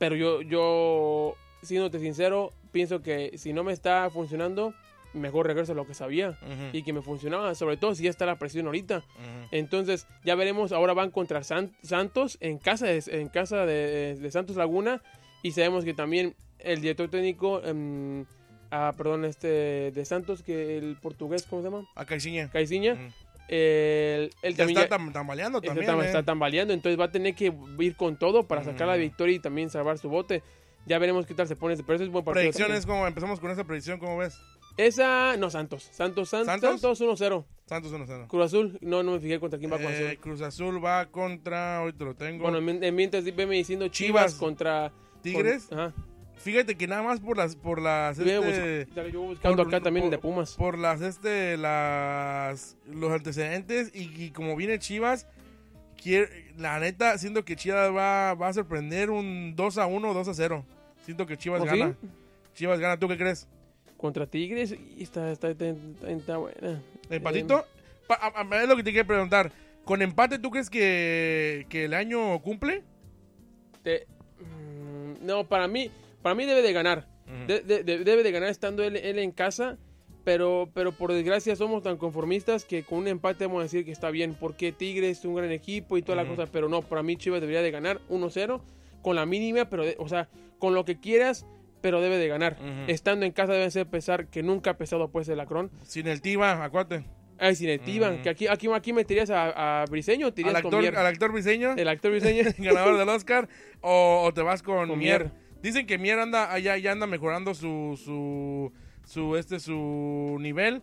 Pero 0.00 0.16
yo, 0.16 0.42
yo, 0.42 1.36
siéndote 1.62 2.00
sincero, 2.00 2.52
pienso 2.72 3.00
que 3.00 3.38
si 3.38 3.52
no 3.52 3.62
me 3.62 3.72
está 3.72 4.10
funcionando, 4.10 4.74
mejor 5.14 5.46
regreso 5.46 5.72
a 5.72 5.74
lo 5.74 5.86
que 5.86 5.94
sabía. 5.94 6.38
Y 6.72 6.82
que 6.82 6.92
me 6.92 7.00
funcionaba, 7.02 7.54
sobre 7.54 7.76
todo 7.76 7.94
si 7.94 8.04
ya 8.04 8.10
está 8.10 8.26
la 8.26 8.36
presión 8.36 8.66
ahorita. 8.66 9.02
Entonces, 9.50 10.06
ya 10.24 10.34
veremos, 10.34 10.72
ahora 10.72 10.92
van 10.92 11.10
contra 11.10 11.42
San- 11.44 11.72
Santos 11.82 12.36
en 12.40 12.58
casa, 12.58 12.86
de, 12.86 13.02
en 13.08 13.28
casa 13.28 13.64
de, 13.66 14.16
de 14.16 14.30
Santos 14.30 14.56
Laguna. 14.56 15.00
Y 15.42 15.52
sabemos 15.52 15.84
que 15.84 15.94
también 15.94 16.34
el 16.58 16.80
director 16.80 17.08
técnico, 17.10 17.62
em, 17.64 18.24
ah, 18.70 18.92
perdón, 18.96 19.24
este 19.24 19.90
de 19.92 20.04
Santos, 20.04 20.42
que 20.42 20.78
el 20.78 20.96
portugués, 20.96 21.44
¿cómo 21.48 21.62
se 21.62 21.68
llama? 21.70 21.86
A 21.94 22.04
Caixinha. 22.04 22.48
Caiciña. 22.50 22.94
Ujú. 22.94 23.12
él, 23.48 24.30
él 24.42 24.52
Ya 24.54 24.56
también 24.56 24.78
está 24.80 24.96
tam- 24.98 25.12
tambaleando 25.12 25.58
está, 25.58 25.68
también. 25.74 25.90
tam- 25.90 26.02
eh. 26.02 26.06
está 26.06 26.22
tambaleando, 26.22 26.72
entonces 26.72 26.98
va 26.98 27.04
a 27.04 27.10
tener 27.10 27.34
que 27.34 27.52
ir 27.78 27.94
con 27.96 28.16
todo 28.18 28.44
para 28.48 28.64
sacar 28.64 28.86
la 28.88 28.96
victoria 28.96 29.36
y 29.36 29.38
también 29.38 29.68
salvar 29.68 29.98
su 29.98 30.08
bote. 30.08 30.42
Ya 30.86 30.98
veremos 30.98 31.24
qué 31.26 31.34
tal 31.34 31.46
se 31.48 31.56
pone, 31.56 31.76
pero 31.76 31.94
eso 31.94 32.04
es 32.04 32.10
buen 32.10 32.24
partido. 32.24 32.42
Predicciones, 32.42 32.84
como 32.86 33.06
empezamos 33.06 33.40
con 33.40 33.50
esa 33.50 33.64
predicción, 33.64 33.98
¿cómo 33.98 34.16
ves? 34.18 34.38
Esa, 34.76 35.36
no, 35.36 35.50
Santos. 35.50 35.88
Santos, 35.92 36.28
San- 36.30 36.44
¿Santos? 36.46 36.80
Santos 36.80 37.00
1-0. 37.00 37.44
Santos 37.66 37.92
1-0. 37.92 38.26
Cruz 38.28 38.44
Azul, 38.44 38.78
no, 38.80 39.02
no 39.02 39.12
me 39.12 39.20
fijé 39.20 39.38
contra 39.40 39.58
quién 39.58 39.72
va 39.72 39.76
Cruz 39.78 39.90
Azul. 39.90 40.06
Eh, 40.06 40.16
Cruz 40.20 40.40
Azul 40.42 40.84
va 40.84 41.06
contra, 41.06 41.80
hoy 41.82 41.92
te 41.92 42.04
lo 42.04 42.14
tengo. 42.14 42.42
Bueno, 42.42 42.58
en, 42.58 42.82
en 42.82 42.94
mientras 42.94 43.24
veme 43.24 43.54
diciendo 43.56 43.88
Chivas, 43.88 44.32
Chivas. 44.32 44.34
contra 44.34 44.92
Tigres. 45.22 45.66
con- 45.66 45.78
ajá. 45.80 45.94
Fíjate 46.36 46.76
que 46.76 46.86
nada 46.88 47.02
más 47.02 47.20
por 47.20 47.38
las, 47.38 47.56
por 47.56 47.80
las, 47.80 48.18
este, 48.18 48.86
yo 48.94 49.20
voy 49.20 49.28
buscando 49.28 49.64
por- 49.64 49.68
acá 49.74 49.82
también 49.82 50.06
el 50.06 50.10
de 50.10 50.18
por- 50.18 50.30
Pumas. 50.32 50.56
por 50.56 50.76
las, 50.76 51.00
este, 51.00 51.56
las, 51.56 52.76
los 52.86 53.12
antecedentes 53.12 53.90
y, 53.94 54.10
y 54.22 54.30
como 54.32 54.54
viene 54.56 54.78
Chivas, 54.78 55.26
quiere, 56.02 56.52
la 56.58 56.78
neta, 56.80 57.16
siento 57.18 57.44
que 57.46 57.56
Chivas 57.56 57.94
va, 57.94 58.34
va 58.34 58.48
a 58.48 58.52
sorprender 58.52 59.08
un 59.10 59.54
2 59.56 59.78
a 59.78 59.86
1 59.86 60.12
2 60.12 60.28
a 60.28 60.34
0. 60.34 60.66
Siento 61.04 61.24
que 61.24 61.38
Chivas 61.38 61.62
¿Oh, 61.62 61.64
gana. 61.66 61.96
sí? 62.02 62.08
Chivas 62.54 62.78
gana, 62.80 62.98
¿tú 62.98 63.08
qué 63.08 63.16
crees? 63.16 63.48
Contra 64.04 64.26
Tigres 64.26 64.72
y 64.98 65.02
está, 65.02 65.32
está, 65.32 65.48
está, 65.48 65.74
está- 66.08 66.36
buena. 66.36 66.82
¿Empatito? 67.08 67.60
Eh. 67.60 67.64
Pa- 68.06 68.16
a- 68.20 68.42
a- 68.42 68.62
es 68.62 68.68
lo 68.68 68.76
que 68.76 68.82
te 68.82 68.92
quiero 68.92 69.06
preguntar. 69.06 69.50
¿Con 69.82 70.02
empate 70.02 70.38
tú 70.38 70.50
crees 70.50 70.68
que, 70.68 71.64
que 71.70 71.86
el 71.86 71.94
año 71.94 72.38
cumple? 72.42 72.82
Te- 73.82 74.06
mm, 74.40 75.24
no, 75.24 75.44
para 75.48 75.68
mí, 75.68 75.90
para 76.20 76.34
mí 76.34 76.44
debe 76.44 76.60
de 76.60 76.74
ganar. 76.74 77.08
De- 77.46 77.60
de- 77.62 77.82
de- 77.82 78.04
debe 78.04 78.22
de 78.22 78.30
ganar 78.30 78.50
estando 78.50 78.84
él, 78.84 78.96
él 78.96 79.18
en 79.18 79.30
casa. 79.30 79.78
Pero, 80.22 80.68
pero 80.74 80.92
por 80.92 81.10
desgracia 81.10 81.56
somos 81.56 81.82
tan 81.82 81.96
conformistas 81.96 82.66
que 82.66 82.82
con 82.82 82.98
un 82.98 83.08
empate 83.08 83.46
vamos 83.46 83.60
a 83.60 83.62
decir 83.62 83.86
que 83.86 83.90
está 83.92 84.10
bien. 84.10 84.36
Porque 84.38 84.70
Tigres 84.70 85.20
es 85.20 85.24
un 85.24 85.34
gran 85.34 85.50
equipo 85.50 85.96
y 85.96 86.02
toda 86.02 86.16
la 86.16 86.24
Ujú. 86.24 86.36
cosa. 86.36 86.52
Pero 86.52 86.68
no, 86.68 86.82
para 86.82 87.02
mí 87.02 87.16
Chivas 87.16 87.40
debería 87.40 87.62
de 87.62 87.70
ganar 87.70 88.02
1-0 88.10 88.60
con 89.00 89.16
la 89.16 89.24
mínima. 89.24 89.64
pero 89.70 89.84
O 89.96 90.10
sea, 90.10 90.28
con 90.58 90.74
lo 90.74 90.84
que 90.84 91.00
quieras, 91.00 91.46
pero 91.84 92.00
debe 92.00 92.16
de 92.16 92.28
ganar. 92.28 92.56
Estando 92.88 93.26
en 93.26 93.32
casa 93.32 93.52
debe 93.52 93.70
ser 93.70 93.86
pesar 93.86 94.28
que 94.28 94.42
nunca 94.42 94.70
ha 94.70 94.76
pesado 94.78 95.08
pues 95.10 95.28
el 95.28 95.38
Acron. 95.38 95.70
Sin 95.82 96.06
el 96.08 96.22
Tiva, 96.22 96.64
acuérdate. 96.64 97.04
Ay, 97.38 97.54
sin 97.56 97.68
el 97.68 97.78
Tiban, 97.80 98.14
Ujú. 98.14 98.22
que 98.22 98.30
aquí, 98.30 98.46
aquí, 98.46 98.68
aquí 98.72 98.94
meterías 98.94 99.28
a, 99.28 99.82
a 99.82 99.84
Briseño 99.84 100.32
te 100.32 100.44
Al 100.48 100.56
actor, 100.56 100.82
al 100.86 101.06
actor 101.06 101.30
Briseño, 101.30 101.74
El 101.76 101.88
actor 101.88 102.10
Briseño. 102.12 102.44
ganador 102.58 102.96
del 102.96 103.06
Oscar, 103.10 103.50
o, 103.82 104.22
o 104.24 104.32
te 104.32 104.40
vas 104.40 104.62
con, 104.62 104.88
Con 104.88 104.98
Mier. 104.98 105.24
Mier. 105.24 105.32
Dicen 105.62 105.86
que 105.86 105.98
Mier 105.98 106.18
anda 106.20 106.50
allá 106.50 106.78
ya 106.78 106.92
anda 106.92 107.06
mejorando 107.06 107.52
su 107.52 108.00
su 108.02 108.72
su 109.04 109.36
este 109.36 109.60
su 109.60 110.38
nivel. 110.40 110.80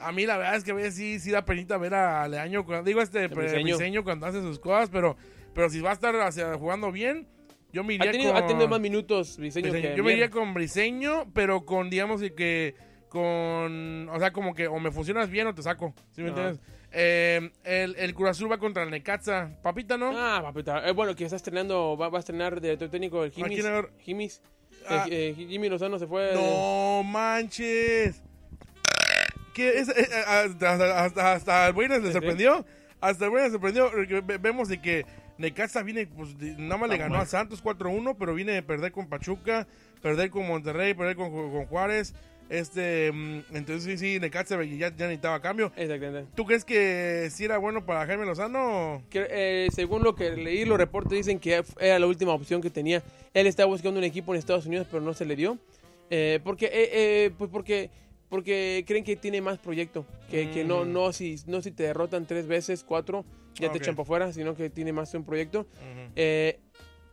A 0.00 0.10
mí 0.10 0.26
la 0.26 0.38
verdad 0.38 0.56
es 0.56 0.64
que 0.64 0.72
a 0.72 0.74
veces 0.74 0.96
sí, 0.96 1.20
sí 1.20 1.30
da 1.30 1.44
penita 1.44 1.76
ver 1.78 1.94
a 1.94 2.26
Leaño, 2.26 2.64
cuando, 2.66 2.82
digo 2.82 3.00
este 3.00 3.28
Briseño. 3.28 3.62
Briseño 3.76 4.02
cuando 4.02 4.26
hace 4.26 4.40
sus 4.40 4.58
cosas, 4.58 4.90
pero 4.90 5.16
pero 5.54 5.70
si 5.70 5.80
va 5.80 5.90
a 5.90 5.92
estar 5.92 6.16
hacia- 6.16 6.54
jugando 6.54 6.90
bien, 6.90 7.28
yo 7.72 7.82
me 7.84 7.94
iría 7.94 8.08
Ha 8.10 8.12
tenido, 8.12 8.32
con 8.32 8.42
ha 8.42 8.46
tenido 8.46 8.68
más 8.68 8.80
minutos 8.80 9.36
Briseño 9.38 9.70
Briseño. 9.70 9.90
que 9.92 9.96
Yo 9.96 10.04
me 10.04 10.12
iría 10.12 10.30
con 10.30 10.54
Briseño, 10.54 11.30
pero 11.34 11.64
con 11.64 11.90
digamos 11.90 12.20
que- 12.20 12.34
que 12.34 12.74
con 13.08 14.08
o 14.08 14.18
sea, 14.18 14.32
como 14.32 14.54
que 14.54 14.66
o 14.68 14.78
me 14.80 14.90
funcionas 14.90 15.28
bien 15.28 15.46
o 15.46 15.54
te 15.54 15.62
saco, 15.62 15.94
¿sí 16.12 16.22
me 16.22 16.28
entiendes? 16.28 16.60
Eh, 16.92 17.50
el, 17.64 17.94
el 17.96 18.14
Cruz 18.14 18.30
Azul 18.30 18.50
va 18.52 18.58
contra 18.58 18.82
el 18.82 18.90
Necaxa. 18.90 19.50
Papita, 19.62 19.96
¿no? 19.96 20.12
Ah, 20.14 20.40
papita. 20.42 20.86
Eh, 20.88 20.92
bueno, 20.92 21.14
que 21.14 21.24
está 21.24 21.36
estrenando, 21.36 21.96
va, 21.96 22.08
va 22.10 22.18
a 22.18 22.20
estrenar 22.20 22.60
director 22.60 22.88
técnico 22.90 23.24
el 23.24 23.30
¿A 23.30 23.32
quién 23.32 23.48
Jimis. 23.50 23.64
Jimis. 24.00 24.42
Ah. 24.88 25.06
Eh, 25.10 25.34
eh, 25.38 25.46
Jimmy 25.48 25.68
Lozano 25.68 25.98
se 25.98 26.06
fue. 26.06 26.32
No 26.34 27.02
manches. 27.02 28.22
¿Qué 29.54 29.78
es? 29.78 29.88
Hasta, 29.88 30.72
hasta, 30.72 31.04
hasta, 31.04 31.32
hasta 31.32 31.66
el 31.68 31.72
Buenas 31.74 32.02
le 32.02 32.12
sorprendió. 32.12 32.64
Hasta 33.00 33.24
el 33.26 33.30
Buenas 33.30 33.50
le 33.50 33.58
sorprendió. 33.58 33.90
Vemos 34.40 34.68
de 34.68 34.80
que 34.80 35.04
Necaxa 35.38 35.82
viene, 35.82 36.06
pues 36.06 36.36
nada 36.58 36.76
más 36.76 36.90
le 36.90 36.98
ganó 36.98 37.16
a 37.16 37.26
Santos 37.26 37.62
4-1, 37.62 38.16
pero 38.18 38.34
viene 38.34 38.52
de 38.52 38.62
perder 38.62 38.92
con 38.92 39.08
Pachuca, 39.08 39.66
perder 40.00 40.30
con 40.30 40.46
Monterrey, 40.46 40.94
perder 40.94 41.16
con, 41.16 41.30
con 41.30 41.66
Juárez. 41.66 42.14
Este, 42.48 43.10
mm, 43.12 43.56
entonces 43.56 43.84
sí, 43.84 43.96
sí, 43.96 44.20
Necaxa 44.20 44.62
ya, 44.64 44.88
ya 44.94 45.06
necesitaba 45.06 45.40
cambio. 45.40 45.72
Exactamente. 45.74 46.30
¿Tú 46.34 46.44
crees 46.44 46.64
que 46.66 47.28
sí 47.32 47.44
era 47.44 47.56
bueno 47.56 47.86
para 47.86 48.04
Jaime 48.04 48.26
Lozano? 48.26 49.02
Que, 49.08 49.26
eh, 49.30 49.68
según 49.74 50.02
lo 50.02 50.14
que 50.14 50.30
leí, 50.36 50.64
los 50.66 50.76
reportes 50.76 51.12
dicen 51.12 51.38
que 51.38 51.64
era 51.80 51.98
la 51.98 52.06
última 52.06 52.32
opción 52.34 52.60
que 52.60 52.68
tenía. 52.68 53.02
Él 53.32 53.46
estaba 53.46 53.68
buscando 53.68 53.98
un 53.98 54.04
equipo 54.04 54.34
en 54.34 54.38
Estados 54.38 54.66
Unidos, 54.66 54.86
pero 54.90 55.02
no 55.02 55.14
se 55.14 55.24
le 55.24 55.34
dio. 55.34 55.56
Eh, 56.10 56.40
porque, 56.44 56.66
eh, 56.66 56.90
eh, 56.92 57.30
pues 57.38 57.48
porque, 57.50 57.88
porque 58.28 58.84
creen 58.86 59.04
que 59.04 59.16
tiene 59.16 59.40
más 59.40 59.58
proyecto. 59.58 60.04
Que, 60.30 60.50
que 60.50 60.62
no, 60.62 60.84
Mm. 60.84 60.92
no, 60.92 61.12
si, 61.14 61.36
no 61.46 61.62
si 61.62 61.70
te 61.70 61.84
derrotan 61.84 62.26
tres 62.26 62.46
veces, 62.46 62.84
cuatro, 62.84 63.24
ya 63.54 63.66
Ok. 63.68 63.72
te 63.72 63.78
echan 63.78 63.94
para 63.94 64.02
afuera, 64.04 64.32
sino 64.32 64.54
que 64.54 64.70
tiene 64.70 64.92
más 64.92 65.12
un 65.14 65.24
proyecto. 65.24 65.66
Eh, 66.16 66.58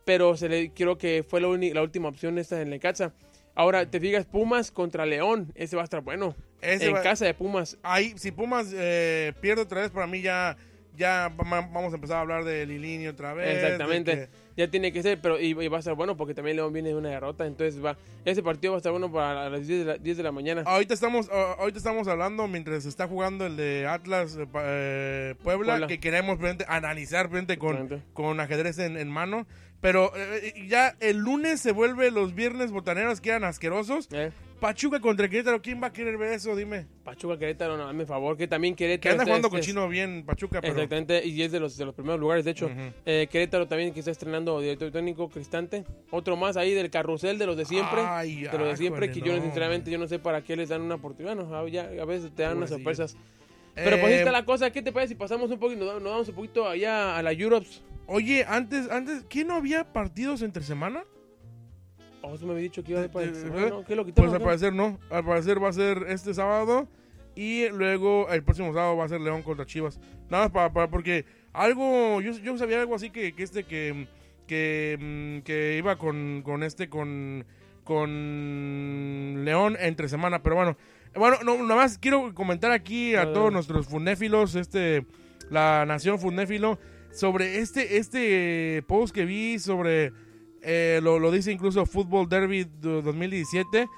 pero 0.04 0.36
se 0.36 0.48
le, 0.48 0.70
creo 0.72 0.96
que 0.98 1.24
fue 1.28 1.40
la, 1.40 1.48
uni- 1.48 1.72
la 1.72 1.82
última 1.82 2.08
opción 2.08 2.38
esta 2.38 2.60
en 2.60 2.70
Necaxa. 2.70 3.12
Ahora, 3.54 3.88
te 3.90 4.00
fijas, 4.00 4.26
Pumas 4.26 4.70
contra 4.70 5.04
León. 5.06 5.52
Ese 5.54 5.76
va 5.76 5.82
a 5.82 5.84
estar 5.84 6.00
bueno. 6.00 6.34
Ese 6.62 6.86
en 6.88 6.94
va- 6.94 7.02
casa 7.02 7.24
de 7.26 7.34
Pumas. 7.34 7.76
Ahí, 7.82 8.14
si 8.16 8.30
Pumas 8.32 8.72
eh, 8.74 9.32
pierde 9.40 9.62
otra 9.62 9.82
vez, 9.82 9.90
para 9.90 10.06
mí 10.06 10.22
ya, 10.22 10.56
ya 10.96 11.28
va- 11.38 11.60
vamos 11.60 11.92
a 11.92 11.96
empezar 11.96 12.16
a 12.18 12.20
hablar 12.20 12.44
de 12.44 12.64
Lilini 12.66 13.06
otra 13.08 13.34
vez. 13.34 13.46
de 13.46 13.54
Exactamente. 13.62 14.28
Ya 14.56 14.68
tiene 14.70 14.92
que 14.92 15.02
ser, 15.02 15.20
pero 15.20 15.40
y, 15.40 15.50
y 15.50 15.68
va 15.68 15.76
a 15.76 15.78
estar 15.80 15.94
bueno 15.94 16.16
porque 16.16 16.34
también 16.34 16.56
León 16.56 16.72
viene 16.72 16.90
de 16.90 16.94
una 16.96 17.08
derrota. 17.08 17.46
Entonces 17.46 17.82
va 17.82 17.96
ese 18.24 18.42
partido 18.42 18.72
va 18.72 18.76
a 18.76 18.80
estar 18.80 18.92
bueno 18.92 19.10
para 19.10 19.48
las 19.48 19.66
10 19.66 19.78
de 19.80 19.84
la, 19.84 19.96
10 19.98 20.16
de 20.18 20.22
la 20.22 20.32
mañana. 20.32 20.62
Ahorita 20.66 20.92
estamos, 20.92 21.30
ah, 21.32 21.56
ahorita 21.58 21.78
estamos 21.78 22.06
hablando 22.08 22.46
mientras 22.48 22.84
está 22.84 23.06
jugando 23.08 23.46
el 23.46 23.56
de 23.56 23.86
Atlas 23.86 24.36
eh, 24.36 24.46
eh, 24.54 25.34
Puebla, 25.42 25.72
Puebla. 25.74 25.86
que 25.86 26.00
queremos 26.00 26.38
frente- 26.38 26.64
analizar 26.68 27.30
frente 27.30 27.56
con, 27.58 28.02
con 28.12 28.40
ajedrez 28.40 28.78
en, 28.78 28.96
en 28.98 29.08
mano. 29.08 29.46
Pero 29.80 30.12
eh, 30.14 30.66
ya 30.68 30.94
el 31.00 31.16
lunes 31.18 31.58
se 31.60 31.72
vuelve 31.72 32.10
los 32.10 32.34
viernes 32.34 32.70
botaneros 32.70 33.22
que 33.22 33.30
eran 33.30 33.44
asquerosos. 33.44 34.08
Eh, 34.12 34.30
Pachuca 34.60 35.00
contra 35.00 35.26
Querétaro, 35.28 35.62
¿quién 35.62 35.82
va 35.82 35.86
a 35.86 35.92
querer 35.92 36.18
ver 36.18 36.32
eso? 36.34 36.54
Dime. 36.54 36.86
Pachuca 37.02 37.38
Querétaro, 37.38 37.76
no, 37.78 37.88
hazme 37.88 38.04
favor, 38.04 38.36
que 38.36 38.46
también 38.46 38.74
Que 38.74 38.84
Querétaro. 38.84 39.12
anda 39.12 39.22
está- 39.24 39.30
jugando 39.30 39.48
es- 39.48 39.52
con 39.52 39.60
chino 39.62 39.88
bien 39.88 40.24
Pachuca, 40.26 40.60
pero... 40.60 40.74
Exactamente, 40.74 41.26
y 41.26 41.42
es 41.42 41.50
de 41.50 41.60
los, 41.60 41.76
de 41.78 41.86
los 41.86 41.94
primeros 41.94 42.20
lugares, 42.20 42.44
de 42.44 42.50
hecho. 42.50 42.70
Eh, 43.06 43.26
Querétaro 43.30 43.66
también 43.66 43.92
que 43.94 44.00
está 44.00 44.10
estrenando 44.10 44.60
director 44.60 44.90
técnico 44.92 45.28
Cristante. 45.30 45.84
Otro 46.10 46.36
más 46.36 46.56
ahí 46.58 46.74
del 46.74 46.90
carrusel 46.90 47.38
de 47.38 47.46
los 47.46 47.56
de 47.56 47.64
siempre. 47.64 48.02
Ay, 48.04 48.42
de 48.42 48.58
los 48.58 48.68
de 48.68 48.76
siempre, 48.76 49.10
que 49.10 49.20
yo 49.22 49.34
no. 49.34 49.42
sinceramente 49.42 49.90
yo 49.90 49.98
no 49.98 50.06
sé 50.06 50.18
para 50.18 50.42
qué 50.42 50.56
les 50.56 50.68
dan 50.68 50.82
una 50.82 50.96
oportunidad. 50.96 51.36
Bueno, 51.36 51.56
a- 51.56 51.68
ya, 51.68 51.84
a 52.00 52.04
veces 52.04 52.30
te 52.34 52.42
dan 52.42 52.58
unas 52.58 52.70
Pobrecillos. 52.70 53.10
sorpresas. 53.12 53.16
Pero 53.74 53.96
pues 53.98 54.04
ahí 54.04 54.12
Eh, 54.14 54.18
está 54.18 54.32
la 54.32 54.44
cosa, 54.44 54.70
¿qué 54.70 54.82
te 54.82 54.92
parece 54.92 55.14
si 55.14 55.14
pasamos 55.14 55.50
un 55.50 55.58
y 55.72 55.76
nos, 55.76 56.02
vamos 56.02 56.28
un 56.28 56.34
poquito 56.34 56.68
allá 56.68 57.16
a 57.16 57.22
la 57.22 57.32
Europes? 57.32 57.82
Oye, 58.06 58.44
antes, 58.46 58.90
antes, 58.90 59.24
¿qué 59.28 59.44
no 59.44 59.54
había 59.54 59.92
partidos 59.92 60.42
entre 60.42 60.64
semana? 60.64 61.04
Oh, 62.22 62.34
eso 62.34 62.44
me 62.46 62.52
había 62.52 62.64
dicho 62.64 62.82
que 62.84 62.92
iba 62.92 63.02
a 63.02 63.08
para 63.08 63.26
Eh, 63.26 63.32
¿no? 63.70 63.84
¿Qué 63.84 63.96
lo 63.96 64.02
Pues 64.02 64.14
quitaron? 64.14 64.34
al 64.34 64.40
parecer 64.42 64.72
no. 64.72 64.98
Al 65.10 65.24
parecer 65.24 65.62
va 65.62 65.68
a 65.68 65.72
ser 65.72 66.04
este 66.08 66.34
sábado. 66.34 66.88
Y 67.34 67.68
luego 67.70 68.28
el 68.30 68.42
próximo 68.42 68.72
sábado 68.74 68.96
va 68.96 69.04
a 69.04 69.08
ser 69.08 69.20
León 69.20 69.42
contra 69.42 69.64
Chivas. 69.64 69.98
Nada 70.28 70.44
más 70.44 70.52
para, 70.52 70.72
para- 70.72 70.90
porque 70.90 71.24
algo. 71.52 72.20
Yo, 72.20 72.32
yo 72.32 72.58
sabía 72.58 72.80
algo 72.80 72.94
así 72.94 73.10
que, 73.10 73.32
que 73.34 73.42
este 73.42 73.64
que. 73.64 74.06
Que, 74.46 74.98
mm, 75.00 75.44
que 75.44 75.76
iba 75.78 75.96
con, 75.96 76.42
con 76.44 76.62
este 76.62 76.88
con. 76.88 77.44
Con 77.84 79.44
León 79.44 79.76
entre 79.80 80.08
semana. 80.08 80.42
Pero 80.42 80.56
bueno. 80.56 80.76
Bueno, 81.14 81.36
no, 81.44 81.56
nada 81.62 81.76
más 81.76 81.98
quiero 81.98 82.34
comentar 82.34 82.70
aquí 82.70 83.14
a 83.14 83.32
todos 83.32 83.52
nuestros 83.52 83.86
funéfilos. 83.86 84.54
Este. 84.54 85.06
La 85.50 85.84
nación 85.86 86.18
funéfilo. 86.18 86.78
Sobre 87.12 87.58
este, 87.58 87.96
este 87.96 88.82
post 88.86 89.14
que 89.14 89.24
vi 89.24 89.58
sobre. 89.58 90.12
Eh, 90.62 91.00
lo, 91.02 91.18
lo 91.18 91.30
dice 91.30 91.52
incluso 91.52 91.86
Football 91.86 92.28
Derby 92.28 92.64
do- 92.64 93.02
2017 93.02 93.88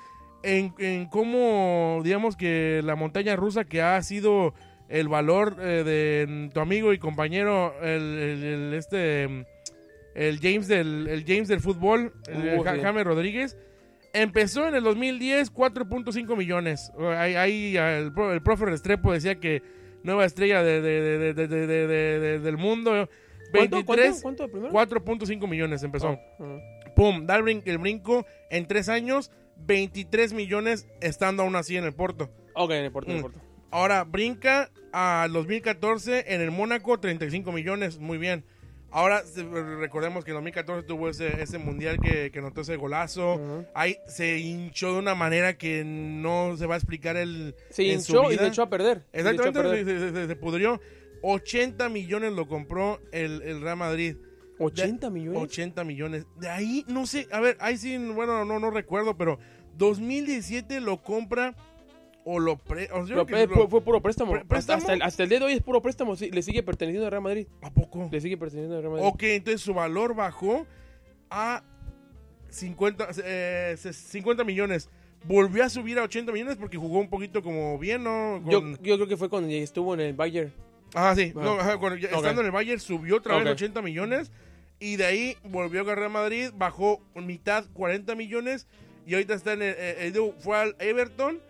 en, 0.45 0.75
en 0.79 1.07
cómo, 1.07 2.01
digamos 2.05 2.37
que 2.37 2.81
la 2.85 2.97
montaña 2.97 3.37
rusa 3.37 3.65
que 3.65 3.81
ha 3.83 4.01
sido 4.03 4.55
el 4.89 5.09
valor 5.09 5.57
eh, 5.61 5.85
de 5.85 6.51
tu 6.53 6.61
amigo 6.61 6.93
y 6.93 6.99
compañero, 6.99 7.75
el, 7.83 8.03
el- 8.19 8.45
el- 8.45 8.75
este, 8.75 9.25
el 10.15 10.39
James 10.41 10.69
del, 10.69 11.09
el 11.09 11.25
James 11.27 11.49
del 11.49 11.61
fútbol, 11.61 12.13
Uh. 12.29 12.63
James 12.83 13.05
Rodríguez, 13.05 13.57
empezó 14.13 14.69
en 14.69 14.75
el 14.75 14.83
2010 14.85 15.53
4.5 15.55 16.37
millones. 16.37 16.93
Ahí, 17.17 17.35
ahí 17.35 17.77
el, 17.77 18.13
el 18.33 18.43
profe 18.43 18.67
Restrepo 18.67 19.13
decía 19.13 19.37
que 19.41 19.63
nueva 20.03 20.25
estrella 20.27 20.63
de- 20.63 20.83
del 22.41 22.57
mundo. 22.59 23.09
¿Cuánto, 23.53 23.77
23, 23.77 24.21
¿Cuánto? 24.23 24.49
¿Cuánto 24.49 24.49
primero? 24.53 24.73
4.5 24.75 25.49
millones 25.49 25.83
empezó. 25.83 26.09
Oh, 26.39 26.45
ajá. 26.45 26.93
Pum, 26.97 27.27
da 27.27 27.37
el, 27.37 27.43
brin- 27.43 27.63
el 27.65 27.79
brinco 27.79 28.27
en 28.51 28.67
tres 28.67 28.89
años, 28.89 29.31
23 29.57 30.33
millones 30.33 30.87
estando 31.01 31.43
aún 31.43 31.57
así 31.57 31.77
en 31.77 31.85
el 31.85 31.95
Porto. 31.95 32.31
Ok, 32.55 32.71
no 32.71 32.85
importa, 32.85 33.09
no 33.11 33.15
Mm. 33.15 33.17
importa. 33.19 33.41
Ahora 33.71 34.05
brinca 34.05 34.71
al 34.93 35.33
2014 35.33 36.35
en 36.35 36.41
el 36.43 36.51
Mónaco, 36.51 37.01
35 37.01 37.53
millones, 37.53 37.99
muy 37.99 38.19
bien. 38.19 38.45
Ahora 38.91 39.23
recordemos 39.81 40.23
que 40.23 40.33
en 40.33 40.35
2014 40.37 40.87
tuvo 40.87 41.09
ese, 41.09 41.41
ese 41.43 41.57
mundial 41.57 41.99
que, 41.99 42.31
que 42.31 42.39
anotó 42.41 42.61
ese 42.61 42.77
golazo. 42.77 43.65
Ahí 43.75 43.97
se 44.07 44.37
hinchó 44.39 44.93
de 44.93 44.99
una 44.99 45.15
manera 45.15 45.57
que 45.57 45.83
no 45.85 46.55
se 46.59 46.67
va 46.67 46.75
a 46.75 46.77
explicar 46.77 47.17
el. 47.17 47.55
Se 47.71 47.91
en 47.91 48.03
su 48.03 48.13
hinchó 48.17 48.33
y 48.33 48.37
se 48.37 48.49
echó 48.49 48.63
a 48.65 48.69
perder. 48.69 49.07
A 49.15 49.17
Exactamente, 49.17 49.59
perder. 49.63 49.85
se, 49.87 49.99
se- 49.99 50.13
se- 50.13 50.27
se 50.27 50.37
pudrió. 50.37 50.79
80 51.23 51.89
millones 51.89 52.33
lo 52.33 52.47
compró 52.49 53.01
el, 53.13 53.43
el 53.43 53.61
Real 53.61 53.77
Madrid. 53.77 54.17
80 54.59 55.11
millones. 55.11 55.43
80 55.43 55.85
millones. 55.85 56.27
De 56.39 56.49
ahí, 56.49 56.85
no 56.89 57.07
sé, 57.07 57.27
a 57.33 57.41
ver, 57.41 57.57
ahí 57.61 57.77
sí, 57.77 57.97
bueno, 57.99 58.45
no, 58.45 58.59
no 58.61 58.71
recuerdo, 58.71 59.17
pero 59.17 59.39
2017 59.77 60.81
lo 60.81 61.03
compra 61.03 61.55
o 62.25 62.39
lo 62.39 62.57
pre... 62.59 62.89
o 62.93 63.07
sea, 63.07 63.17
Lo- 63.17 63.27
que 63.27 63.47
lo- 63.47 63.69
fue, 63.69 63.83
puro 63.83 64.01
préstamo. 64.01 64.33
¿Pre- 64.33 64.45
Hasta- 64.51 64.77
el, 64.93 65.03
hasta 65.03 65.23
el 65.25 65.29
día 65.29 65.39
de 65.41 65.47
hoy 65.47 65.53
es 65.55 65.63
puro 65.63 65.81
préstamo. 65.83 66.15
sí, 66.15 66.31
le 66.31 66.43
sigue 66.43 66.63
perteneciendo 66.63 67.07
al 67.07 67.11
Real 67.11 67.23
Madrid. 67.23 67.47
¿A 67.63 67.71
poco? 67.73 68.09
Le 68.13 68.21
sigue 68.21 68.37
perteneciendo 68.37 68.77
al 68.77 68.83
Real 68.83 68.93
Madrid. 68.95 69.09
Ok, 69.13 69.23
entonces 69.25 69.61
su 69.63 69.75
valor 69.75 70.15
bajó 70.15 70.67
a 71.31 71.65
50, 72.51 73.09
eh, 73.25 73.77
50 73.77 74.45
millones. 74.45 74.89
Volvió 75.25 75.65
a 75.65 75.69
subir 75.69 75.99
a 75.99 76.03
80 76.03 76.31
millones 76.33 76.57
porque 76.57 76.77
jugó 76.77 76.99
un 76.99 77.09
poquito 77.09 77.43
como 77.43 77.79
bien, 77.79 78.05
¿no? 78.05 78.43
Yo, 78.51 78.61
yo 78.83 78.97
creo 78.97 79.07
que 79.07 79.17
fue 79.17 79.29
cuando 79.29 79.49
estuvo 79.51 79.95
en 79.95 80.01
el 80.01 80.13
Bayern. 80.15 80.53
Ajá, 80.95 81.15
sí. 81.17 81.33
Ah. 81.37 81.41
No, 81.43 81.53
ajá, 81.53 81.79
cuando 81.79 81.99
ya- 81.99 82.09
Ok. 82.11 82.17
Estando 82.17 82.41
en 82.43 82.47
el 82.47 82.53
Bayern 82.53 82.81
subió 82.81 83.17
otra 83.17 83.37
vez 83.37 83.47
Ok. 83.47 83.53
80 83.53 83.83
millones 83.83 84.31
y 84.79 84.97
de 84.97 85.05
ahí 85.05 85.37
volvió 85.45 85.81
a 85.81 85.83
agarrar 85.85 86.11
Madrid, 86.11 86.51
bajó 86.55 87.01
mitad 87.15 87.65
40 87.73 88.15
millones 88.15 88.67
y 89.07 89.15
ahorita 89.15 89.35
está 89.35 89.53
en 89.55 89.63
el, 89.63 89.75
eh, 89.79 90.33
fue 90.41 90.57
al 90.57 90.77
Everton 90.79 91.41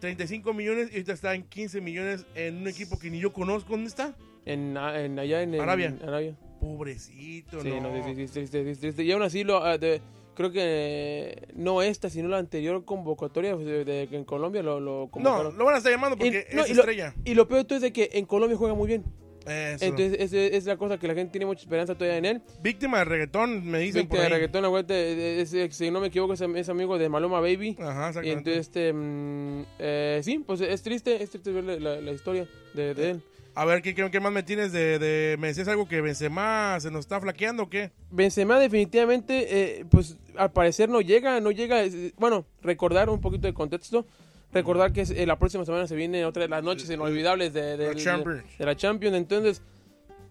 35 0.00 0.52
millones 0.52 0.88
y 0.90 0.94
ahorita 0.94 1.12
está 1.12 1.34
en 1.34 1.42
15 1.44 1.80
millones 1.80 2.26
en 2.34 2.56
un 2.58 2.68
equipo 2.68 2.98
que 2.98 3.10
ni 3.10 3.18
yo 3.18 3.32
conozco. 3.32 3.70
¿Dónde 3.72 3.88
está? 3.88 4.14
En, 4.44 4.76
en- 4.76 5.18
allá 5.18 5.42
en, 5.42 5.54
en 5.54 5.60
Arabia. 5.60 5.94
Arabia. 6.02 6.34
Pobrecito, 6.60 7.60
Sí, 7.62 7.68
no. 7.70 7.80
no, 7.80 8.04
sí, 8.04 8.14
sí, 8.14 8.28
sí, 8.28 8.46
sí, 8.46 8.64
sí, 8.64 8.74
sí, 8.74 8.92
sí. 8.92 9.02
Y 9.02 9.12
aún 9.12 9.22
así, 9.22 9.44
lo, 9.44 9.62
ah, 9.64 9.78
de- 9.78 10.00
creo 10.36 10.52
que 10.52 10.60
eh, 10.62 11.42
no 11.54 11.82
esta, 11.82 12.08
sino 12.10 12.28
la 12.28 12.38
anterior 12.38 12.84
convocatoria 12.84 13.56
de, 13.56 13.84
de- 13.84 14.06
que 14.08 14.16
en 14.16 14.24
Colombia 14.24 14.62
lo, 14.62 14.78
lo 14.78 15.10
No, 15.16 15.50
lo 15.50 15.64
van 15.64 15.74
a 15.74 15.78
estar 15.78 15.90
llamando 15.90 16.14
Y- 16.16 16.20
porque 16.20 16.46
no, 16.52 16.62
es 16.62 16.70
y 16.70 16.74
lo- 16.74 16.80
estrella. 16.82 17.14
Y 17.24 17.34
lo 17.34 17.48
peor 17.48 17.62
de 17.62 17.64
todo 17.64 17.76
es 17.76 17.82
de 17.82 17.92
que 17.92 18.10
en 18.12 18.26
Colombia 18.26 18.56
juega 18.56 18.74
muy 18.74 18.86
bien. 18.86 19.04
Eso. 19.48 19.84
Entonces, 19.84 20.32
es 20.32 20.64
la 20.66 20.76
cosa 20.76 20.98
que 20.98 21.06
la 21.06 21.14
gente 21.14 21.30
tiene 21.30 21.46
mucha 21.46 21.60
esperanza 21.60 21.94
todavía 21.94 22.18
en 22.18 22.24
él. 22.24 22.42
Víctima 22.62 22.98
de 22.98 23.04
reggaetón, 23.04 23.64
me 23.64 23.78
dicen 23.78 24.02
Víctima 24.02 24.08
por 24.08 24.18
de 24.18 24.24
ahí. 24.26 24.32
reggaetón, 24.32 24.64
aguante, 24.64 24.94
eh, 24.94 25.40
es- 25.40 25.52
es- 25.54 25.76
si 25.76 25.88
no 25.92 26.00
me 26.00 26.08
equivoco, 26.08 26.32
es, 26.32 26.68
amigo 26.68 26.98
de 26.98 27.08
Maloma 27.08 27.38
Baby. 27.38 27.76
Ajá, 27.78 28.06
Y 28.06 28.08
exactamente. 28.08 28.32
entonces, 28.32 28.58
este, 28.66 28.92
mm, 28.92 29.62
eh, 29.78 30.20
sí, 30.24 30.42
pues 30.44 30.60
es 30.62 30.82
triste, 30.82 31.22
es 31.22 31.30
triste 31.30 31.52
ver 31.52 31.62
la, 31.62 31.76
la- 31.78 32.00
la 32.00 32.10
historia 32.10 32.48
de, 32.74 32.94
de 32.94 33.10
él. 33.10 33.22
A 33.58 33.64
ver, 33.64 33.80
¿qué, 33.80 33.94
qué, 33.94 34.10
qué 34.10 34.20
más 34.20 34.32
me 34.32 34.42
tienes 34.42 34.70
de, 34.70 34.98
de- 34.98 35.36
¿Me 35.38 35.46
decías 35.48 35.66
algo 35.66 35.88
que 35.88 36.02
Benzema 36.02 36.78
se 36.78 36.90
nos 36.90 37.00
está 37.00 37.18
flaqueando 37.20 37.62
o 37.64 37.68
qué? 37.70 37.90
Benzema 38.10 38.58
definitivamente, 38.58 39.78
eh, 39.80 39.84
pues 39.90 40.18
al 40.36 40.52
parecer 40.52 40.90
no 40.90 41.00
llega, 41.00 41.40
no 41.40 41.50
llega. 41.50 41.82
Bueno, 42.18 42.44
recordar 42.62 43.08
un 43.08 43.20
poquito 43.20 43.46
de 43.46 43.54
contexto. 43.54 44.06
Recordar 44.52 44.92
que 44.92 45.00
es- 45.00 45.10
eh, 45.10 45.24
la 45.26 45.38
próxima 45.38 45.64
semana 45.64 45.86
se 45.86 45.96
viene 45.96 46.26
otra 46.26 46.42
de 46.42 46.48
las 46.50 46.62
noches 46.62 46.90
inolvidables 46.90 47.54
de, 47.54 47.78
de- 47.78 47.94
La 47.94 48.00
Champions. 48.00 48.58
de 48.58 48.64
la 48.66 48.76
Champions. 48.76 49.16
Entonces, 49.16 49.62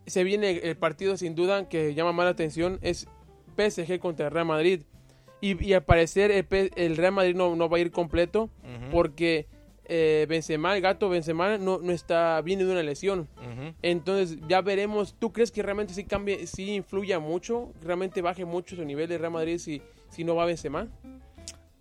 se 0.05 0.23
viene 0.23 0.51
el 0.63 0.77
partido 0.77 1.17
sin 1.17 1.33
duda 1.33 1.67
que 1.67 1.95
llama 1.95 2.11
más 2.11 2.25
la 2.25 2.31
atención. 2.31 2.77
Es 2.83 3.07
PSG 3.57 3.97
contra 3.97 4.29
Real 4.29 4.45
Madrid. 4.45 4.81
Y, 5.41 5.63
y 5.65 5.73
al 5.73 5.83
parecer 5.83 6.29
el, 6.31 6.45
el 6.75 6.95
Real 6.95 7.11
Madrid 7.11 7.35
no, 7.35 7.55
no 7.55 7.69
va 7.69 7.77
a 7.77 7.79
ir 7.79 7.89
completo 7.91 8.49
porque 8.91 9.47
eh, 9.87 10.25
Benzema, 10.29 10.75
el 10.75 10.81
gato 10.81 11.09
Benzema, 11.09 11.57
no, 11.57 11.77
no 11.79 11.91
está, 11.91 12.41
viene 12.41 12.63
de 12.65 12.71
una 12.71 12.83
lesión. 12.83 13.27
Entonces 13.81 14.37
ya 14.47 14.61
veremos. 14.61 15.15
¿Tú 15.19 15.31
crees 15.31 15.51
que 15.51 15.61
realmente 15.63 15.93
sí 15.93 16.03
cambie, 16.05 16.47
sí 16.47 16.71
influya 16.75 17.19
mucho? 17.19 17.71
¿Realmente 17.83 18.21
baje 18.21 18.45
mucho 18.45 18.75
su 18.75 18.83
nivel 18.85 19.07
de 19.07 19.17
Real 19.17 19.31
Madrid 19.31 19.57
si, 19.59 19.81
si 20.09 20.23
no 20.23 20.35
va 20.35 20.45
Benzema? 20.45 20.87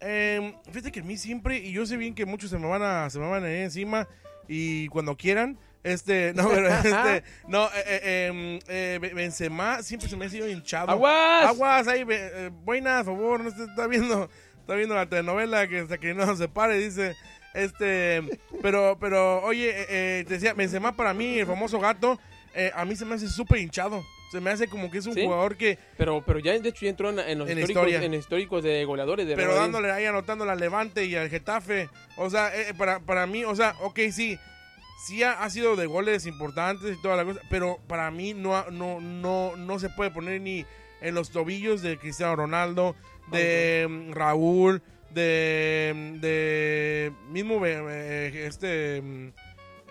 Eh, 0.00 0.54
fíjate 0.70 0.92
que 0.92 1.00
a 1.00 1.02
mí 1.04 1.16
siempre, 1.16 1.58
y 1.58 1.72
yo 1.72 1.86
sé 1.86 1.96
bien 1.96 2.14
que 2.14 2.26
muchos 2.26 2.50
se 2.50 2.58
me 2.58 2.66
van 2.68 2.82
a, 2.82 3.08
se 3.10 3.18
me 3.18 3.28
van 3.28 3.42
a 3.44 3.50
ir 3.50 3.56
encima, 3.60 4.06
y 4.46 4.88
cuando 4.88 5.16
quieran, 5.16 5.56
este, 5.82 6.32
no, 6.36 6.48
pero 6.50 6.68
este, 6.68 7.24
no, 7.48 7.64
eh, 7.66 7.70
eh, 7.86 8.26
em, 8.28 8.58
eh, 8.68 8.98
Be- 9.00 9.14
Benzema 9.14 9.82
siempre 9.82 10.08
se 10.10 10.16
me 10.16 10.26
ha 10.26 10.28
sido 10.28 10.48
hinchado. 10.48 10.90
¡Aguas! 10.90 11.46
Aguas, 11.46 11.88
ahí, 11.88 12.04
eh, 12.06 12.50
buena, 12.64 13.02
por 13.02 13.16
favor, 13.16 13.40
no 13.40 13.48
está 13.48 13.86
viendo, 13.86 14.28
está 14.60 14.74
viendo 14.74 14.94
la 14.94 15.06
telenovela 15.08 15.66
que 15.68 15.78
hasta 15.80 15.96
que 15.96 16.12
no 16.12 16.36
se 16.36 16.48
pare, 16.48 16.76
dice, 16.76 17.14
este, 17.54 18.22
pero, 18.60 18.96
pero, 19.00 19.42
oye, 19.44 19.70
eh, 19.70 19.86
eh, 19.88 20.24
te 20.26 20.34
decía, 20.34 20.54
Benzema 20.54 20.94
para 20.96 21.14
mí, 21.14 21.38
el 21.38 21.46
famoso 21.46 21.78
gato, 21.80 22.18
eh, 22.54 22.70
a 22.74 22.84
mí 22.84 22.94
se 22.96 23.04
me 23.04 23.14
hace 23.14 23.28
súper 23.28 23.58
hinchado, 23.60 24.04
se 24.30 24.40
me 24.40 24.50
hace 24.50 24.68
como 24.68 24.90
que 24.90 24.98
es 24.98 25.06
un 25.06 25.14
¿Sí? 25.14 25.22
jugador 25.24 25.56
que, 25.56 25.78
Pero, 25.96 26.22
pero 26.26 26.38
ya 26.40 26.58
de 26.58 26.68
hecho 26.68 26.84
ya 26.84 26.90
entró 26.90 27.10
en, 27.10 27.18
en 27.20 27.38
los 27.38 27.48
En 27.48 27.58
históricos, 27.58 27.86
historia. 27.88 28.02
en 28.06 28.14
históricos 28.14 28.62
de 28.64 28.84
goleadores 28.84 29.26
de 29.26 29.34
pero 29.36 29.48
Real 29.48 29.60
dándole 29.60 29.90
ahí 29.92 30.04
anotando 30.04 30.44
al 30.48 30.58
Levante 30.58 31.04
y 31.04 31.14
al 31.14 31.30
Getafe. 31.30 31.88
O 32.16 32.28
sea, 32.30 32.54
eh, 32.54 32.74
para, 32.76 32.98
para 33.00 33.26
mí, 33.26 33.44
o 33.44 33.54
sea, 33.54 33.74
ok, 33.80 34.00
sí, 34.10 34.36
sí 35.06 35.22
ha, 35.22 35.32
ha 35.42 35.50
sido 35.50 35.76
de 35.76 35.86
goles 35.86 36.26
importantes 36.26 36.96
y 36.96 37.00
toda 37.02 37.16
la 37.16 37.24
cosa, 37.24 37.40
pero 37.50 37.78
para 37.86 38.10
mí 38.10 38.34
no, 38.34 38.68
no, 38.70 39.00
no, 39.00 39.56
no 39.56 39.78
se 39.78 39.88
puede 39.90 40.10
poner 40.10 40.40
ni 40.40 40.64
en 41.00 41.14
los 41.14 41.30
tobillos 41.30 41.82
de 41.82 41.98
Cristiano 41.98 42.34
Ronaldo, 42.34 42.96
de 43.30 43.86
Raúl, 44.12 44.82
de, 45.14 46.18
de 46.20 47.12
mismo 47.30 47.64
eh, 47.64 47.82
eh, 47.88 48.46
este 48.46 49.00
mm, 49.00 49.28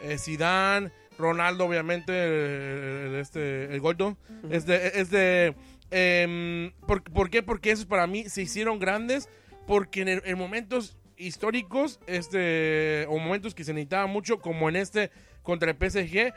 eh, 0.02 0.18
Zidane, 0.18 0.92
Ronaldo, 1.18 1.66
obviamente, 1.66 2.12
el, 3.06 3.16
este, 3.16 3.74
el 3.74 3.80
gordo. 3.80 4.18
Este, 4.50 5.00
este, 5.00 5.56
em, 5.92 6.72
¿por, 6.88 7.04
por 7.04 7.30
qué? 7.30 7.44
Porque 7.44 7.72
esos 7.72 7.86
para 7.86 8.08
mí 8.08 8.30
se 8.30 8.42
hicieron 8.42 8.80
grandes 8.80 9.30
porque 9.66 10.02
en, 10.02 10.22
en 10.26 10.38
momentos 10.38 10.98
históricos, 11.18 12.00
este, 12.08 13.06
o 13.08 13.18
momentos 13.18 13.56
que 13.56 13.64
se 13.64 13.74
necesitaba 13.74 14.08
mucho, 14.08 14.40
como 14.40 14.70
en 14.70 14.76
este 14.76 15.12
contra 15.42 15.72
el 15.72 15.78
PSG, 15.78 16.34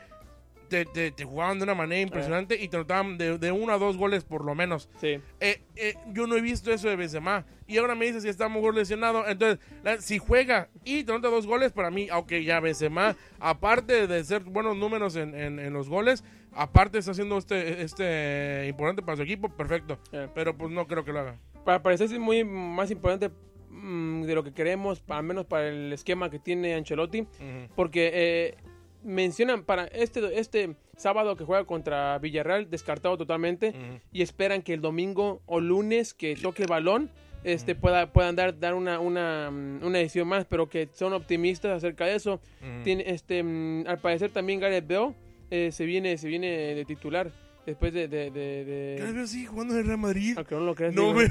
te, 0.69 0.85
te- 0.85 1.11
te 1.11 1.23
jugaban 1.25 1.57
de 1.59 1.63
una 1.63 1.75
manera 1.75 2.01
impresionante 2.01 2.61
y 2.61 2.67
te 2.67 2.77
anotaban 2.77 3.17
de, 3.17 3.37
de 3.37 3.51
uno 3.51 3.73
a 3.73 3.77
dos 3.77 3.97
goles 3.97 4.23
por 4.23 4.43
lo 4.45 4.55
menos. 4.55 4.89
Sí. 5.01 5.19
Eh, 5.39 5.61
eh, 5.75 5.95
yo 6.13 6.27
no 6.27 6.35
he 6.35 6.41
visto 6.41 6.71
eso 6.71 6.89
de 6.89 6.95
Benzema. 6.95 7.45
Y 7.69 7.77
ahora 7.79 7.95
me 7.95 8.05
dice 8.05 8.21
si 8.21 8.29
está 8.29 8.47
mejor 8.47 8.75
lesionado. 8.75 9.27
Entonces, 9.27 9.59
la- 9.83 9.99
si 10.01 10.17
juega 10.19 10.69
y 10.85 11.03
te 11.03 11.11
anota 11.11 11.29
dos 11.29 11.45
goles, 11.47 11.71
para 11.73 11.91
mí, 11.91 12.07
aunque 12.11 12.43
ya 12.43 12.59
Benzema, 12.59 13.15
aparte 13.39 14.07
de 14.07 14.23
ser 14.23 14.43
buenos 14.43 14.77
números 14.77 15.15
en, 15.15 15.35
en- 15.35 15.59
en 15.59 15.73
los 15.73 15.89
goles, 15.89 16.23
aparte 16.53 16.97
está 16.97 17.11
haciendo 17.11 17.37
este, 17.37 17.81
este 17.83 18.67
importante 18.69 19.01
para 19.01 19.17
su 19.17 19.23
equipo, 19.23 19.49
perfecto. 19.49 19.97
Eh. 20.11 20.27
Pero 20.33 20.57
pues 20.57 20.71
no 20.71 20.87
creo 20.87 21.03
que 21.03 21.11
lo 21.13 21.19
haga. 21.19 21.37
Para 21.65 21.83
parecer 21.83 22.05
es 22.11 22.17
muy 22.19 22.43
más 22.45 22.89
importante 22.91 23.29
mm, 23.69 24.23
de 24.23 24.35
lo 24.35 24.43
que 24.43 24.53
queremos, 24.53 25.03
al 25.09 25.23
menos 25.23 25.45
para 25.45 25.67
el 25.67 25.91
esquema 25.91 26.29
que 26.29 26.39
tiene 26.39 26.73
Ancelotti. 26.75 27.21
Ujú. 27.21 27.73
Porque 27.75 28.09
eh, 28.13 28.57
mencionan 29.07 29.63
para 29.63 29.85
este, 29.85 30.39
este 30.39 30.75
sábado 30.97 31.35
que 31.35 31.43
juega 31.45 31.63
contra 31.65 32.17
Villarreal, 32.19 32.69
descartado 32.69 33.17
totalmente, 33.17 33.69
Ujú. 33.69 33.99
y 34.11 34.21
esperan 34.21 34.61
que 34.61 34.73
el 34.73 34.81
domingo 34.81 35.41
o 35.45 35.59
lunes 35.59 36.13
que 36.13 36.35
toque 36.35 36.63
el 36.63 36.69
balón 36.69 37.09
este, 37.43 37.75
pueda, 37.75 38.11
puedan 38.11 38.35
dar, 38.35 38.59
dar 38.59 38.73
una, 38.73 38.99
una, 38.99 39.49
mm, 39.51 39.83
una 39.83 39.99
edición 39.99 40.27
más, 40.27 40.45
pero 40.45 40.67
que 40.67 40.89
son 40.93 41.13
optimistas 41.13 41.71
acerca 41.77 42.05
de 42.05 42.15
eso. 42.15 42.33
Ujú. 42.61 42.83
Tiene, 42.83 43.03
este, 43.07 43.41
mm, 43.43 43.85
al 43.87 43.99
parecer 43.99 44.31
también 44.31 44.59
Gareth 44.59 44.87
Bale 44.87 45.13
eh, 45.49 45.71
se, 45.71 45.85
viene, 45.85 46.17
se 46.17 46.27
viene 46.27 46.47
de 46.75 46.83
titular 46.83 47.31
después 47.65 47.93
de... 47.93 48.07
de, 48.09 48.31
de- 48.31 48.65
de- 48.65 48.95
¿Qué 48.97 49.11
veo 49.13 49.23
así 49.23 49.45
jugando 49.45 49.73
en 49.75 49.79
el 49.81 49.85
Real 49.85 49.97
Madrid? 49.99 50.33
aunque 50.35 50.55
no 50.55 50.61
lo 50.61 50.75
creas. 50.75 50.93
No 50.93 51.13
me 51.13 51.23
no 51.27 51.29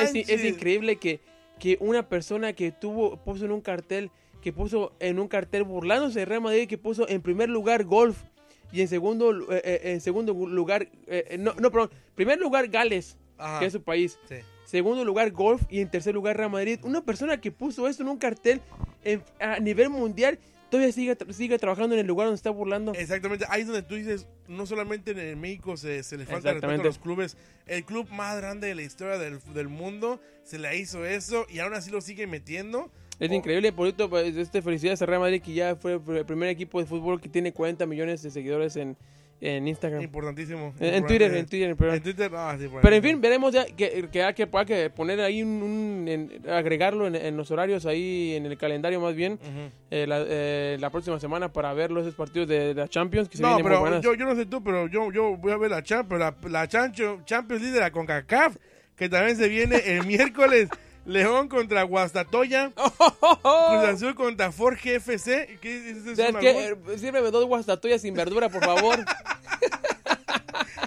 es, 0.00 0.14
es 0.14 0.14
manches. 0.14 0.44
increíble 0.44 0.96
que, 0.96 1.20
que 1.58 1.76
una 1.80 2.08
persona 2.08 2.52
que 2.54 2.70
tuvo 2.72 3.16
puso 3.18 3.44
en 3.44 3.52
un 3.52 3.60
cartel 3.60 4.10
que 4.42 4.52
puso 4.52 4.92
en 5.00 5.18
un 5.18 5.28
cartel 5.28 5.62
burlándose 5.62 6.18
de 6.20 6.24
Real 6.26 6.42
Madrid 6.42 6.68
que 6.68 6.76
puso 6.76 7.08
en 7.08 7.22
primer 7.22 7.48
lugar 7.48 7.84
golf 7.84 8.18
y 8.72 8.80
en 8.82 8.88
segundo 8.88 9.30
eh, 9.52 9.62
eh, 9.64 9.80
en 9.92 10.00
segundo 10.00 10.32
lugar 10.34 10.82
eh, 11.06 11.24
eh, 11.30 11.38
no 11.38 11.54
no 11.54 11.70
perdón 11.70 11.90
primer 12.14 12.38
lugar 12.38 12.68
Gales 12.68 13.16
Ajá. 13.38 13.60
que 13.60 13.66
es 13.66 13.72
su 13.72 13.82
país 13.82 14.18
Sí. 14.28 14.36
segundo 14.66 15.04
lugar 15.04 15.30
golf 15.30 15.62
y 15.70 15.80
en 15.80 15.90
tercer 15.90 16.14
lugar 16.14 16.36
Real 16.36 16.50
Madrid 16.50 16.80
una 16.82 17.02
persona 17.02 17.40
que 17.40 17.50
puso 17.52 17.88
esto 17.88 18.02
en 18.02 18.08
un 18.10 18.18
cartel 18.18 18.60
en- 19.04 19.22
a 19.40 19.58
nivel 19.60 19.88
mundial 19.90 20.38
todavía 20.70 20.90
sigue 20.92 21.16
sigue 21.30 21.58
trabajando 21.58 21.94
en 21.94 22.00
el 22.00 22.06
lugar 22.06 22.26
donde 22.26 22.36
está 22.36 22.50
burlando 22.50 22.92
Exactamente, 22.94 23.44
ahí 23.50 23.60
es 23.60 23.66
donde 23.66 23.82
tú 23.82 23.94
dices, 23.94 24.26
no 24.48 24.64
solamente 24.66 25.10
en 25.32 25.38
México 25.40 25.76
se, 25.76 26.02
se 26.02 26.16
le 26.16 26.24
falta 26.24 26.52
respeto 26.52 26.80
a 26.80 26.84
los 26.84 26.98
clubes, 26.98 27.36
el 27.66 27.84
club 27.84 28.08
más 28.10 28.38
grande 28.38 28.68
de 28.68 28.74
la 28.74 28.82
historia 28.82 29.18
del, 29.18 29.38
del 29.52 29.68
mundo 29.68 30.18
se 30.44 30.58
le 30.58 30.74
hizo 30.78 31.04
eso 31.04 31.44
y 31.50 31.58
aún 31.58 31.74
así 31.74 31.90
lo 31.90 32.00
sigue 32.00 32.26
metiendo. 32.26 32.90
Es 33.22 33.30
Oh. 33.30 33.34
increíble, 33.34 33.72
por 33.72 33.86
esto, 33.86 34.10
pues, 34.10 34.36
este, 34.36 34.60
felicidades 34.62 35.00
a 35.02 35.06
Real 35.06 35.20
Madrid 35.20 35.40
que 35.40 35.52
ya 35.54 35.76
fue 35.76 35.92
el 35.94 36.24
primer 36.26 36.48
equipo 36.48 36.80
de 36.80 36.86
fútbol 36.86 37.20
que 37.20 37.28
tiene 37.28 37.52
40 37.52 37.86
millones 37.86 38.20
de 38.22 38.30
seguidores 38.30 38.74
en, 38.76 38.96
en 39.40 39.66
Instagram. 39.68 40.02
Importantísimo. 40.02 40.74
En, 40.80 40.94
en. 40.94 41.06
Twitter, 41.06 41.32
en 41.34 41.46
Twitter, 41.46 41.76
perdón. 41.76 41.94
En 41.96 42.02
Twitter, 42.02 42.30
ah, 42.34 42.56
sí, 42.58 42.68
Pero 42.82 42.96
en 42.96 43.02
fin, 43.02 43.20
veremos 43.20 43.52
ya 43.52 43.64
que, 43.64 44.08
que 44.10 44.22
hay 44.24 44.34
que, 44.34 44.48
hay 44.52 44.64
que 44.66 44.90
poner 44.90 45.20
ahí 45.20 45.42
un, 45.42 45.62
un- 45.62 46.08
en- 46.08 46.50
agregarlo 46.50 47.06
en, 47.06 47.14
en 47.16 47.36
los 47.36 47.50
horarios 47.52 47.86
ahí 47.86 48.34
en 48.34 48.46
el 48.46 48.56
calendario 48.58 49.00
más 49.00 49.14
bien 49.14 49.38
eh, 49.90 50.04
la, 50.06 50.24
eh, 50.26 50.76
la 50.80 50.90
próxima 50.90 51.18
semana 51.20 51.52
para 51.52 51.72
ver 51.74 51.90
los 51.92 52.12
partidos 52.14 52.48
de 52.48 52.74
la 52.74 52.88
Champions 52.88 53.28
que 53.28 53.36
se 53.36 53.42
No, 53.44 53.54
muy 53.54 53.62
pero 53.62 54.00
yo, 54.00 54.14
yo 54.14 54.24
no 54.24 54.34
sé 54.34 54.46
tú, 54.46 54.62
pero 54.64 54.88
yo, 54.88 55.12
yo 55.12 55.36
voy 55.36 55.52
a 55.52 55.56
ver 55.58 55.70
la 55.70 55.82
Champions, 55.84 56.20
la, 56.48 56.66
Champions 56.68 57.62
League 57.62 57.70
de 57.74 57.80
la 57.80 57.90
CONCACAF, 57.92 58.56
que 58.96 59.08
también 59.08 59.36
se 59.36 59.48
viene 59.48 59.76
el 59.76 60.06
miércoles. 60.08 60.68
León 61.04 61.48
contra 61.48 61.82
Guastatoya, 61.82 62.70
Cruz 62.76 63.84
Azul 63.84 64.14
contra 64.14 64.52
Forge 64.52 64.96
FC. 64.96 65.58
¿Qué 65.60 65.90
es, 65.90 66.06
es. 66.06 66.18
Eh, 66.18 66.76
Sírveme 66.96 67.30
dos 67.30 67.44
guastatoyas 67.46 68.02
sin 68.02 68.14
verdura, 68.14 68.48
por 68.48 68.64
favor. 68.64 68.98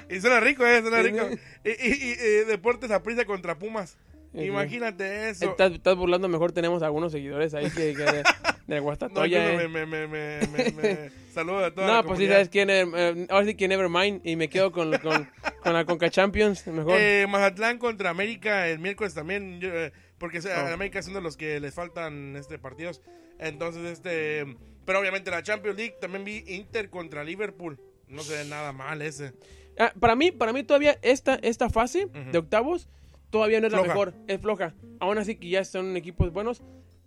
Y 0.09 0.21
suena 0.21 0.39
rico, 0.39 0.65
eh, 0.65 0.81
suena 0.81 1.01
rico. 1.01 1.27
Y, 1.63 1.69
y- 1.69 1.93
y, 1.93 2.11
eh, 2.19 2.45
Deportes 2.45 2.91
Aprisa 2.91 3.25
contra 3.25 3.57
Pumas. 3.57 3.97
Imagínate 4.33 5.29
eso. 5.29 5.49
estás, 5.49 5.71
estás 5.71 5.95
burlando, 5.95 6.27
mejor 6.27 6.51
tenemos 6.51 6.83
algunos 6.83 7.11
seguidores 7.13 7.53
ahí 7.53 7.69
que, 7.71 7.93
que 7.93 8.23
de, 8.67 8.79
Guastatoya. 8.81 9.53
no 9.53 9.59
eh. 9.61 9.67
me, 9.69 9.85
me, 9.85 10.07
me, 10.07 10.39
me, 10.47 11.11
saludo 11.33 11.63
a 11.65 11.71
toda 11.71 11.87
No, 11.87 11.93
la 11.93 12.03
pues 12.03 12.19
sí, 12.19 12.27
sabes 12.27 12.49
quién, 12.49 12.69
eh, 12.69 12.85
eh, 12.95 13.27
ahora 13.29 13.45
sí 13.45 13.55
que 13.55 13.67
never 13.69 13.87
mind 13.87 14.19
y 14.25 14.35
me 14.35 14.49
quedo 14.49 14.73
con, 14.73 14.91
con, 14.97 15.29
con 15.63 15.73
la 15.73 15.85
Conca 15.85 16.09
Champions, 16.09 16.67
mejor. 16.67 16.97
Eh, 16.99 17.25
Mazatlán 17.29 17.77
contra 17.77 18.09
América 18.09 18.67
el 18.67 18.79
miércoles 18.79 19.13
también, 19.13 19.61
yo, 19.61 19.69
eh, 19.69 19.93
porque 20.17 20.39
o 20.39 20.41
sea, 20.41 20.63
Oh. 20.63 20.73
América 20.73 20.99
es 20.99 21.07
uno 21.07 21.17
de 21.17 21.23
los 21.23 21.37
que 21.37 21.59
les 21.59 21.73
faltan 21.73 22.35
este 22.35 22.57
partidos. 22.59 23.01
Entonces, 23.39 23.83
este, 23.85 24.57
pero 24.85 24.99
obviamente 24.99 25.31
la 25.31 25.43
Champions 25.43 25.77
League 25.77 25.95
también 25.99 26.23
vi 26.23 26.43
Inter 26.47 26.89
contra 26.89 27.23
Liverpool. 27.23 27.79
No 28.07 28.21
se 28.21 28.37
ve 28.37 28.45
nada 28.45 28.71
mal 28.71 29.01
ese. 29.01 29.33
Ah, 29.77 29.93
para 29.99 30.15
mí, 30.15 30.31
para 30.31 30.53
mí 30.53 30.63
todavía 30.63 30.97
esta, 31.01 31.35
esta 31.35 31.69
fase 31.69 32.07
de 32.31 32.37
octavos 32.37 32.87
todavía 33.29 33.59
no 33.59 33.67
es 33.67 33.73
la 33.73 33.81
mejor, 33.81 34.13
es 34.27 34.39
floja. 34.39 34.73
Aún 34.99 35.17
así 35.17 35.35
que 35.35 35.49
ya 35.49 35.65
son 35.65 35.97
equipos 35.97 36.31
buenos. 36.31 36.63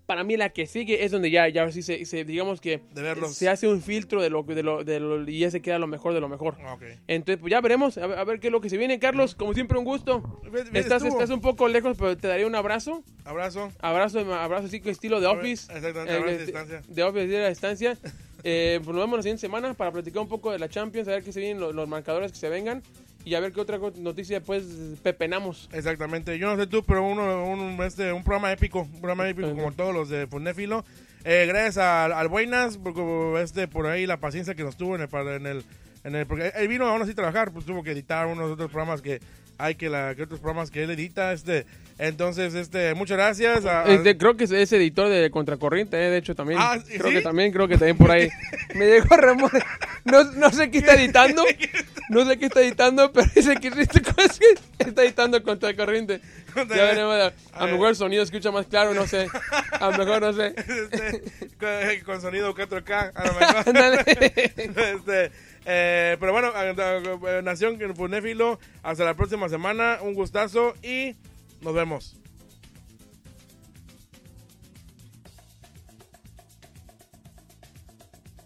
Para 0.09 0.25
mí 0.25 0.39
la 0.39 0.49
que 0.49 0.67
sigue 0.67 1.05
es 1.05 1.11
donde 1.11 1.31
ya, 1.31 1.47
ya 1.49 1.71
sí 1.71 1.83
se, 1.83 2.03
se- 2.07 2.25
digamos 2.25 2.63
que 2.63 2.81
De 2.95 3.03
verlos. 3.03 3.35
se 3.35 3.47
hace 3.51 3.69
un 3.69 3.83
filtro 3.83 4.23
de 4.23 4.31
lo, 4.31 4.43
de 4.43 4.63
lo, 4.63 4.83
de 4.83 5.01
lo- 5.01 5.29
y 5.29 5.41
ya 5.41 5.51
se 5.51 5.61
queda 5.61 5.79
lo 5.79 5.87
mejor 5.87 6.15
de 6.15 6.21
lo 6.21 6.31
mejor. 6.31 6.57
Ah, 6.65 6.73
Ok. 6.73 6.83
Entonces, 7.09 7.39
pues 7.39 7.51
ya 7.51 7.61
veremos, 7.61 7.99
a 7.99 8.07
ver, 8.07 8.19
a 8.19 8.25
ver 8.25 8.41
qué 8.41 8.47
es 8.47 8.53
lo 8.53 8.63
que 8.63 8.71
se 8.71 8.79
viene. 8.79 8.99
Carlos, 8.99 9.35
como 9.35 9.53
siempre, 9.53 9.77
un 9.77 9.85
gusto. 9.85 10.41
Estás, 10.73 11.03
estuvo. 11.03 11.21
estás 11.21 11.29
un 11.29 11.43
poco 11.43 11.69
lejos, 11.69 11.95
pero 11.99 12.17
te 12.17 12.27
daría 12.27 12.47
un 12.47 12.55
abrazo. 12.55 13.05
Abrazo. 13.27 13.71
Abrazo, 13.81 14.21
abrazo 14.35 14.67
así 14.69 14.81
que 14.81 14.89
estilo 14.89 15.21
de 15.21 15.27
Office. 15.27 15.71
Exactamente, 15.71 16.11
Eh, 16.11 16.17
abrazo 16.17 16.39
de- 16.39 16.45
distancia. 16.47 16.83
De 16.89 17.03
Office 17.03 17.27
de 17.27 17.39
la 17.43 17.49
distancia. 17.51 17.99
Eh, 18.45 18.81
pues 18.83 18.95
nos 18.95 19.05
vemos 19.05 19.19
la 19.19 19.23
siguiente 19.25 19.41
semana 19.43 19.75
para 19.75 19.93
platicar 19.93 20.23
un 20.23 20.29
poco 20.29 20.53
de 20.53 20.59
la 20.59 20.71
Champions, 20.71 21.07
a 21.09 21.11
ver 21.11 21.23
qué 21.23 21.33
se 21.33 21.41
vienen 21.41 21.61
los, 21.61 21.75
los 21.75 21.87
marcadores 21.87 22.33
que 22.33 22.39
se 22.39 22.49
vengan 22.49 22.83
y 23.29 23.35
a 23.35 23.41
ver 23.41 23.53
qué 23.53 23.61
otra 23.61 23.79
noticia 23.97 24.41
pues 24.41 24.65
pepenamos. 25.03 25.69
Exactamente. 25.73 26.39
Yo 26.39 26.49
no 26.49 26.61
sé 26.61 26.67
tú, 26.67 26.83
pero 26.83 27.07
uno, 27.07 27.45
un, 27.45 27.79
este, 27.85 28.11
un 28.11 28.25
programa 28.25 28.51
épico. 28.51 28.81
Un 28.81 29.01
programa 29.01 29.29
épico 29.29 29.55
como 29.55 29.71
todos 29.73 29.95
los 29.95 30.09
de 30.09 30.27
Fonéfilo. 30.27 30.83
Eh, 31.25 31.45
gracias 31.47 31.77
al, 31.77 32.13
al 32.13 32.29
Buenas 32.29 32.79
por, 32.79 33.39
este, 33.39 33.69
por 33.69 33.87
ahí 33.87 34.07
la 34.07 34.17
paciencia 34.17 34.55
que 34.55 34.65
nos 34.65 34.79
tuvo 34.79 34.97
en 34.97 35.03
el, 35.03 35.09
en 35.13 35.47
el, 35.47 35.65
en 36.05 36.15
el 36.15 36.27
porque 36.27 36.53
él 36.57 36.69
vino 36.69 36.87
aún 36.87 37.03
así 37.03 37.11
a 37.11 37.15
trabajar, 37.15 37.53
pues 37.53 37.67
tuvo 37.67 37.83
que 37.83 37.91
editar 37.91 38.27
unos 38.27 38.51
otros 38.51 38.71
programas 38.71 39.03
que 39.03 39.21
hay 39.59 39.75
que 39.75 39.89
la 39.91 40.15
que 40.15 40.23
otros 40.23 40.41
programas 40.41 40.71
que 40.71 40.83
él 40.85 40.91
edita, 40.91 41.33
este, 41.33 41.67
entonces 41.99 42.55
este, 42.55 42.95
muchas 42.95 43.17
gracias. 43.17 43.65
a- 43.67 43.83
a- 43.83 43.93
Este, 43.93 44.17
creo 44.17 44.37
que 44.37 44.45
es, 44.45 44.51
es 44.53 44.73
editor 44.73 45.09
de 45.09 45.31
Contracorriente, 45.31 45.97
eh, 45.97 46.11
de 46.11 46.17
hecho 46.19 46.35
también. 46.35 46.59
Ah, 46.63 46.79
creo 46.87 47.09
¿sí? 47.09 47.13
que 47.15 47.21
también, 47.23 47.53
creo 47.53 47.67
que 47.69 47.77
también 47.77 47.97
por 47.97 48.11
ahí. 48.11 48.29
Me 48.75 48.87
llegó 48.87 49.17
Ramón. 49.17 49.51
No, 50.05 50.25
no 50.33 50.51
sé 50.51 50.71
qué 50.71 50.79
está 50.79 50.95
editando. 50.95 51.45
No 52.11 52.25
sé 52.25 52.39
qué 52.39 52.47
está 52.47 52.63
editando, 52.63 53.13
pero 53.13 53.27
dice 53.37 53.55
que 53.57 53.69
está 54.79 55.03
editando 55.05 55.43
Contracorriente. 55.43 56.23
Ya 56.57 56.65
veremos. 56.65 57.15
A, 57.15 57.33
a 57.53 57.67
lo 57.67 57.73
mejor 57.73 57.91
el 57.91 57.97
sonido 57.97 58.23
escucha 58.23 58.51
más 58.51 58.65
claro, 58.65 58.95
no 58.95 59.07
sé. 59.07 59.27
A 59.73 59.91
lo 59.91 59.99
mejor 59.99 60.23
no 60.23 60.33
sé. 60.33 60.55
este, 60.57 61.23
con, 61.61 62.05
con 62.07 62.21
sonido 62.23 62.55
4K, 62.55 63.13
a 63.15 63.27
lo 63.27 63.35
mejor. 63.35 64.05
Este, 64.57 65.33
eh, 65.71 66.17
pero 66.19 66.33
bueno, 66.33 66.49
a- 66.49 66.63
a- 66.63 67.39
a- 67.39 67.43
Nación 67.43 67.77
Punéfilo, 67.95 68.59
hasta 68.83 69.05
la 69.05 69.13
próxima 69.15 69.49
semana, 69.51 69.99
un 70.03 70.15
gustazo 70.15 70.73
y 70.83 71.15
nos 71.61 71.75
vemos. 71.75 72.17